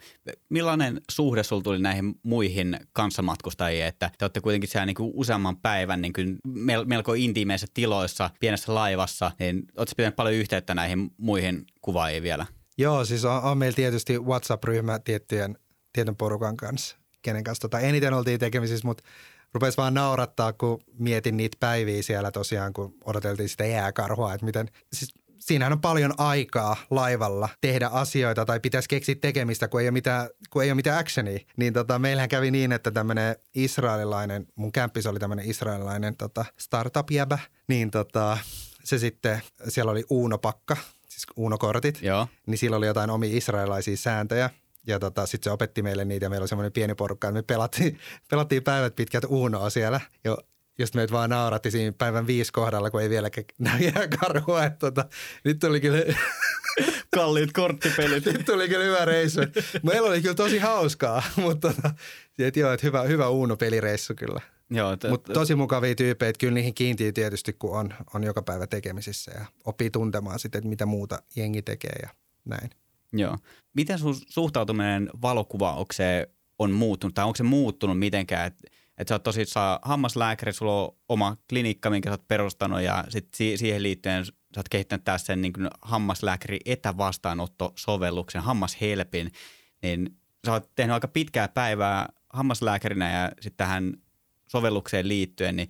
Millainen 0.48 1.00
suhde 1.10 1.42
sulla 1.42 1.62
tuli 1.62 1.78
näihin 1.78 2.14
muihin 2.22 2.76
kanssamatkustajiin, 2.92 3.84
että 3.84 4.10
te 4.18 4.24
olette 4.24 4.40
kuitenkin 4.40 4.70
siellä 4.70 4.86
niin 4.86 4.94
kuin 4.94 5.10
useamman 5.14 5.56
päivän 5.56 6.02
niin 6.02 6.12
kuin 6.12 6.38
melko 7.00 7.14
intiimeissä 7.14 7.66
tiloissa, 7.74 8.30
pienessä 8.40 8.74
laivassa, 8.74 9.30
niin 9.38 9.62
oletko 9.76 9.92
pitänyt 9.96 10.16
paljon 10.16 10.34
yhteyttä 10.34 10.74
näihin 10.74 11.10
muihin 11.16 11.66
kuvaajiin 11.82 12.22
vielä? 12.22 12.46
Joo, 12.78 13.04
siis 13.04 13.24
on, 13.24 13.42
on 13.42 13.58
meillä 13.58 13.76
tietysti 13.76 14.18
WhatsApp-ryhmä 14.18 14.98
tiettyjen, 14.98 15.58
tietyn 15.92 16.16
porukan 16.16 16.56
kanssa, 16.56 16.96
kenen 17.22 17.44
kanssa 17.44 17.60
tota, 17.60 17.80
eniten 17.80 18.14
oltiin 18.14 18.40
tekemisissä, 18.40 18.86
mutta 18.86 19.04
rupesi 19.54 19.76
vaan 19.76 19.94
naurattaa, 19.94 20.52
kun 20.52 20.80
mietin 20.98 21.36
niitä 21.36 21.56
päiviä 21.60 22.02
siellä 22.02 22.30
tosiaan, 22.30 22.72
kun 22.72 22.94
odoteltiin 23.04 23.48
sitä 23.48 23.66
jääkarhua, 23.66 24.34
että 24.34 24.46
miten, 24.46 24.68
siis 24.92 25.14
siinähän 25.50 25.72
on 25.72 25.80
paljon 25.80 26.14
aikaa 26.18 26.76
laivalla 26.90 27.48
tehdä 27.60 27.86
asioita 27.86 28.44
tai 28.44 28.60
pitäisi 28.60 28.88
keksiä 28.88 29.14
tekemistä, 29.14 29.68
kun 29.68 29.80
ei 29.80 29.86
ole 29.86 29.90
mitään, 29.90 30.28
kun 30.50 30.62
ei 30.62 30.70
ole 30.70 30.74
mitään 30.74 30.98
actionia. 30.98 31.38
Niin 31.56 31.72
tota, 31.72 31.98
meillähän 31.98 32.28
kävi 32.28 32.50
niin, 32.50 32.72
että 32.72 32.90
tämmöinen 32.90 33.36
israelilainen, 33.54 34.46
mun 34.54 34.72
kämppis 34.72 35.06
oli 35.06 35.18
tämmöinen 35.18 35.50
israelilainen 35.50 36.16
tota, 36.16 36.44
startup-jäbä, 36.58 37.38
niin 37.68 37.90
tota, 37.90 38.38
se 38.84 38.98
sitten, 38.98 39.42
siellä 39.68 39.92
oli 39.92 40.04
Uuno-pakka, 40.10 40.76
siis 41.08 41.26
Uuno-kortit, 41.36 42.02
Joo. 42.02 42.26
niin 42.46 42.58
sillä 42.58 42.76
oli 42.76 42.86
jotain 42.86 43.10
omia 43.10 43.36
israelilaisia 43.36 43.96
sääntöjä. 43.96 44.50
Ja 44.86 44.98
tota, 44.98 45.26
sitten 45.26 45.50
se 45.50 45.50
opetti 45.50 45.82
meille 45.82 46.04
niitä 46.04 46.26
ja 46.26 46.30
meillä 46.30 46.42
oli 46.42 46.48
semmoinen 46.48 46.72
pieni 46.72 46.94
porukka, 46.94 47.28
että 47.28 47.38
me 47.38 47.42
pelattiin, 47.42 47.98
pelattiin 48.30 48.62
päivät 48.62 48.96
pitkät 48.96 49.24
Uunoa 49.28 49.70
siellä. 49.70 50.00
Jo 50.24 50.38
just 50.80 50.94
meitä 50.94 51.12
vaan 51.12 51.30
nauratti 51.30 51.70
siinä 51.70 51.92
päivän 51.98 52.26
viisi 52.26 52.52
kohdalla, 52.52 52.90
kun 52.90 53.02
ei 53.02 53.10
vieläkään 53.10 53.44
näy 53.58 53.92
karhua. 54.20 54.64
Että 54.64 54.78
tota, 54.78 55.04
nyt 55.44 55.58
tuli 55.58 55.80
kyllä... 55.80 55.98
Kalliit 57.14 57.52
korttipelit. 57.52 58.26
nyt 58.32 58.46
tuli 58.46 58.68
kyllä 58.68 58.84
hyvä 58.84 59.04
reissu. 59.04 59.40
Meillä 59.82 60.08
oli 60.08 60.22
kyllä 60.22 60.34
tosi 60.34 60.58
hauskaa, 60.58 61.22
mutta 61.36 61.72
tota, 61.74 61.94
et 62.38 62.56
joo, 62.56 62.72
että 62.72 62.86
hyvä, 62.86 63.02
hyvä 63.02 63.28
Uuno-pelireissu 63.28 64.14
kyllä. 64.14 64.40
Joo, 64.70 64.96
t- 64.96 65.08
Mutta 65.10 65.32
tosi 65.32 65.54
mukavia 65.54 65.94
tyyppejä, 65.94 66.32
kyllä 66.38 66.54
niihin 66.54 66.74
kiintiä 66.74 67.12
tietysti, 67.12 67.52
kun 67.52 67.78
on, 67.78 67.94
on 68.14 68.24
joka 68.24 68.42
päivä 68.42 68.66
tekemisissä 68.66 69.32
ja 69.34 69.44
oppii 69.64 69.90
tuntemaan 69.90 70.38
sitten, 70.38 70.58
että 70.58 70.68
mitä 70.68 70.86
muuta 70.86 71.22
jengi 71.36 71.62
tekee 71.62 71.98
ja 72.02 72.08
näin. 72.44 72.70
Joo. 73.12 73.38
Miten 73.74 73.98
sun 73.98 74.14
suhtautuminen 74.28 75.10
valokuvaukseen 75.22 76.26
on 76.58 76.70
muuttunut, 76.70 77.14
tai 77.14 77.24
onko 77.24 77.36
se 77.36 77.42
muuttunut 77.42 77.98
mitenkään, 77.98 78.46
että 78.46 78.68
että 79.00 79.08
sä 79.08 79.14
oot 79.14 79.22
tosissaan 79.22 79.78
hammaslääkäri, 79.82 80.52
sulla 80.52 80.82
on 80.82 80.96
oma 81.08 81.36
klinikka, 81.48 81.90
minkä 81.90 82.08
sä 82.08 82.12
oot 82.12 82.28
perustanut 82.28 82.80
ja 82.80 83.04
sit 83.08 83.28
si- 83.34 83.56
siihen 83.56 83.82
liittyen 83.82 84.24
sä 84.24 84.32
oot 84.56 84.68
kehittänyt 84.68 85.04
tässä 85.04 85.26
sen 85.26 85.42
niin 85.42 85.52
hammaslääkäri 85.82 86.58
etävastaanotto-sovelluksen, 86.64 88.42
hammashelpin, 88.42 89.32
niin 89.82 90.16
sä 90.46 90.52
oot 90.52 90.70
tehnyt 90.74 90.94
aika 90.94 91.08
pitkää 91.08 91.48
päivää 91.48 92.08
hammaslääkärinä 92.32 93.12
ja 93.12 93.32
sitten 93.40 93.56
tähän 93.56 93.92
sovellukseen 94.46 95.08
liittyen, 95.08 95.56
niin 95.56 95.68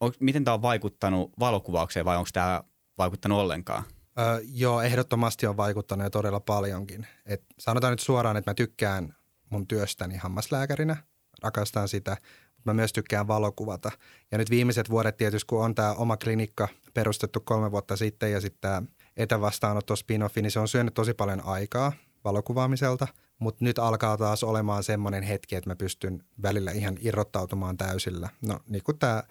on, 0.00 0.12
miten 0.20 0.44
tämä 0.44 0.54
on 0.54 0.62
vaikuttanut 0.62 1.32
valokuvaukseen 1.38 2.04
vai 2.04 2.16
onko 2.16 2.30
tämä 2.32 2.62
vaikuttanut 2.98 3.38
ollenkaan? 3.38 3.84
Öö, 4.18 4.40
joo, 4.44 4.82
ehdottomasti 4.82 5.46
on 5.46 5.56
vaikuttanut 5.56 6.04
ja 6.04 6.10
todella 6.10 6.40
paljonkin. 6.40 7.06
Et 7.26 7.44
sanotaan 7.58 7.90
nyt 7.90 8.00
suoraan, 8.00 8.36
että 8.36 8.50
mä 8.50 8.54
tykkään 8.54 9.14
mun 9.50 9.66
työstäni 9.66 10.16
hammaslääkärinä, 10.16 10.96
rakastan 11.42 11.88
sitä, 11.88 12.16
mä 12.64 12.74
myös 12.74 12.92
tykkään 12.92 13.28
valokuvata. 13.28 13.90
Ja 14.32 14.38
nyt 14.38 14.50
viimeiset 14.50 14.90
vuodet 14.90 15.16
tietysti, 15.16 15.46
kun 15.46 15.64
on 15.64 15.74
tämä 15.74 15.92
oma 15.92 16.16
klinikka 16.16 16.68
perustettu 16.94 17.40
kolme 17.40 17.70
vuotta 17.70 17.96
sitten 17.96 18.32
ja 18.32 18.40
sitten 18.40 18.60
tämä 18.60 18.82
etävastaanotto 19.16 19.94
spin-offi, 19.94 20.42
niin 20.42 20.50
se 20.50 20.60
on 20.60 20.68
syönyt 20.68 20.94
tosi 20.94 21.14
paljon 21.14 21.44
aikaa 21.44 21.92
valokuvaamiselta. 22.24 23.06
Mutta 23.38 23.64
nyt 23.64 23.78
alkaa 23.78 24.16
taas 24.16 24.44
olemaan 24.44 24.84
semmoinen 24.84 25.22
hetki, 25.22 25.56
että 25.56 25.70
mä 25.70 25.76
pystyn 25.76 26.24
välillä 26.42 26.70
ihan 26.70 26.96
irrottautumaan 27.00 27.76
täysillä. 27.76 28.28
No 28.46 28.58
niin 28.68 28.82
kuin 28.82 28.98
tämä 28.98 29.22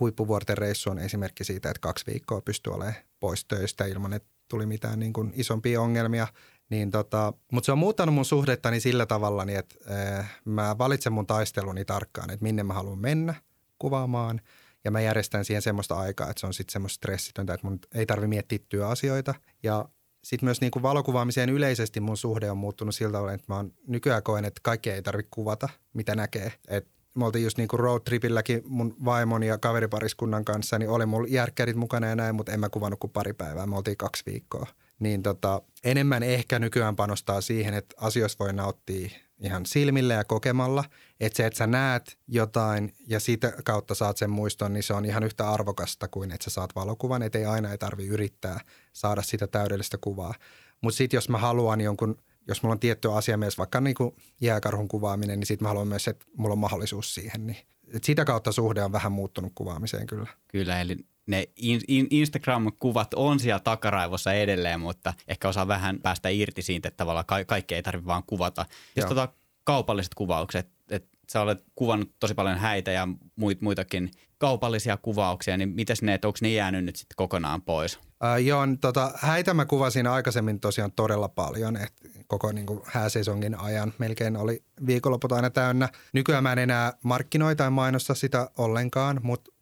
huippuvuorten 0.00 0.58
reissu 0.58 0.90
on 0.90 0.98
esimerkki 0.98 1.44
siitä, 1.44 1.70
että 1.70 1.80
kaksi 1.80 2.06
viikkoa 2.06 2.40
pystyy 2.40 2.72
olemaan 2.72 2.94
pois 3.20 3.44
töistä 3.44 3.84
ilman, 3.84 4.12
että 4.12 4.28
tuli 4.48 4.66
mitään 4.66 4.98
niin 4.98 5.12
kuin 5.12 5.32
isompia 5.34 5.80
ongelmia. 5.80 6.26
Niin 6.72 6.90
tota, 6.90 7.32
mutta 7.52 7.66
se 7.66 7.72
on 7.72 7.78
muuttanut 7.78 8.14
mun 8.14 8.24
suhdettani 8.24 8.80
sillä 8.80 9.06
tavalla, 9.06 9.44
niin 9.44 9.58
että 9.58 9.74
äh, 10.18 10.40
mä 10.44 10.78
valitsen 10.78 11.12
mun 11.12 11.26
taisteluni 11.26 11.84
tarkkaan, 11.84 12.30
että 12.30 12.42
minne 12.42 12.62
mä 12.62 12.74
haluan 12.74 12.98
mennä 12.98 13.34
kuvaamaan. 13.78 14.40
Ja 14.84 14.90
mä 14.90 15.00
järjestän 15.00 15.44
siihen 15.44 15.62
semmoista 15.62 15.94
aikaa, 15.94 16.30
että 16.30 16.40
se 16.40 16.46
on 16.46 16.54
sitten 16.54 16.72
semmoista 16.72 16.94
stressitöntä, 16.94 17.54
että 17.54 17.66
mun 17.66 17.78
ei 17.94 18.06
tarvi 18.06 18.26
miettiä 18.26 18.58
työasioita. 18.68 19.34
Ja 19.62 19.88
sitten 20.24 20.46
myös 20.46 20.60
niin 20.60 20.70
kuin 20.70 20.82
valokuvaamiseen 20.82 21.50
yleisesti 21.50 22.00
mun 22.00 22.16
suhde 22.16 22.50
on 22.50 22.58
muuttunut 22.58 22.94
sillä 22.94 23.12
tavalla, 23.12 23.32
että 23.32 23.46
mä 23.48 23.56
oon 23.56 23.72
nykyään 23.86 24.22
koen, 24.22 24.44
että 24.44 24.60
kaikkea 24.64 24.94
ei 24.94 25.02
tarvitse 25.02 25.30
kuvata, 25.30 25.68
mitä 25.92 26.14
näkee. 26.14 26.52
Et 26.68 26.88
me 27.14 27.24
oltiin 27.24 27.44
just 27.44 27.58
niin 27.58 27.68
kuin 27.68 27.80
roadtripilläkin 27.80 28.62
mun 28.64 28.96
vaimon 29.04 29.42
ja 29.42 29.58
kaveripariskunnan 29.58 30.44
kanssa, 30.44 30.78
niin 30.78 30.90
oli 30.90 31.06
mulla 31.06 31.28
järkkärit 31.30 31.76
mukana 31.76 32.06
ja 32.06 32.16
näin, 32.16 32.34
mutta 32.34 32.52
en 32.52 32.60
mä 32.60 32.68
kuvannut 32.68 33.00
kuin 33.00 33.10
pari 33.10 33.32
päivää. 33.32 33.66
Me 33.66 33.76
oltiin 33.76 33.96
kaksi 33.96 34.22
viikkoa 34.26 34.66
niin 35.02 35.22
tota, 35.22 35.62
enemmän 35.84 36.22
ehkä 36.22 36.58
nykyään 36.58 36.96
panostaa 36.96 37.40
siihen, 37.40 37.74
että 37.74 37.94
asioista 37.98 38.44
voi 38.44 38.52
nauttia 38.52 39.08
ihan 39.42 39.66
silmillä 39.66 40.14
ja 40.14 40.24
kokemalla. 40.24 40.84
Että 41.20 41.36
se, 41.36 41.46
että 41.46 41.56
sä 41.56 41.66
näet 41.66 42.18
jotain 42.28 42.94
ja 43.08 43.20
siitä 43.20 43.52
kautta 43.64 43.94
saat 43.94 44.16
sen 44.16 44.30
muiston, 44.30 44.72
niin 44.72 44.82
se 44.82 44.94
on 44.94 45.04
ihan 45.04 45.22
yhtä 45.22 45.50
arvokasta 45.50 46.08
kuin 46.08 46.32
että 46.32 46.44
sä 46.44 46.50
saat 46.50 46.74
valokuvan. 46.74 47.22
Että 47.22 47.38
ei 47.38 47.44
aina 47.44 47.70
ei 47.70 47.78
tarvi 47.78 48.06
yrittää 48.06 48.60
saada 48.92 49.22
sitä 49.22 49.46
täydellistä 49.46 49.98
kuvaa. 50.00 50.34
Mutta 50.80 50.96
sitten 50.96 51.16
jos 51.16 51.28
mä 51.28 51.38
haluan 51.38 51.80
jonkun, 51.80 52.16
jos 52.48 52.62
mulla 52.62 52.72
on 52.72 52.80
tietty 52.80 53.12
asiamies, 53.12 53.58
vaikka 53.58 53.80
niin 53.80 53.94
kuin 53.94 54.16
jääkarhun 54.40 54.88
kuvaaminen, 54.88 55.38
niin 55.40 55.46
sitten 55.46 55.64
mä 55.64 55.68
haluan 55.68 55.88
myös, 55.88 56.08
että 56.08 56.26
mulla 56.36 56.52
on 56.52 56.58
mahdollisuus 56.58 57.14
siihen. 57.14 57.46
Niin 57.46 57.56
et 57.94 58.04
sitä 58.04 58.24
kautta 58.24 58.52
suhde 58.52 58.82
on 58.82 58.92
vähän 58.92 59.12
muuttunut 59.12 59.52
kuvaamiseen 59.54 60.06
kyllä. 60.06 60.26
Kyllä, 60.48 60.80
eli 60.80 60.96
ne 61.26 61.48
in, 61.56 61.80
in, 61.88 62.06
Instagram-kuvat 62.10 63.14
on 63.16 63.40
siellä 63.40 63.60
takaraivossa 63.60 64.32
edelleen, 64.32 64.80
mutta 64.80 65.14
ehkä 65.28 65.48
osaa 65.48 65.68
vähän 65.68 65.98
päästä 66.02 66.28
irti 66.28 66.62
siitä, 66.62 66.88
että 66.88 66.96
tavallaan 66.96 67.26
ka- 67.26 67.44
kaikkea 67.44 67.76
ei 67.76 67.82
tarvitse 67.82 68.06
vaan 68.06 68.22
kuvata. 68.26 68.66
Jos 68.96 69.06
tota, 69.06 69.28
kaupalliset 69.64 70.14
kuvaukset, 70.14 70.68
että 70.90 71.18
sä 71.28 71.40
olet 71.40 71.64
kuvannut 71.74 72.12
tosi 72.20 72.34
paljon 72.34 72.58
häitä 72.58 72.90
ja 72.90 73.08
muit, 73.36 73.60
muitakin 73.60 74.10
kaupallisia 74.38 74.96
kuvauksia, 74.96 75.56
niin 75.56 75.68
miten 75.68 75.96
ne, 76.02 76.18
onko 76.24 76.38
ne 76.42 76.52
jäänyt 76.52 76.84
nyt 76.84 76.96
sitten 76.96 77.16
kokonaan 77.16 77.62
pois? 77.62 77.98
Äh, 78.24 78.44
joo, 78.44 78.60
tota, 78.80 79.12
häitä 79.16 79.54
mä 79.54 79.64
kuvasin 79.64 80.06
aikaisemmin 80.06 80.60
tosiaan 80.60 80.92
todella 80.92 81.28
paljon, 81.28 81.76
että 81.76 82.08
koko 82.26 82.52
niin 82.52 82.66
kuin, 82.66 82.80
hääsesongin 82.84 83.60
ajan 83.60 83.92
melkein 83.98 84.36
oli 84.36 84.64
viikonloput 84.86 85.32
aina 85.32 85.50
täynnä. 85.50 85.88
Nykyään 86.12 86.42
mä 86.42 86.52
en 86.52 86.58
enää 86.58 86.92
markkinoi 87.04 87.56
tai 87.56 87.70
mainosta 87.70 88.14
sitä 88.14 88.50
ollenkaan, 88.58 89.20
mutta 89.22 89.52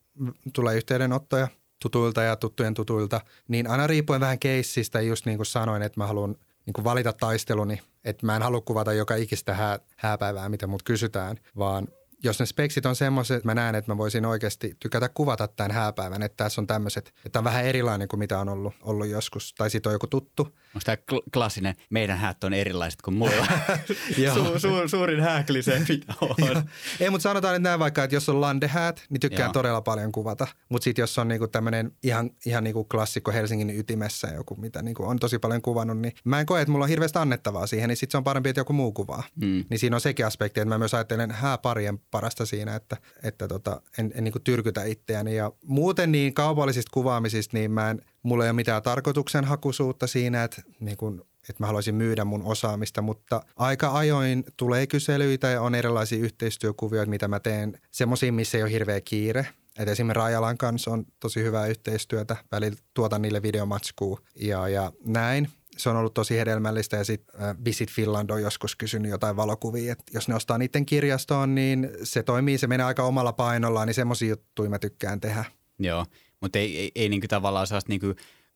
tulee 0.52 0.76
yhteydenottoja 0.76 1.48
tutuilta 1.82 2.22
ja 2.22 2.36
tuttujen 2.36 2.74
tutuilta, 2.74 3.20
niin 3.48 3.70
aina 3.70 3.86
riippuen 3.86 4.20
vähän 4.20 4.38
keissistä, 4.38 5.00
just 5.00 5.26
niin 5.26 5.38
kuin 5.38 5.46
sanoin, 5.46 5.82
että 5.82 6.00
mä 6.00 6.06
haluan 6.06 6.36
niin 6.66 6.72
kuin 6.72 6.84
valita 6.84 7.12
taisteluni, 7.12 7.80
että 8.04 8.26
mä 8.26 8.36
en 8.36 8.42
halua 8.42 8.60
kuvata 8.60 8.92
joka 8.92 9.14
ikistä 9.14 9.54
hää, 9.54 9.78
hääpäivää, 9.96 10.48
mitä 10.48 10.66
mut 10.66 10.82
kysytään, 10.82 11.36
vaan 11.58 11.88
jos 12.24 12.40
ne 12.40 12.46
speksit 12.46 12.86
on 12.86 12.96
semmoiset, 12.96 13.36
että 13.36 13.48
mä 13.48 13.54
näen, 13.54 13.74
että 13.74 13.92
mä 13.92 13.98
voisin 13.98 14.26
oikeasti 14.26 14.76
tykätä 14.80 15.08
kuvata 15.08 15.48
tämän 15.48 15.70
hääpäivän, 15.70 16.22
että 16.22 16.44
tässä 16.44 16.60
on 16.60 16.66
tämmöiset, 16.66 17.14
että 17.24 17.38
on 17.38 17.44
vähän 17.44 17.64
erilainen 17.64 18.08
kuin 18.08 18.18
mitä 18.18 18.38
on 18.38 18.48
ollut, 18.48 18.74
ollut 18.82 19.06
joskus, 19.06 19.54
tai 19.54 19.70
sitten 19.70 19.90
on 19.90 19.94
joku 19.94 20.06
tuttu. 20.06 20.42
Onko 20.42 20.80
tämä 20.84 20.96
kl- 21.12 21.30
klassinen, 21.32 21.74
meidän 21.90 22.18
häät 22.18 22.44
on 22.44 22.54
erilaiset 22.54 23.02
kuin 23.02 23.14
muilla? 23.14 23.46
su- 24.34 24.58
su- 24.58 24.88
suurin 24.88 25.20
hääklise, 25.20 25.82
mitä 25.88 26.14
on. 26.20 26.62
Ei, 27.00 27.10
mutta 27.10 27.22
sanotaan 27.22 27.56
että 27.56 27.68
näin 27.68 27.80
vaikka, 27.80 28.04
että 28.04 28.16
jos 28.16 28.28
on 28.28 28.40
landehäät, 28.40 29.04
niin 29.10 29.20
tykkään 29.20 29.46
Joo. 29.46 29.52
todella 29.52 29.80
paljon 29.80 30.12
kuvata. 30.12 30.46
Mutta 30.68 30.84
sitten 30.84 31.02
jos 31.02 31.18
on 31.18 31.28
niinku 31.28 31.48
tämmöinen 31.48 31.92
ihan, 32.02 32.30
ihan 32.46 32.64
niinku 32.64 32.84
klassikko 32.84 33.32
Helsingin 33.32 33.70
ytimessä 33.70 34.28
joku, 34.28 34.56
mitä 34.56 34.82
niinku 34.82 35.04
on 35.04 35.18
tosi 35.18 35.38
paljon 35.38 35.62
kuvannut, 35.62 35.98
niin 35.98 36.12
mä 36.24 36.40
en 36.40 36.46
koe, 36.46 36.60
että 36.60 36.72
mulla 36.72 36.84
on 36.84 36.88
hirveästi 36.88 37.18
annettavaa 37.18 37.66
siihen, 37.66 37.88
niin 37.88 37.96
sitten 37.96 38.12
se 38.12 38.18
on 38.18 38.24
parempi, 38.24 38.48
että 38.48 38.60
joku 38.60 38.72
muu 38.72 38.92
kuvaa. 38.92 39.22
Mm. 39.36 39.64
Niin 39.70 39.78
siinä 39.78 39.96
on 39.96 40.00
sekin 40.00 40.26
aspekti, 40.26 40.60
että 40.60 40.68
mä 40.68 40.78
myös 40.78 40.94
ajattelen 40.94 41.30
hääparien 41.30 41.98
parasta 42.10 42.46
siinä, 42.46 42.74
että, 42.76 42.96
että 43.22 43.48
tota, 43.48 43.82
en, 43.98 44.12
en 44.14 44.24
niin 44.24 44.32
kuin 44.32 44.42
tyrkytä 44.42 44.84
itseäni. 44.84 45.36
Ja 45.36 45.52
muuten 45.64 46.12
niin 46.12 46.34
kaupallisista 46.34 46.90
kuvaamisista, 46.94 47.56
niin 47.56 47.70
mä 47.70 47.90
en, 47.90 48.02
mulla 48.22 48.44
ei 48.44 48.50
ole 48.50 48.56
mitään 48.56 48.82
tarkoituksenhakuisuutta 48.82 50.06
siinä, 50.06 50.44
että, 50.44 50.62
niin 50.80 50.96
kuin, 50.96 51.20
että 51.48 51.62
mä 51.62 51.66
haluaisin 51.66 51.94
myydä 51.94 52.24
mun 52.24 52.42
osaamista, 52.42 53.02
mutta 53.02 53.42
aika 53.56 53.92
ajoin 53.92 54.44
tulee 54.56 54.86
kyselyitä 54.86 55.48
ja 55.48 55.62
on 55.62 55.74
erilaisia 55.74 56.18
yhteistyökuvioita, 56.18 57.10
mitä 57.10 57.28
mä 57.28 57.40
teen 57.40 57.78
semmoisia, 57.90 58.32
missä 58.32 58.58
ei 58.58 58.62
ole 58.62 58.72
hirveä 58.72 59.00
kiire. 59.00 59.46
Et 59.78 59.88
esimerkiksi 59.88 60.18
Rajalan 60.18 60.58
kanssa 60.58 60.90
on 60.90 61.04
tosi 61.20 61.42
hyvää 61.42 61.66
yhteistyötä, 61.66 62.36
välillä 62.52 62.78
tuotan 62.94 63.22
niille 63.22 63.42
videomatskua 63.42 64.20
ja, 64.34 64.68
ja 64.68 64.92
näin 65.04 65.48
se 65.82 65.90
on 65.90 65.96
ollut 65.96 66.14
tosi 66.14 66.38
hedelmällistä 66.38 66.96
ja 66.96 67.04
sitten 67.04 67.42
äh, 67.42 67.56
Visit 67.64 67.90
Finland 67.90 68.30
on 68.30 68.42
joskus 68.42 68.76
kysynyt 68.76 69.10
jotain 69.10 69.36
valokuvia, 69.36 69.92
että 69.92 70.04
jos 70.14 70.28
ne 70.28 70.34
ostaa 70.34 70.58
niiden 70.58 70.86
kirjastoon, 70.86 71.54
niin 71.54 71.90
se 72.02 72.22
toimii, 72.22 72.58
se 72.58 72.66
menee 72.66 72.86
aika 72.86 73.02
omalla 73.02 73.32
painollaan, 73.32 73.86
niin 73.86 73.94
semmoisia 73.94 74.28
juttuja 74.28 74.70
mä 74.70 74.78
tykkään 74.78 75.20
tehdä. 75.20 75.44
Joo, 75.78 76.06
mutta 76.40 76.58
ei, 76.58 76.78
ei, 76.78 76.90
ei 76.94 77.08
niin 77.08 77.20
tavallaan 77.28 77.66
sellaista 77.66 77.88
niin 77.88 78.00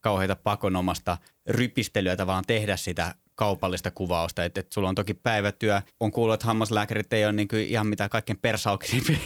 kauheita 0.00 0.36
pakonomasta 0.36 1.18
rypistelyä 1.46 2.16
tavallaan 2.16 2.44
tehdä 2.46 2.76
sitä 2.76 3.14
kaupallista 3.34 3.90
kuvausta. 3.90 4.44
Että, 4.44 4.60
että 4.60 4.74
sulla 4.74 4.88
on 4.88 4.94
toki 4.94 5.14
päivätyö. 5.14 5.82
On 6.00 6.12
kuullut, 6.12 6.34
että 6.34 6.46
hammaslääkärit 6.46 7.12
ei 7.12 7.24
ole 7.24 7.32
niin 7.32 7.48
kuin 7.48 7.66
ihan 7.66 7.86
mitään 7.86 8.10
kaikkein 8.10 8.38
persauksimpia 8.42 9.16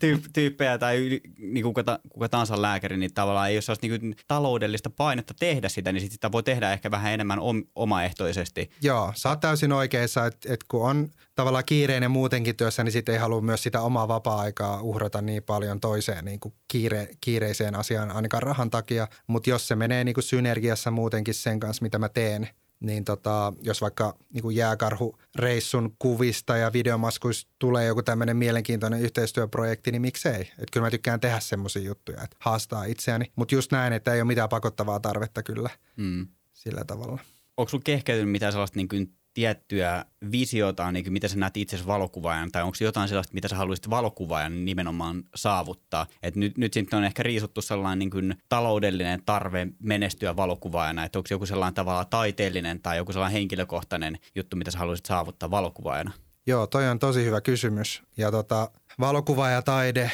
tyyppejä 0.34 0.78
tai 0.78 1.20
niin 1.38 1.64
kuka, 1.64 1.98
kuka 2.08 2.28
tahansa 2.28 2.62
lääkäri, 2.62 2.96
niin 2.96 3.14
tavallaan 3.14 3.50
ei 3.50 3.56
ole 3.56 3.76
niin 3.82 4.00
kuin 4.00 4.16
taloudellista 4.28 4.90
painetta 4.90 5.34
tehdä 5.38 5.68
sitä, 5.68 5.92
niin 5.92 6.10
sitä 6.10 6.32
voi 6.32 6.42
tehdä 6.42 6.72
ehkä 6.72 6.90
vähän 6.90 7.12
enemmän 7.12 7.38
om, 7.38 7.64
omaehtoisesti. 7.74 8.70
Joo, 8.82 9.12
sä 9.14 9.28
oot 9.28 9.40
täysin 9.40 9.72
oikeassa, 9.72 10.26
että, 10.26 10.52
että 10.52 10.66
kun 10.68 10.88
on 10.90 11.10
tavallaan 11.34 11.64
kiireinen 11.64 12.10
muutenkin 12.10 12.56
työssä, 12.56 12.84
niin 12.84 12.92
sitten 12.92 13.12
ei 13.12 13.18
halua 13.18 13.40
myös 13.40 13.62
sitä 13.62 13.80
omaa 13.80 14.08
vapaa-aikaa 14.08 14.82
uhrata 14.82 15.22
niin 15.22 15.42
paljon 15.42 15.80
toiseen 15.80 16.24
niin 16.24 16.40
kuin 16.40 16.54
kiire, 16.68 17.08
kiireiseen 17.20 17.74
asiaan 17.74 18.10
ainakaan 18.10 18.42
rahan 18.42 18.70
takia. 18.70 19.08
Mutta 19.26 19.50
jos 19.50 19.68
se 19.68 19.76
menee 19.76 20.04
niin 20.04 20.14
kuin 20.14 20.24
synergiassa 20.24 20.90
muutenkin 20.90 21.34
sen 21.34 21.60
kanssa, 21.60 21.82
mitä 21.82 21.98
mä 21.98 22.08
teen– 22.08 22.48
niin 22.82 23.04
tota, 23.04 23.52
jos 23.62 23.80
vaikka 23.80 24.16
niin 24.32 24.42
kuin 24.42 24.56
jääkarhureissun 24.56 25.96
kuvista 25.98 26.56
ja 26.56 26.72
videomaskuista 26.72 27.50
tulee 27.58 27.86
joku 27.86 28.02
tämmöinen 28.02 28.36
mielenkiintoinen 28.36 29.00
yhteistyöprojekti, 29.00 29.90
niin 29.92 30.02
miksei? 30.02 30.40
Että 30.40 30.66
kyllä 30.72 30.86
mä 30.86 30.90
tykkään 30.90 31.20
tehdä 31.20 31.40
semmoisia 31.40 31.82
juttuja, 31.82 32.22
että 32.22 32.36
haastaa 32.40 32.84
itseäni. 32.84 33.32
Mutta 33.36 33.54
just 33.54 33.72
näin, 33.72 33.92
että 33.92 34.14
ei 34.14 34.20
ole 34.20 34.26
mitään 34.26 34.48
pakottavaa 34.48 35.00
tarvetta 35.00 35.42
kyllä 35.42 35.70
mm. 35.96 36.26
sillä 36.52 36.84
tavalla. 36.84 37.18
Onko 37.56 37.68
sulla 37.68 37.82
kehkeytynyt 37.84 38.32
mitään 38.32 38.52
sellaista 38.52 38.76
niin 38.76 38.88
kuin 38.88 39.12
tiettyä 39.34 40.04
visiota, 40.32 40.92
niin 40.92 41.04
kuin 41.04 41.12
mitä 41.12 41.28
sä 41.28 41.36
näet 41.36 41.56
itse 41.56 41.86
valokuvaajan, 41.86 42.52
tai 42.52 42.62
onko 42.62 42.76
jotain 42.80 43.08
sellaista, 43.08 43.34
mitä 43.34 43.48
sä 43.48 43.56
haluaisit 43.56 43.90
valokuvaajan 43.90 44.64
nimenomaan 44.64 45.24
saavuttaa? 45.34 46.06
Et 46.22 46.36
nyt, 46.36 46.58
nyt 46.58 46.72
sitten 46.72 46.96
on 46.96 47.04
ehkä 47.04 47.22
riisuttu 47.22 47.62
sellainen 47.62 47.98
niin 47.98 48.10
kuin 48.10 48.36
taloudellinen 48.48 49.22
tarve 49.26 49.68
menestyä 49.82 50.36
valokuvaajana, 50.36 51.04
että 51.04 51.18
onko 51.18 51.28
joku 51.30 51.46
sellainen 51.46 51.74
tavalla 51.74 52.04
taiteellinen 52.04 52.80
tai 52.80 52.96
joku 52.96 53.12
sellainen 53.12 53.38
henkilökohtainen 53.38 54.18
juttu, 54.34 54.56
mitä 54.56 54.70
sä 54.70 54.78
haluaisit 54.78 55.06
saavuttaa 55.06 55.50
valokuvaajana? 55.50 56.12
Joo, 56.46 56.66
toi 56.66 56.88
on 56.88 56.98
tosi 56.98 57.24
hyvä 57.24 57.40
kysymys. 57.40 58.02
Ja 58.16 58.30
tota, 58.30 58.70
valokuvaaja 59.00 59.62
taide, 59.62 60.10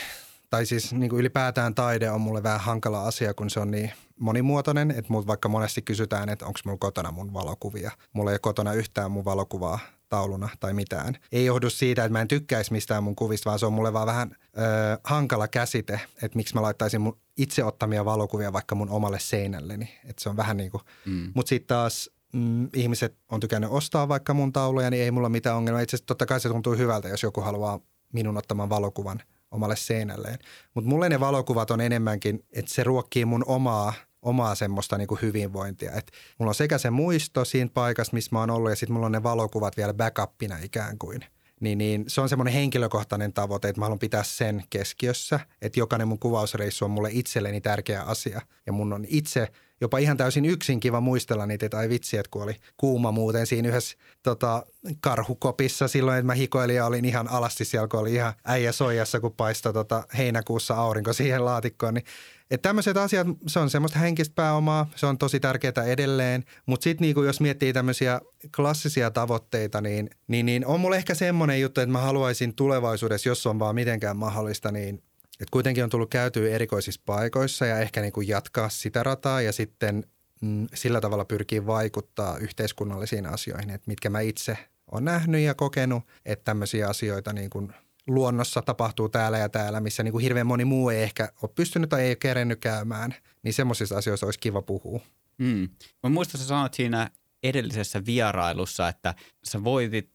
tai 0.50 0.66
siis 0.66 0.92
niin 0.92 1.10
kuin 1.10 1.20
ylipäätään 1.20 1.74
taide 1.74 2.10
on 2.10 2.20
mulle 2.20 2.42
vähän 2.42 2.60
hankala 2.60 3.06
asia, 3.06 3.34
kun 3.34 3.50
se 3.50 3.60
on 3.60 3.70
niin 3.70 3.92
monimuotoinen, 4.18 4.90
että 4.90 5.12
mut 5.12 5.26
vaikka 5.26 5.48
monesti 5.48 5.82
kysytään, 5.82 6.28
että 6.28 6.46
onko 6.46 6.60
mulla 6.64 6.78
kotona 6.78 7.12
mun 7.12 7.34
valokuvia. 7.34 7.90
Mulla 8.12 8.30
ei 8.30 8.32
ole 8.32 8.38
kotona 8.38 8.72
yhtään 8.72 9.10
mun 9.10 9.24
valokuvaa 9.24 9.78
tauluna 10.08 10.48
tai 10.60 10.74
mitään. 10.74 11.14
Ei 11.32 11.44
johdu 11.44 11.70
siitä, 11.70 12.04
että 12.04 12.12
mä 12.12 12.20
en 12.20 12.28
tykkäisi 12.28 12.72
mistään 12.72 13.04
mun 13.04 13.16
kuvista, 13.16 13.50
vaan 13.50 13.58
se 13.58 13.66
on 13.66 13.72
mulle 13.72 13.92
vaan 13.92 14.06
vähän 14.06 14.30
ö, 14.32 14.60
hankala 15.04 15.48
käsite, 15.48 16.00
että 16.22 16.36
miksi 16.36 16.54
mä 16.54 16.62
laittaisin 16.62 17.00
mun 17.00 17.18
itse 17.36 17.64
ottamia 17.64 18.04
valokuvia 18.04 18.52
vaikka 18.52 18.74
mun 18.74 18.90
omalle 18.90 19.18
seinälleni. 19.18 19.98
Että 20.04 20.22
se 20.22 20.28
on 20.28 20.36
vähän 20.36 20.56
niin 20.56 20.70
kuin, 20.70 20.82
mm. 21.06 21.32
mutta 21.34 21.48
sitten 21.48 21.76
taas 21.76 22.10
mm, 22.32 22.68
ihmiset 22.74 23.16
on 23.28 23.40
tykännyt 23.40 23.70
ostaa 23.70 24.08
vaikka 24.08 24.34
mun 24.34 24.52
tauluja, 24.52 24.90
niin 24.90 25.02
ei 25.02 25.10
mulla 25.10 25.28
mitään 25.28 25.56
ongelmaa. 25.56 25.82
Itse 25.82 25.96
asiassa 25.96 26.06
totta 26.06 26.26
kai 26.26 26.40
se 26.40 26.48
tuntuu 26.48 26.76
hyvältä, 26.76 27.08
jos 27.08 27.22
joku 27.22 27.40
haluaa 27.40 27.80
minun 28.12 28.36
ottaman 28.36 28.70
valokuvan 28.70 29.22
omalle 29.50 29.76
seinälleen. 29.76 30.38
Mutta 30.74 30.90
mulle 30.90 31.08
ne 31.08 31.20
valokuvat 31.20 31.70
on 31.70 31.80
enemmänkin, 31.80 32.44
että 32.52 32.74
se 32.74 32.84
ruokkii 32.84 33.24
mun 33.24 33.44
omaa 33.46 33.92
omaa 34.22 34.54
semmoista 34.54 34.98
niin 34.98 35.08
kuin 35.08 35.22
hyvinvointia. 35.22 35.92
Et 35.92 36.12
mulla 36.38 36.50
on 36.50 36.54
sekä 36.54 36.78
se 36.78 36.90
muisto 36.90 37.44
siinä 37.44 37.70
paikassa, 37.74 38.14
missä 38.14 38.28
mä 38.32 38.40
oon 38.40 38.50
ollut, 38.50 38.70
ja 38.70 38.76
sitten 38.76 38.92
mulla 38.92 39.06
on 39.06 39.12
ne 39.12 39.22
valokuvat 39.22 39.76
vielä 39.76 39.94
backupina 39.94 40.58
ikään 40.62 40.98
kuin. 40.98 41.24
Niin, 41.60 41.78
niin 41.78 42.04
se 42.08 42.20
on 42.20 42.28
semmoinen 42.28 42.54
henkilökohtainen 42.54 43.32
tavoite, 43.32 43.68
että 43.68 43.80
mä 43.80 43.84
haluan 43.84 43.98
pitää 43.98 44.22
sen 44.22 44.64
keskiössä, 44.70 45.40
että 45.62 45.80
jokainen 45.80 46.08
mun 46.08 46.18
kuvausreissu 46.18 46.84
on 46.84 46.90
mulle 46.90 47.08
itselleni 47.12 47.60
tärkeä 47.60 48.02
asia. 48.02 48.40
Ja 48.66 48.72
mun 48.72 48.92
on 48.92 49.04
itse 49.08 49.48
jopa 49.80 49.98
ihan 49.98 50.16
täysin 50.16 50.44
yksin 50.44 50.80
kiva 50.80 51.00
muistella 51.00 51.46
niitä, 51.46 51.66
että 51.66 51.78
ai 51.78 51.88
vitsi, 51.88 52.16
että 52.16 52.30
kun 52.30 52.42
oli 52.42 52.56
kuuma 52.76 53.12
muuten 53.12 53.46
siinä 53.46 53.68
yhdessä 53.68 53.96
tota, 54.22 54.66
karhukopissa 55.00 55.88
silloin, 55.88 56.18
että 56.18 56.26
mä 56.26 56.34
hikoilin 56.34 56.76
ja 56.76 56.86
olin 56.86 57.04
ihan 57.04 57.28
alasti 57.28 57.64
siellä, 57.64 57.88
kun 57.88 58.00
oli 58.00 58.14
ihan 58.14 58.32
äijä 58.44 58.72
soijassa, 58.72 59.20
kun 59.20 59.32
paistoi 59.32 59.72
tota, 59.72 60.04
heinäkuussa 60.18 60.74
aurinko 60.74 61.12
siihen 61.12 61.44
laatikkoon, 61.44 61.94
niin 61.94 62.04
että 62.50 62.68
tämmöiset 62.68 62.96
asiat, 62.96 63.26
se 63.46 63.58
on 63.58 63.70
semmoista 63.70 63.98
henkistä 63.98 64.34
pääomaa, 64.34 64.86
se 64.96 65.06
on 65.06 65.18
tosi 65.18 65.40
tärkeää 65.40 65.84
edelleen, 65.86 66.44
mutta 66.66 66.84
sitten 66.84 67.04
niinku, 67.04 67.22
jos 67.22 67.40
miettii 67.40 67.72
tämmöisiä 67.72 68.20
klassisia 68.56 69.10
tavoitteita, 69.10 69.80
niin, 69.80 70.10
niin, 70.28 70.46
niin 70.46 70.66
on 70.66 70.80
mulla 70.80 70.96
ehkä 70.96 71.14
semmoinen 71.14 71.60
juttu, 71.60 71.80
että 71.80 71.92
mä 71.92 71.98
haluaisin 71.98 72.54
tulevaisuudessa, 72.54 73.28
jos 73.28 73.46
on 73.46 73.58
vaan 73.58 73.74
mitenkään 73.74 74.16
mahdollista, 74.16 74.72
niin 74.72 75.02
että 75.40 75.50
kuitenkin 75.50 75.84
on 75.84 75.90
tullut 75.90 76.10
käytyä 76.10 76.50
erikoisissa 76.50 77.02
paikoissa 77.06 77.66
ja 77.66 77.78
ehkä 77.78 78.00
niinku 78.00 78.20
jatkaa 78.20 78.68
sitä 78.68 79.02
rataa 79.02 79.40
ja 79.40 79.52
sitten 79.52 80.04
mm, 80.40 80.66
sillä 80.74 81.00
tavalla 81.00 81.24
pyrkii 81.24 81.66
vaikuttaa 81.66 82.38
yhteiskunnallisiin 82.38 83.26
asioihin, 83.26 83.70
että 83.70 83.88
mitkä 83.88 84.10
mä 84.10 84.20
itse 84.20 84.58
olen 84.92 85.04
nähnyt 85.04 85.40
ja 85.40 85.54
kokenut, 85.54 86.02
että 86.24 86.44
tämmöisiä 86.44 86.88
asioita 86.88 87.32
niin 87.32 87.50
kuin– 87.50 87.72
luonnossa 88.08 88.62
tapahtuu 88.62 89.08
täällä 89.08 89.38
ja 89.38 89.48
täällä, 89.48 89.80
missä 89.80 90.02
niin 90.02 90.12
kuin 90.12 90.22
hirveän 90.22 90.46
moni 90.46 90.64
muu 90.64 90.90
ei 90.90 91.02
ehkä 91.02 91.32
ole 91.42 91.50
pystynyt 91.54 91.90
tai 91.90 92.02
ei 92.02 92.10
ole 92.10 92.16
kerennyt 92.16 92.60
käymään, 92.60 93.14
niin 93.42 93.54
semmoisissa 93.54 93.96
asioissa 93.96 94.26
olisi 94.26 94.38
kiva 94.38 94.62
puhua. 94.62 95.00
Mm. 95.38 95.68
Mä 96.02 96.10
muistan, 96.10 96.38
että 96.38 96.48
sanoit 96.48 96.74
siinä 96.74 97.10
edellisessä 97.42 98.06
vierailussa, 98.06 98.88
että 98.88 99.14
sä 99.44 99.64
voitit 99.64 100.10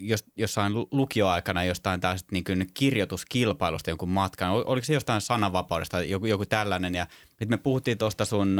jos, 0.00 0.24
jossain 0.36 0.72
lukioaikana 0.74 1.64
jostain 1.64 2.00
tällaista 2.00 2.28
niin 2.32 2.44
kirjoituskilpailusta 2.74 3.90
jonkun 3.90 4.08
matkan. 4.08 4.50
Oliko 4.50 4.84
se 4.84 4.94
jostain 4.94 5.20
sananvapaudesta, 5.20 6.02
joku, 6.02 6.26
joku 6.26 6.46
tällainen? 6.46 6.94
Ja 6.94 7.06
nyt 7.40 7.48
me 7.48 7.56
puhuttiin 7.56 7.98
tuosta 7.98 8.24
sun 8.24 8.58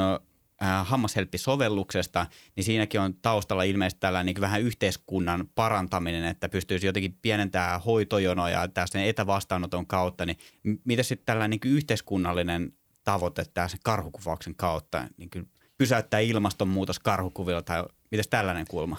äh, 0.63 0.87
hammashelppi-sovelluksesta, 0.87 2.27
niin 2.57 2.65
siinäkin 2.65 3.01
on 3.01 3.15
taustalla 3.15 3.63
ilmeisesti 3.63 4.01
tällainen 4.01 4.35
niin 4.35 4.41
vähän 4.41 4.63
yhteiskunnan 4.63 5.49
parantaminen, 5.55 6.25
että 6.25 6.49
pystyisi 6.49 6.87
jotenkin 6.87 7.19
pienentämään 7.23 7.81
hoitojonoja 7.81 8.69
tästä 8.69 9.05
etävastaanoton 9.05 9.87
kautta. 9.87 10.27
Niin 10.27 10.39
mitä 10.85 11.03
sitten 11.03 11.27
tällainen 11.27 11.59
niin 11.65 11.75
yhteiskunnallinen 11.75 12.73
tavoite 13.05 13.45
sen 13.45 13.81
karhukuvauksen 13.85 14.55
kautta, 14.55 15.09
niin 15.17 15.31
pysäyttää 15.79 16.21
ilmastonmuutos 16.21 16.99
karhukuvilla 16.99 17.63
tai 17.63 17.85
miten 18.11 18.25
tällainen 18.31 18.67
kulma? 18.67 18.97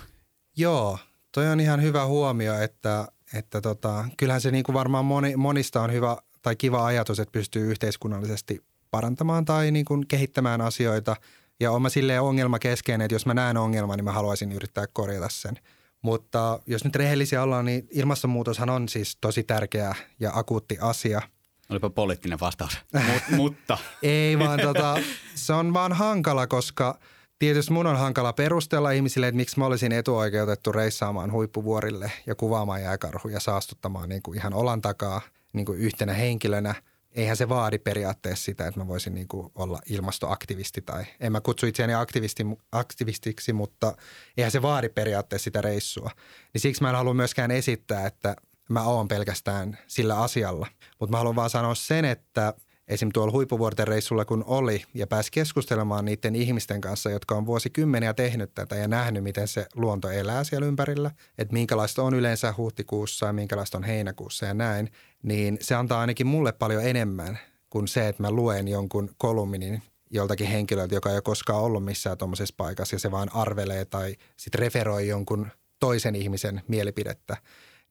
Joo, 0.58 1.00
toi 1.32 1.48
on 1.48 1.60
ihan 1.60 1.82
hyvä 1.82 2.06
huomio, 2.06 2.62
että, 2.62 3.08
että 3.34 3.62
tota, 3.62 4.06
kyllähän 4.18 4.42
se 4.42 4.52
niin 4.52 4.64
kuin 4.64 4.74
varmaan 4.74 5.06
moni, 5.06 5.36
monista 5.36 5.82
on 5.82 5.94
hyvä 5.94 6.18
tai 6.42 6.56
kiva 6.56 6.86
ajatus, 6.86 7.20
että 7.20 7.32
pystyy 7.32 7.72
yhteiskunnallisesti 7.72 8.64
parantamaan 8.92 9.46
tai 9.46 9.72
niin 9.72 9.86
kuin 9.86 10.08
kehittämään 10.08 10.62
asioita. 10.62 11.16
Ja 11.60 11.72
on 11.72 11.82
mä 11.82 11.90
silleen 11.90 12.22
ongelma 12.22 12.60
keskeinen, 12.60 13.06
että 13.06 13.16
jos 13.16 13.26
mä 13.26 13.34
näen 13.34 13.58
ongelman, 13.58 13.98
niin 13.98 14.06
mä 14.06 14.12
haluaisin 14.12 14.52
yrittää 14.52 14.88
korjata 14.94 15.30
sen. 15.30 15.56
Mutta 16.02 16.60
jos 16.66 16.84
nyt 16.84 16.96
rehellisiä 16.96 17.44
ollaan, 17.44 17.66
niin 17.66 17.88
ilmastonmuutoshan 17.92 18.70
on 18.70 18.90
siis 18.90 19.18
tosi 19.22 19.44
tärkeä 19.44 19.96
ja 20.20 20.32
akuutti 20.34 20.78
asia. 20.82 21.22
Olipa 21.70 21.90
poliittinen 21.90 22.40
vastaus, 22.40 22.78
Mut, 23.14 23.24
mutta. 23.38 23.78
Ei 24.04 24.40
vaan 24.40 24.60
tota, 24.60 24.98
se 25.36 25.54
on 25.54 25.74
vaan 25.74 25.94
hankala, 25.94 26.48
koska 26.48 27.00
tietysti 27.40 27.74
mun 27.74 27.88
on 27.88 27.98
hankala 27.98 28.34
perustella 28.34 28.92
ihmisille, 28.92 29.28
että 29.28 29.38
miksi 29.38 29.60
mä 29.60 29.66
olisin 29.66 29.92
etuoikeutettu 29.92 30.72
reissaamaan 30.72 31.32
huippuvuorille 31.32 32.12
ja 32.28 32.36
kuvaamaan 32.36 32.82
jääkarhuja 32.82 33.40
saastuttamaan 33.40 34.10
niin 34.10 34.22
kuin 34.22 34.38
ihan 34.38 34.54
olan 34.54 34.82
takaa 34.82 35.22
niin 35.54 35.66
kuin 35.66 35.80
yhtenä 35.80 36.14
henkilönä– 36.14 36.76
eihän 37.12 37.38
se 37.38 37.50
vaadi 37.50 37.80
periaatteessa 37.80 38.46
sitä, 38.46 38.68
että 38.68 38.80
mä 38.80 38.88
voisin 38.88 39.14
niin 39.14 39.28
kuin 39.28 39.52
olla 39.56 39.80
ilmastoaktivisti 39.90 40.82
tai 40.82 41.06
en 41.20 41.32
mä 41.32 41.42
kutsu 41.42 41.66
itseäni 41.66 41.94
aktivisti, 41.94 42.46
aktivistiksi, 42.72 43.54
mutta 43.54 43.94
eihän 44.38 44.52
se 44.52 44.62
vaadi 44.62 44.90
periaatteessa 44.90 45.44
sitä 45.44 45.62
reissua. 45.62 46.12
Niin 46.54 46.62
siksi 46.62 46.82
mä 46.82 46.90
en 46.90 46.96
halua 46.96 47.14
myöskään 47.14 47.52
esittää, 47.52 48.08
että 48.08 48.36
mä 48.70 48.84
oon 48.84 49.08
pelkästään 49.08 49.78
sillä 49.88 50.22
asialla. 50.22 50.68
Mutta 51.00 51.12
mä 51.12 51.18
haluan 51.18 51.36
vaan 51.36 51.50
sanoa 51.50 51.76
sen, 51.76 52.06
että– 52.06 52.54
esim. 52.90 53.10
tuolla 53.14 53.32
huippuvuorten 53.32 53.88
reissulla 53.88 54.26
kun 54.26 54.44
oli 54.48 54.84
ja 54.94 55.08
pääsi 55.08 55.32
keskustelemaan 55.32 56.06
niiden 56.06 56.36
ihmisten 56.36 56.82
kanssa, 56.82 57.10
jotka 57.10 57.36
on 57.36 57.46
vuosikymmeniä 57.46 58.14
tehnyt 58.14 58.54
tätä 58.56 58.76
ja 58.76 58.88
nähnyt, 58.88 59.24
miten 59.24 59.48
se 59.48 59.66
luonto 59.76 60.10
elää 60.10 60.44
siellä 60.44 60.68
ympärillä, 60.68 61.12
että 61.38 61.54
minkälaista 61.54 62.04
on 62.04 62.14
yleensä 62.14 62.54
huhtikuussa 62.58 63.26
ja 63.26 63.34
minkälaista 63.34 63.78
on 63.78 63.84
heinäkuussa 63.84 64.46
ja 64.46 64.54
näin, 64.54 64.92
niin 65.24 65.58
se 65.62 65.76
antaa 65.76 66.02
ainakin 66.02 66.28
mulle 66.28 66.52
paljon 66.52 66.86
enemmän 66.86 67.40
kuin 67.70 67.88
se, 67.88 68.08
että 68.08 68.24
mä 68.24 68.32
luen 68.32 68.68
jonkun 68.68 69.10
kolumnin 69.18 69.82
joltakin 70.12 70.48
henkilöltä, 70.48 70.96
joka 70.96 71.10
ei 71.10 71.16
ole 71.16 71.22
koskaan 71.22 71.62
ollut 71.62 71.86
missään 71.86 72.18
tuommoisessa 72.18 72.56
paikassa 72.58 72.96
ja 72.96 73.00
se 73.00 73.12
vaan 73.12 73.36
arvelee 73.36 73.86
tai 73.86 74.16
sitten 74.38 74.60
referoi 74.60 75.08
jonkun 75.08 75.48
toisen 75.80 76.16
ihmisen 76.16 76.62
mielipidettä, 76.68 77.38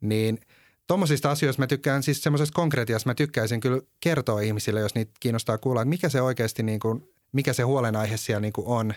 niin– 0.00 0.38
Tuommoisista 0.88 1.30
asioista 1.30 1.62
mä 1.62 1.66
tykkään, 1.66 2.02
siis 2.02 2.22
semmoisesta 2.22 2.54
konkretiasta 2.54 3.08
mä 3.08 3.14
tykkäisin 3.14 3.60
kyllä 3.60 3.80
kertoa 4.00 4.40
ihmisille, 4.40 4.80
jos 4.80 4.94
niitä 4.94 5.12
kiinnostaa 5.20 5.58
kuulla, 5.58 5.82
että 5.82 5.88
mikä 5.88 6.08
se 6.08 6.22
oikeasti 6.22 6.62
niin 6.62 6.80
kuin, 6.80 7.02
mikä 7.32 7.52
se 7.52 7.62
huolenaihe 7.62 8.16
siellä 8.16 8.40
niin 8.40 8.52
kuin 8.52 8.66
on 8.66 8.94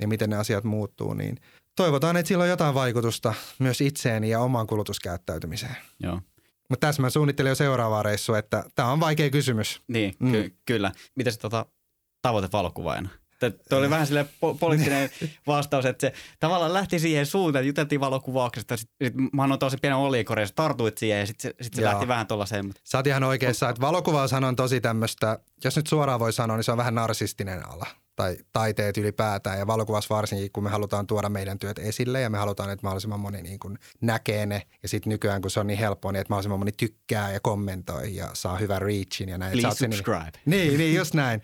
ja 0.00 0.08
miten 0.08 0.30
ne 0.30 0.36
asiat 0.36 0.64
muuttuu, 0.64 1.14
niin 1.14 1.36
toivotaan, 1.76 2.16
että 2.16 2.28
sillä 2.28 2.42
on 2.42 2.50
jotain 2.50 2.74
vaikutusta 2.74 3.34
myös 3.58 3.80
itseeni 3.80 4.30
ja 4.30 4.40
omaan 4.40 4.66
kulutuskäyttäytymiseen. 4.66 5.76
Joo. 6.00 6.20
Mutta 6.68 6.86
tässä 6.86 7.02
mä 7.02 7.10
suunnittelin 7.10 7.48
jo 7.48 7.54
seuraavaa 7.54 8.02
reissua, 8.02 8.38
että 8.38 8.64
tämä 8.74 8.92
on 8.92 9.00
vaikea 9.00 9.30
kysymys. 9.30 9.82
Niin, 9.88 10.14
mm. 10.18 10.32
ky- 10.32 10.56
kyllä. 10.66 10.92
Miten 11.14 11.32
se 11.32 11.38
tota, 11.38 11.66
tavoite 12.22 12.48
valokuvaajana? 12.52 13.08
Tuo 13.50 13.78
oli 13.78 13.90
vähän 13.90 14.06
sille 14.06 14.22
po- 14.22 14.58
poliittinen 14.60 15.10
vastaus, 15.46 15.84
että 15.84 16.06
se 16.06 16.12
tavallaan 16.40 16.72
lähti 16.72 16.98
siihen 16.98 17.26
suuntaan, 17.26 17.62
että 17.62 17.68
juteltiin 17.68 18.00
valokuvauksesta. 18.00 18.76
Sitten 18.76 19.06
sit 19.06 19.32
mä 19.32 19.42
annoin 19.42 19.58
tosi 19.58 19.76
pienen 19.82 19.98
olikorin, 19.98 20.48
tartuit 20.54 20.98
siihen 20.98 21.20
ja 21.20 21.26
sitten 21.26 21.50
se, 21.50 21.64
sit 21.64 21.74
se 21.74 21.82
lähti 21.82 22.08
vähän 22.08 22.26
tuollaiseen. 22.26 22.66
Mutta... 22.66 22.80
Sä 22.84 22.98
oot 22.98 23.06
ihan 23.06 23.24
oikeassa, 23.24 23.68
että 23.68 23.80
valokuvaushan 23.80 24.44
on 24.44 24.56
tosi 24.56 24.80
tämmöistä, 24.80 25.38
jos 25.64 25.76
nyt 25.76 25.86
suoraan 25.86 26.20
voi 26.20 26.32
sanoa, 26.32 26.56
niin 26.56 26.64
se 26.64 26.72
on 26.72 26.78
vähän 26.78 26.94
narsistinen 26.94 27.68
ala 27.68 27.86
tai 28.16 28.36
taiteet 28.52 28.96
ylipäätään 28.96 29.58
ja 29.58 29.66
valokuvassa 29.66 30.14
varsinkin, 30.14 30.52
kun 30.52 30.64
me 30.64 30.70
halutaan 30.70 31.06
tuoda 31.06 31.28
meidän 31.28 31.58
työt 31.58 31.78
esille 31.78 32.20
ja 32.20 32.30
me 32.30 32.38
halutaan, 32.38 32.70
että 32.70 32.82
mahdollisimman 32.82 33.20
moni 33.20 33.42
niin 33.42 33.58
kuin 33.58 33.78
näkee 34.00 34.46
ne 34.46 34.62
ja 34.82 34.88
sitten 34.88 35.10
nykyään, 35.10 35.42
kun 35.42 35.50
se 35.50 35.60
on 35.60 35.66
niin 35.66 35.78
helppoa, 35.78 36.12
niin 36.12 36.20
että 36.20 36.30
mahdollisimman 36.30 36.58
moni 36.58 36.72
tykkää 36.72 37.32
ja 37.32 37.40
kommentoi 37.40 38.16
ja 38.16 38.30
saa 38.32 38.56
hyvän 38.56 38.82
reachin 38.82 39.28
ja 39.28 39.38
näin. 39.38 39.60
Please 39.60 39.78
subscribe. 39.78 40.32
Niin, 40.46 40.68
niin, 40.68 40.78
niin, 40.78 40.94
just 40.94 41.14
näin. 41.14 41.42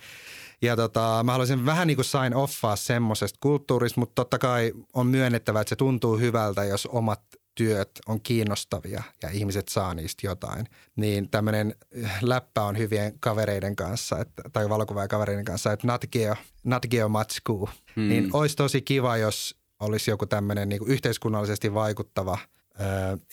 Ja 0.63 0.77
tota, 0.77 1.21
mä 1.25 1.33
haluaisin 1.33 1.67
vähän 1.67 1.87
niin 1.87 1.97
kuin 1.97 2.05
sign 2.05 2.35
offaa 2.35 2.77
semmoisesta 2.77 3.39
kulttuurista, 3.41 4.01
mutta 4.01 4.15
totta 4.15 4.39
kai 4.39 4.73
on 4.93 5.07
myönnettävä, 5.07 5.61
että 5.61 5.69
se 5.69 5.77
tuntuu 5.77 6.19
hyvältä, 6.19 6.65
jos 6.65 6.87
omat 6.87 7.23
työt 7.55 7.91
on 8.07 8.21
kiinnostavia 8.21 9.03
ja 9.23 9.31
ihmiset 9.31 9.69
saa 9.69 9.95
niistä 9.95 10.27
jotain. 10.27 10.67
Niin 10.97 11.31
tämmöinen 11.31 11.75
läppä 12.23 12.63
on 12.63 12.79
hyvien 12.79 13.19
kavereiden 13.21 13.77
kanssa, 13.77 14.19
että, 14.19 14.43
tai 14.53 14.67
kavereiden 15.09 15.45
kanssa, 15.45 15.73
että 15.73 15.87
not 15.87 16.05
geo, 16.13 16.35
not 16.65 16.87
geo 16.91 17.09
matskuu. 17.09 17.69
Hmm. 17.97 18.09
Niin 18.09 18.31
olisi 18.33 18.57
tosi 18.57 18.83
kiva, 18.83 19.17
jos 19.17 19.57
olisi 19.81 20.11
joku 20.11 20.27
tämmöinen 20.27 20.69
niin 20.69 20.87
yhteiskunnallisesti 20.87 21.75
vaikuttava 21.75 22.39
ö, 22.81 22.85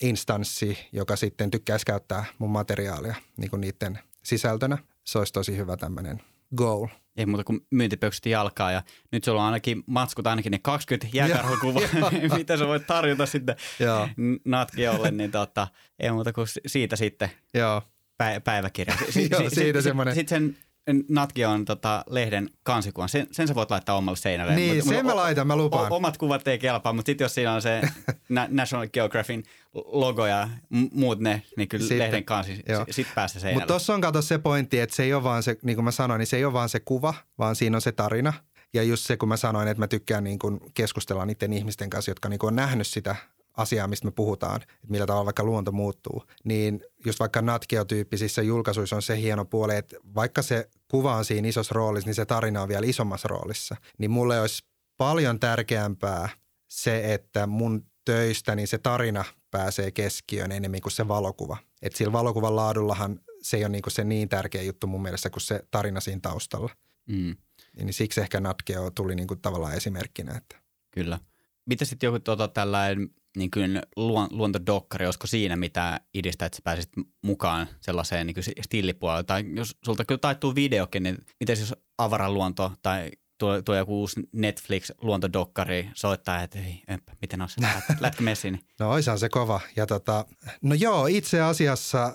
instanssi, 0.02 0.78
joka 0.92 1.16
sitten 1.16 1.50
tykkäisi 1.50 1.86
käyttää 1.86 2.24
mun 2.38 2.50
materiaalia 2.50 3.14
niin 3.36 3.50
kuin 3.50 3.60
niiden 3.60 3.98
sisältönä. 4.22 4.78
Se 5.04 5.18
olisi 5.18 5.32
tosi 5.32 5.56
hyvä 5.56 5.76
tämmöinen 5.76 6.22
goal 6.56 6.86
ei 7.18 7.26
muuta 7.26 7.44
kuin 7.44 7.60
myyntipöksyt 7.70 8.26
jalkaa 8.26 8.72
ja 8.72 8.82
nyt 9.12 9.24
sulla 9.24 9.40
on 9.40 9.46
ainakin 9.46 9.82
matskut 9.86 10.26
ainakin 10.26 10.50
ne 10.52 10.58
20 10.58 11.06
jääkarhukuvaa, 11.12 11.82
mitä 12.38 12.56
sä 12.56 12.66
voit 12.66 12.86
tarjota 12.86 13.26
sitten 13.26 13.56
Natgiolle, 14.44 15.10
niin 15.10 15.30
tota, 15.30 15.68
ei 15.98 16.10
muuta 16.10 16.32
kuin 16.32 16.46
siitä 16.66 16.96
sitten 16.96 17.30
Joo. 17.54 17.82
päiväkirja. 18.44 18.94
Si- 19.10 19.28
Joo, 19.32 19.50
siitä 19.50 19.82
semmoinen. 19.82 20.14
Sitten 20.14 20.42
sen 20.42 20.56
Natki 21.08 21.44
on 21.44 21.64
tota, 21.64 22.04
lehden 22.10 22.50
kansikuvan. 22.62 23.08
Sen, 23.08 23.26
sen 23.30 23.48
sä 23.48 23.54
voit 23.54 23.70
laittaa 23.70 23.96
omalle 23.96 24.16
seinälle. 24.16 24.54
Niin, 24.54 24.76
mutta, 24.76 24.90
sen 24.90 25.06
mä 25.06 25.16
laitan, 25.16 25.46
mä 25.46 25.56
lupaan. 25.56 25.92
O, 25.92 25.96
omat 25.96 26.18
kuvat 26.18 26.48
ei 26.48 26.58
kelpaa, 26.58 26.92
mutta 26.92 27.08
sitten 27.08 27.24
jos 27.24 27.34
siinä 27.34 27.52
on 27.52 27.62
se 27.62 27.80
National 28.48 28.88
Geographicin 28.92 29.44
logo 29.74 30.26
ja 30.26 30.48
muut 30.92 31.20
ne, 31.20 31.42
niin 31.56 31.68
kyllä 31.68 31.82
sitten, 31.82 31.98
lehden 31.98 32.24
kansi, 32.24 32.54
sitten 32.54 32.84
sit 32.90 33.06
päästä 33.14 33.40
seinälle. 33.40 33.60
Mutta 33.60 33.72
tuossa 33.72 33.94
on 33.94 34.00
kato 34.00 34.22
se 34.22 34.38
pointti, 34.38 34.80
että 34.80 34.96
se 34.96 35.02
ei 35.02 35.14
ole 35.14 35.24
vaan 35.24 35.42
se, 35.42 35.56
niin 35.62 35.76
kuin 35.76 35.84
mä 35.84 35.90
sanoin, 35.90 36.18
niin 36.18 36.26
se 36.26 36.36
ei 36.36 36.44
ole 36.44 36.52
vaan 36.52 36.68
se 36.68 36.80
kuva, 36.80 37.14
vaan 37.38 37.56
siinä 37.56 37.76
on 37.76 37.80
se 37.80 37.92
tarina. 37.92 38.32
Ja 38.74 38.82
just 38.82 39.06
se, 39.06 39.16
kun 39.16 39.28
mä 39.28 39.36
sanoin, 39.36 39.68
että 39.68 39.82
mä 39.82 39.88
tykkään 39.88 40.24
niin 40.24 40.38
kuin 40.38 40.60
keskustella 40.74 41.26
niiden 41.26 41.52
ihmisten 41.52 41.90
kanssa, 41.90 42.10
jotka 42.10 42.28
niin 42.28 42.38
kuin 42.38 42.48
on 42.48 42.56
nähnyt 42.56 42.86
sitä 42.86 43.16
asiaa, 43.58 43.88
mistä 43.88 44.06
me 44.06 44.10
puhutaan, 44.10 44.62
että 44.62 44.74
millä 44.88 45.06
tavalla 45.06 45.24
vaikka 45.24 45.44
luonto 45.44 45.72
muuttuu, 45.72 46.24
niin 46.44 46.80
just 47.06 47.20
vaikka 47.20 47.40
Natkeo-tyyppisissä 47.40 48.42
julkaisuissa 48.42 48.96
on 48.96 49.02
se 49.02 49.20
hieno 49.20 49.44
puoli, 49.44 49.76
että 49.76 49.96
vaikka 50.14 50.42
se 50.42 50.68
kuva 50.88 51.16
on 51.16 51.24
siinä 51.24 51.48
isossa 51.48 51.74
roolissa, 51.74 52.08
niin 52.08 52.14
se 52.14 52.26
tarina 52.26 52.62
on 52.62 52.68
vielä 52.68 52.86
isommassa 52.86 53.28
roolissa. 53.28 53.76
Niin 53.98 54.10
mulle 54.10 54.40
olisi 54.40 54.62
paljon 54.96 55.40
tärkeämpää 55.40 56.28
se, 56.68 57.14
että 57.14 57.46
mun 57.46 57.86
töistä 58.04 58.54
niin 58.54 58.68
se 58.68 58.78
tarina 58.78 59.24
pääsee 59.50 59.90
keskiöön 59.90 60.52
enemmän 60.52 60.80
kuin 60.80 60.92
se 60.92 61.08
valokuva. 61.08 61.56
Että 61.82 61.98
sillä 61.98 62.12
valokuvan 62.12 62.56
laadullahan 62.56 63.20
se 63.42 63.56
ei 63.56 63.64
ole 63.64 63.68
niin 63.68 63.82
se 63.88 64.04
niin 64.04 64.28
tärkeä 64.28 64.62
juttu 64.62 64.86
mun 64.86 65.02
mielestä 65.02 65.30
kuin 65.30 65.40
se 65.40 65.62
tarina 65.70 66.00
siinä 66.00 66.20
taustalla. 66.22 66.70
Mm. 67.06 67.36
Niin 67.76 67.92
siksi 67.92 68.20
ehkä 68.20 68.40
Natkeo 68.40 68.90
tuli 68.90 69.14
niin 69.14 69.28
kuin 69.28 69.40
tavallaan 69.40 69.74
esimerkkinä. 69.74 70.36
Että. 70.36 70.56
Kyllä. 70.90 71.20
Mitä 71.68 71.84
sitten 71.84 72.06
joku 72.06 72.18
tota, 72.18 72.48
tällainen 72.48 73.10
niin 73.36 73.50
kuin 73.50 73.82
luontodokkari, 74.30 75.06
olisiko 75.06 75.26
siinä 75.26 75.56
mitä 75.56 76.00
idistä, 76.14 76.46
että 76.46 76.56
sä 76.56 76.62
pääsisit 76.64 76.92
mukaan 77.22 77.68
sellaiseen 77.80 78.26
niin 78.26 78.36
stillipuolelle? 78.62 79.24
Tai 79.24 79.44
jos 79.54 79.76
sulta 79.84 80.04
kyllä 80.04 80.18
taittuu 80.18 80.54
videokin, 80.54 81.02
niin 81.02 81.18
miten 81.40 81.58
jos 81.60 81.74
avaraluonto 81.98 82.72
tai 82.82 83.10
tuo, 83.38 83.62
tuo 83.62 83.76
joku 83.76 84.00
uusi 84.00 84.20
Netflix-luontodokkari 84.32 85.90
soittaa, 85.94 86.42
että 86.42 86.58
ei, 86.58 86.82
ömpä, 86.92 87.12
miten 87.20 87.42
on 87.42 87.48
se 87.48 87.60
messiin? 88.20 88.60
No 88.80 88.90
oishan 88.90 89.18
se 89.18 89.28
kova. 89.28 89.60
Ja 89.76 89.86
tota, 89.86 90.24
no 90.62 90.74
joo, 90.74 91.06
itse 91.06 91.40
asiassa 91.40 92.14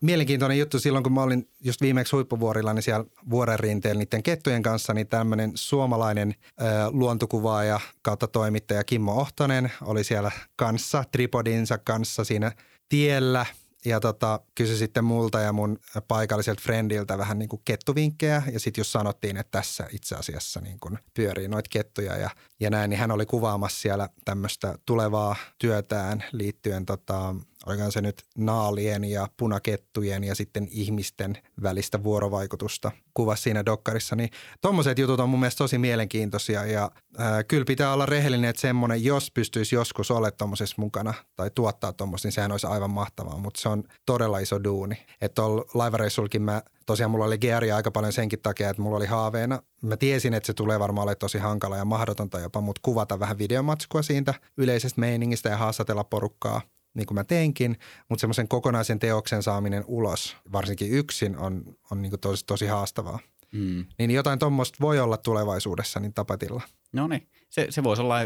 mielenkiintoinen 0.00 0.58
juttu 0.58 0.78
silloin, 0.78 1.02
kun 1.02 1.12
mä 1.12 1.22
olin 1.22 1.48
just 1.60 1.80
viimeksi 1.80 2.16
huippuvuorilla, 2.16 2.74
niin 2.74 2.82
siellä 2.82 3.04
vuoren 3.30 3.60
rinteellä 3.60 3.98
niiden 3.98 4.22
kettujen 4.22 4.62
kanssa, 4.62 4.94
niin 4.94 5.06
tämmöinen 5.06 5.52
suomalainen 5.54 6.34
ö, 6.60 6.64
luontokuvaaja 6.90 7.80
kautta 8.02 8.26
toimittaja 8.26 8.84
Kimmo 8.84 9.12
Ohtonen 9.12 9.72
oli 9.82 10.04
siellä 10.04 10.30
kanssa, 10.56 11.04
tripodinsa 11.12 11.78
kanssa 11.78 12.24
siinä 12.24 12.52
tiellä– 12.88 13.46
ja 13.84 14.00
tota, 14.00 14.40
kysyi 14.54 14.76
sitten 14.76 15.04
multa 15.04 15.40
ja 15.40 15.52
mun 15.52 15.78
paikalliselta 16.08 16.62
friendiltä 16.62 17.18
vähän 17.18 17.38
niin 17.38 17.48
kuin 17.48 17.62
kettuvinkkejä. 17.64 18.42
Ja 18.52 18.60
sitten 18.60 18.80
jos 18.80 18.92
sanottiin, 18.92 19.36
että 19.36 19.58
tässä 19.58 19.86
itse 19.92 20.14
asiassa 20.14 20.60
niin 20.60 20.80
kuin 20.80 20.98
pyörii 21.14 21.48
noita 21.48 21.68
kettuja 21.70 22.16
ja, 22.16 22.30
ja 22.60 22.70
näin, 22.70 22.90
niin 22.90 23.00
hän 23.00 23.10
oli 23.10 23.26
kuvaamassa 23.26 23.80
siellä 23.80 24.08
tämmöistä 24.24 24.78
tulevaa 24.86 25.36
työtään 25.58 26.24
liittyen 26.32 26.86
tota, 26.86 27.34
olikohan 27.66 27.92
se 27.92 28.00
nyt 28.00 28.22
naalien 28.38 29.04
ja 29.04 29.28
punakettujen 29.36 30.24
ja 30.24 30.34
sitten 30.34 30.68
ihmisten 30.70 31.38
välistä 31.62 32.02
vuorovaikutusta 32.02 32.90
kuvasi 33.14 33.42
siinä 33.42 33.64
dokkarissa, 33.64 34.16
niin 34.16 34.30
tuommoiset 34.60 34.98
jutut 34.98 35.20
on 35.20 35.28
mun 35.28 35.40
mielestä 35.40 35.58
tosi 35.58 35.78
mielenkiintoisia 35.78 36.64
ja 36.66 36.90
ää, 37.18 37.44
kyllä 37.44 37.64
pitää 37.64 37.92
olla 37.92 38.06
rehellinen, 38.06 38.50
että 38.50 38.60
semmoinen, 38.60 39.04
jos 39.04 39.30
pystyisi 39.30 39.74
joskus 39.74 40.10
olemaan 40.10 40.32
tuommoisessa 40.38 40.76
mukana 40.78 41.14
tai 41.36 41.50
tuottaa 41.54 41.92
tuommoista, 41.92 42.26
niin 42.26 42.32
sehän 42.32 42.52
olisi 42.52 42.66
aivan 42.66 42.90
mahtavaa, 42.90 43.38
mutta 43.38 43.60
se 43.60 43.68
on 43.68 43.84
todella 44.06 44.38
iso 44.38 44.64
duuni. 44.64 45.06
Että 45.20 45.42
laivareissulkin 45.74 46.42
mä 46.42 46.62
tosiaan 46.86 47.10
mulla 47.10 47.24
oli 47.24 47.38
gearia 47.38 47.76
aika 47.76 47.90
paljon 47.90 48.12
senkin 48.12 48.40
takia, 48.42 48.70
että 48.70 48.82
mulla 48.82 48.96
oli 48.96 49.06
haaveena. 49.06 49.62
Mä 49.82 49.96
tiesin, 49.96 50.34
että 50.34 50.46
se 50.46 50.54
tulee 50.54 50.78
varmaan 50.78 51.02
olemaan 51.02 51.18
tosi 51.18 51.38
hankala 51.38 51.76
ja 51.76 51.84
mahdotonta 51.84 52.38
jopa, 52.38 52.60
mutta 52.60 52.80
kuvata 52.84 53.20
vähän 53.20 53.38
videomatskua 53.38 54.02
siitä 54.02 54.34
yleisestä 54.56 55.00
meiningistä 55.00 55.48
ja 55.48 55.56
haastatella 55.56 56.04
porukkaa 56.04 56.60
niin 56.94 57.06
kuin 57.06 57.14
mä 57.14 57.24
teinkin, 57.24 57.78
mutta 58.08 58.20
semmoisen 58.20 58.48
kokonaisen 58.48 58.98
teoksen 58.98 59.42
saaminen 59.42 59.84
ulos, 59.86 60.36
varsinkin 60.52 60.90
yksin, 60.90 61.38
on, 61.38 61.64
on 61.90 62.02
niin 62.02 62.10
kuin 62.10 62.20
tosi, 62.20 62.44
tosi 62.46 62.66
haastavaa. 62.66 63.18
Mm. 63.52 63.84
Niin 63.98 64.10
jotain 64.10 64.38
tuommoista 64.38 64.78
voi 64.80 65.00
olla 65.00 65.16
tulevaisuudessa 65.16 66.00
niin 66.00 66.14
tapatilla. 66.14 66.62
No 66.92 67.08
niin, 67.08 67.28
se, 67.50 67.66
se 67.70 67.82
voisi 67.82 68.02
olla 68.02 68.16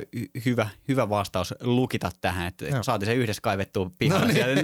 hyvä, 0.44 0.68
hyvä 0.88 1.08
vastaus 1.08 1.54
lukita 1.60 2.10
tähän, 2.20 2.46
että 2.46 2.64
Joo. 2.64 2.82
saatiin 2.82 3.06
se 3.06 3.14
yhdessä 3.14 3.40
kaivettua 3.42 3.90
pihalle. 3.98 4.32
No 4.32 4.32
niin. 4.44 4.62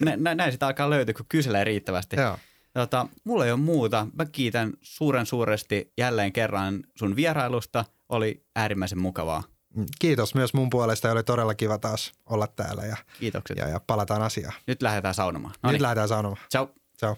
näin, 0.00 0.22
näin, 0.24 0.36
näin 0.36 0.52
sitä 0.52 0.66
alkaa 0.66 0.90
löytyä, 0.90 1.14
kun 1.14 1.26
kyselee 1.28 1.64
riittävästi. 1.64 2.16
Joo. 2.16 2.38
Tota, 2.74 3.08
mulla 3.24 3.44
ei 3.44 3.52
ole 3.52 3.60
muuta. 3.60 4.06
Mä 4.18 4.26
kiitän 4.26 4.72
suuren 4.82 5.26
suuresti 5.26 5.92
jälleen 5.98 6.32
kerran 6.32 6.84
sun 6.98 7.16
vierailusta. 7.16 7.84
Oli 8.08 8.44
äärimmäisen 8.56 8.98
mukavaa. 8.98 9.42
Kiitos 9.98 10.34
myös 10.34 10.54
mun 10.54 10.70
puolesta. 10.70 11.12
Oli 11.12 11.22
todella 11.22 11.54
kiva 11.54 11.78
taas 11.78 12.12
olla 12.26 12.46
täällä 12.46 12.82
ja, 12.82 12.96
Kiitokset. 13.20 13.56
ja, 13.56 13.68
ja 13.68 13.80
palataan 13.86 14.22
asiaan. 14.22 14.54
Nyt 14.66 14.82
lähdetään 14.82 15.14
saunomaan. 15.14 15.54
Noniin. 15.62 15.74
Nyt 15.74 15.80
lähdetään 15.80 16.08
saunomaan. 16.08 16.42
Ciao. 16.50 16.68
Ciao. 16.98 17.16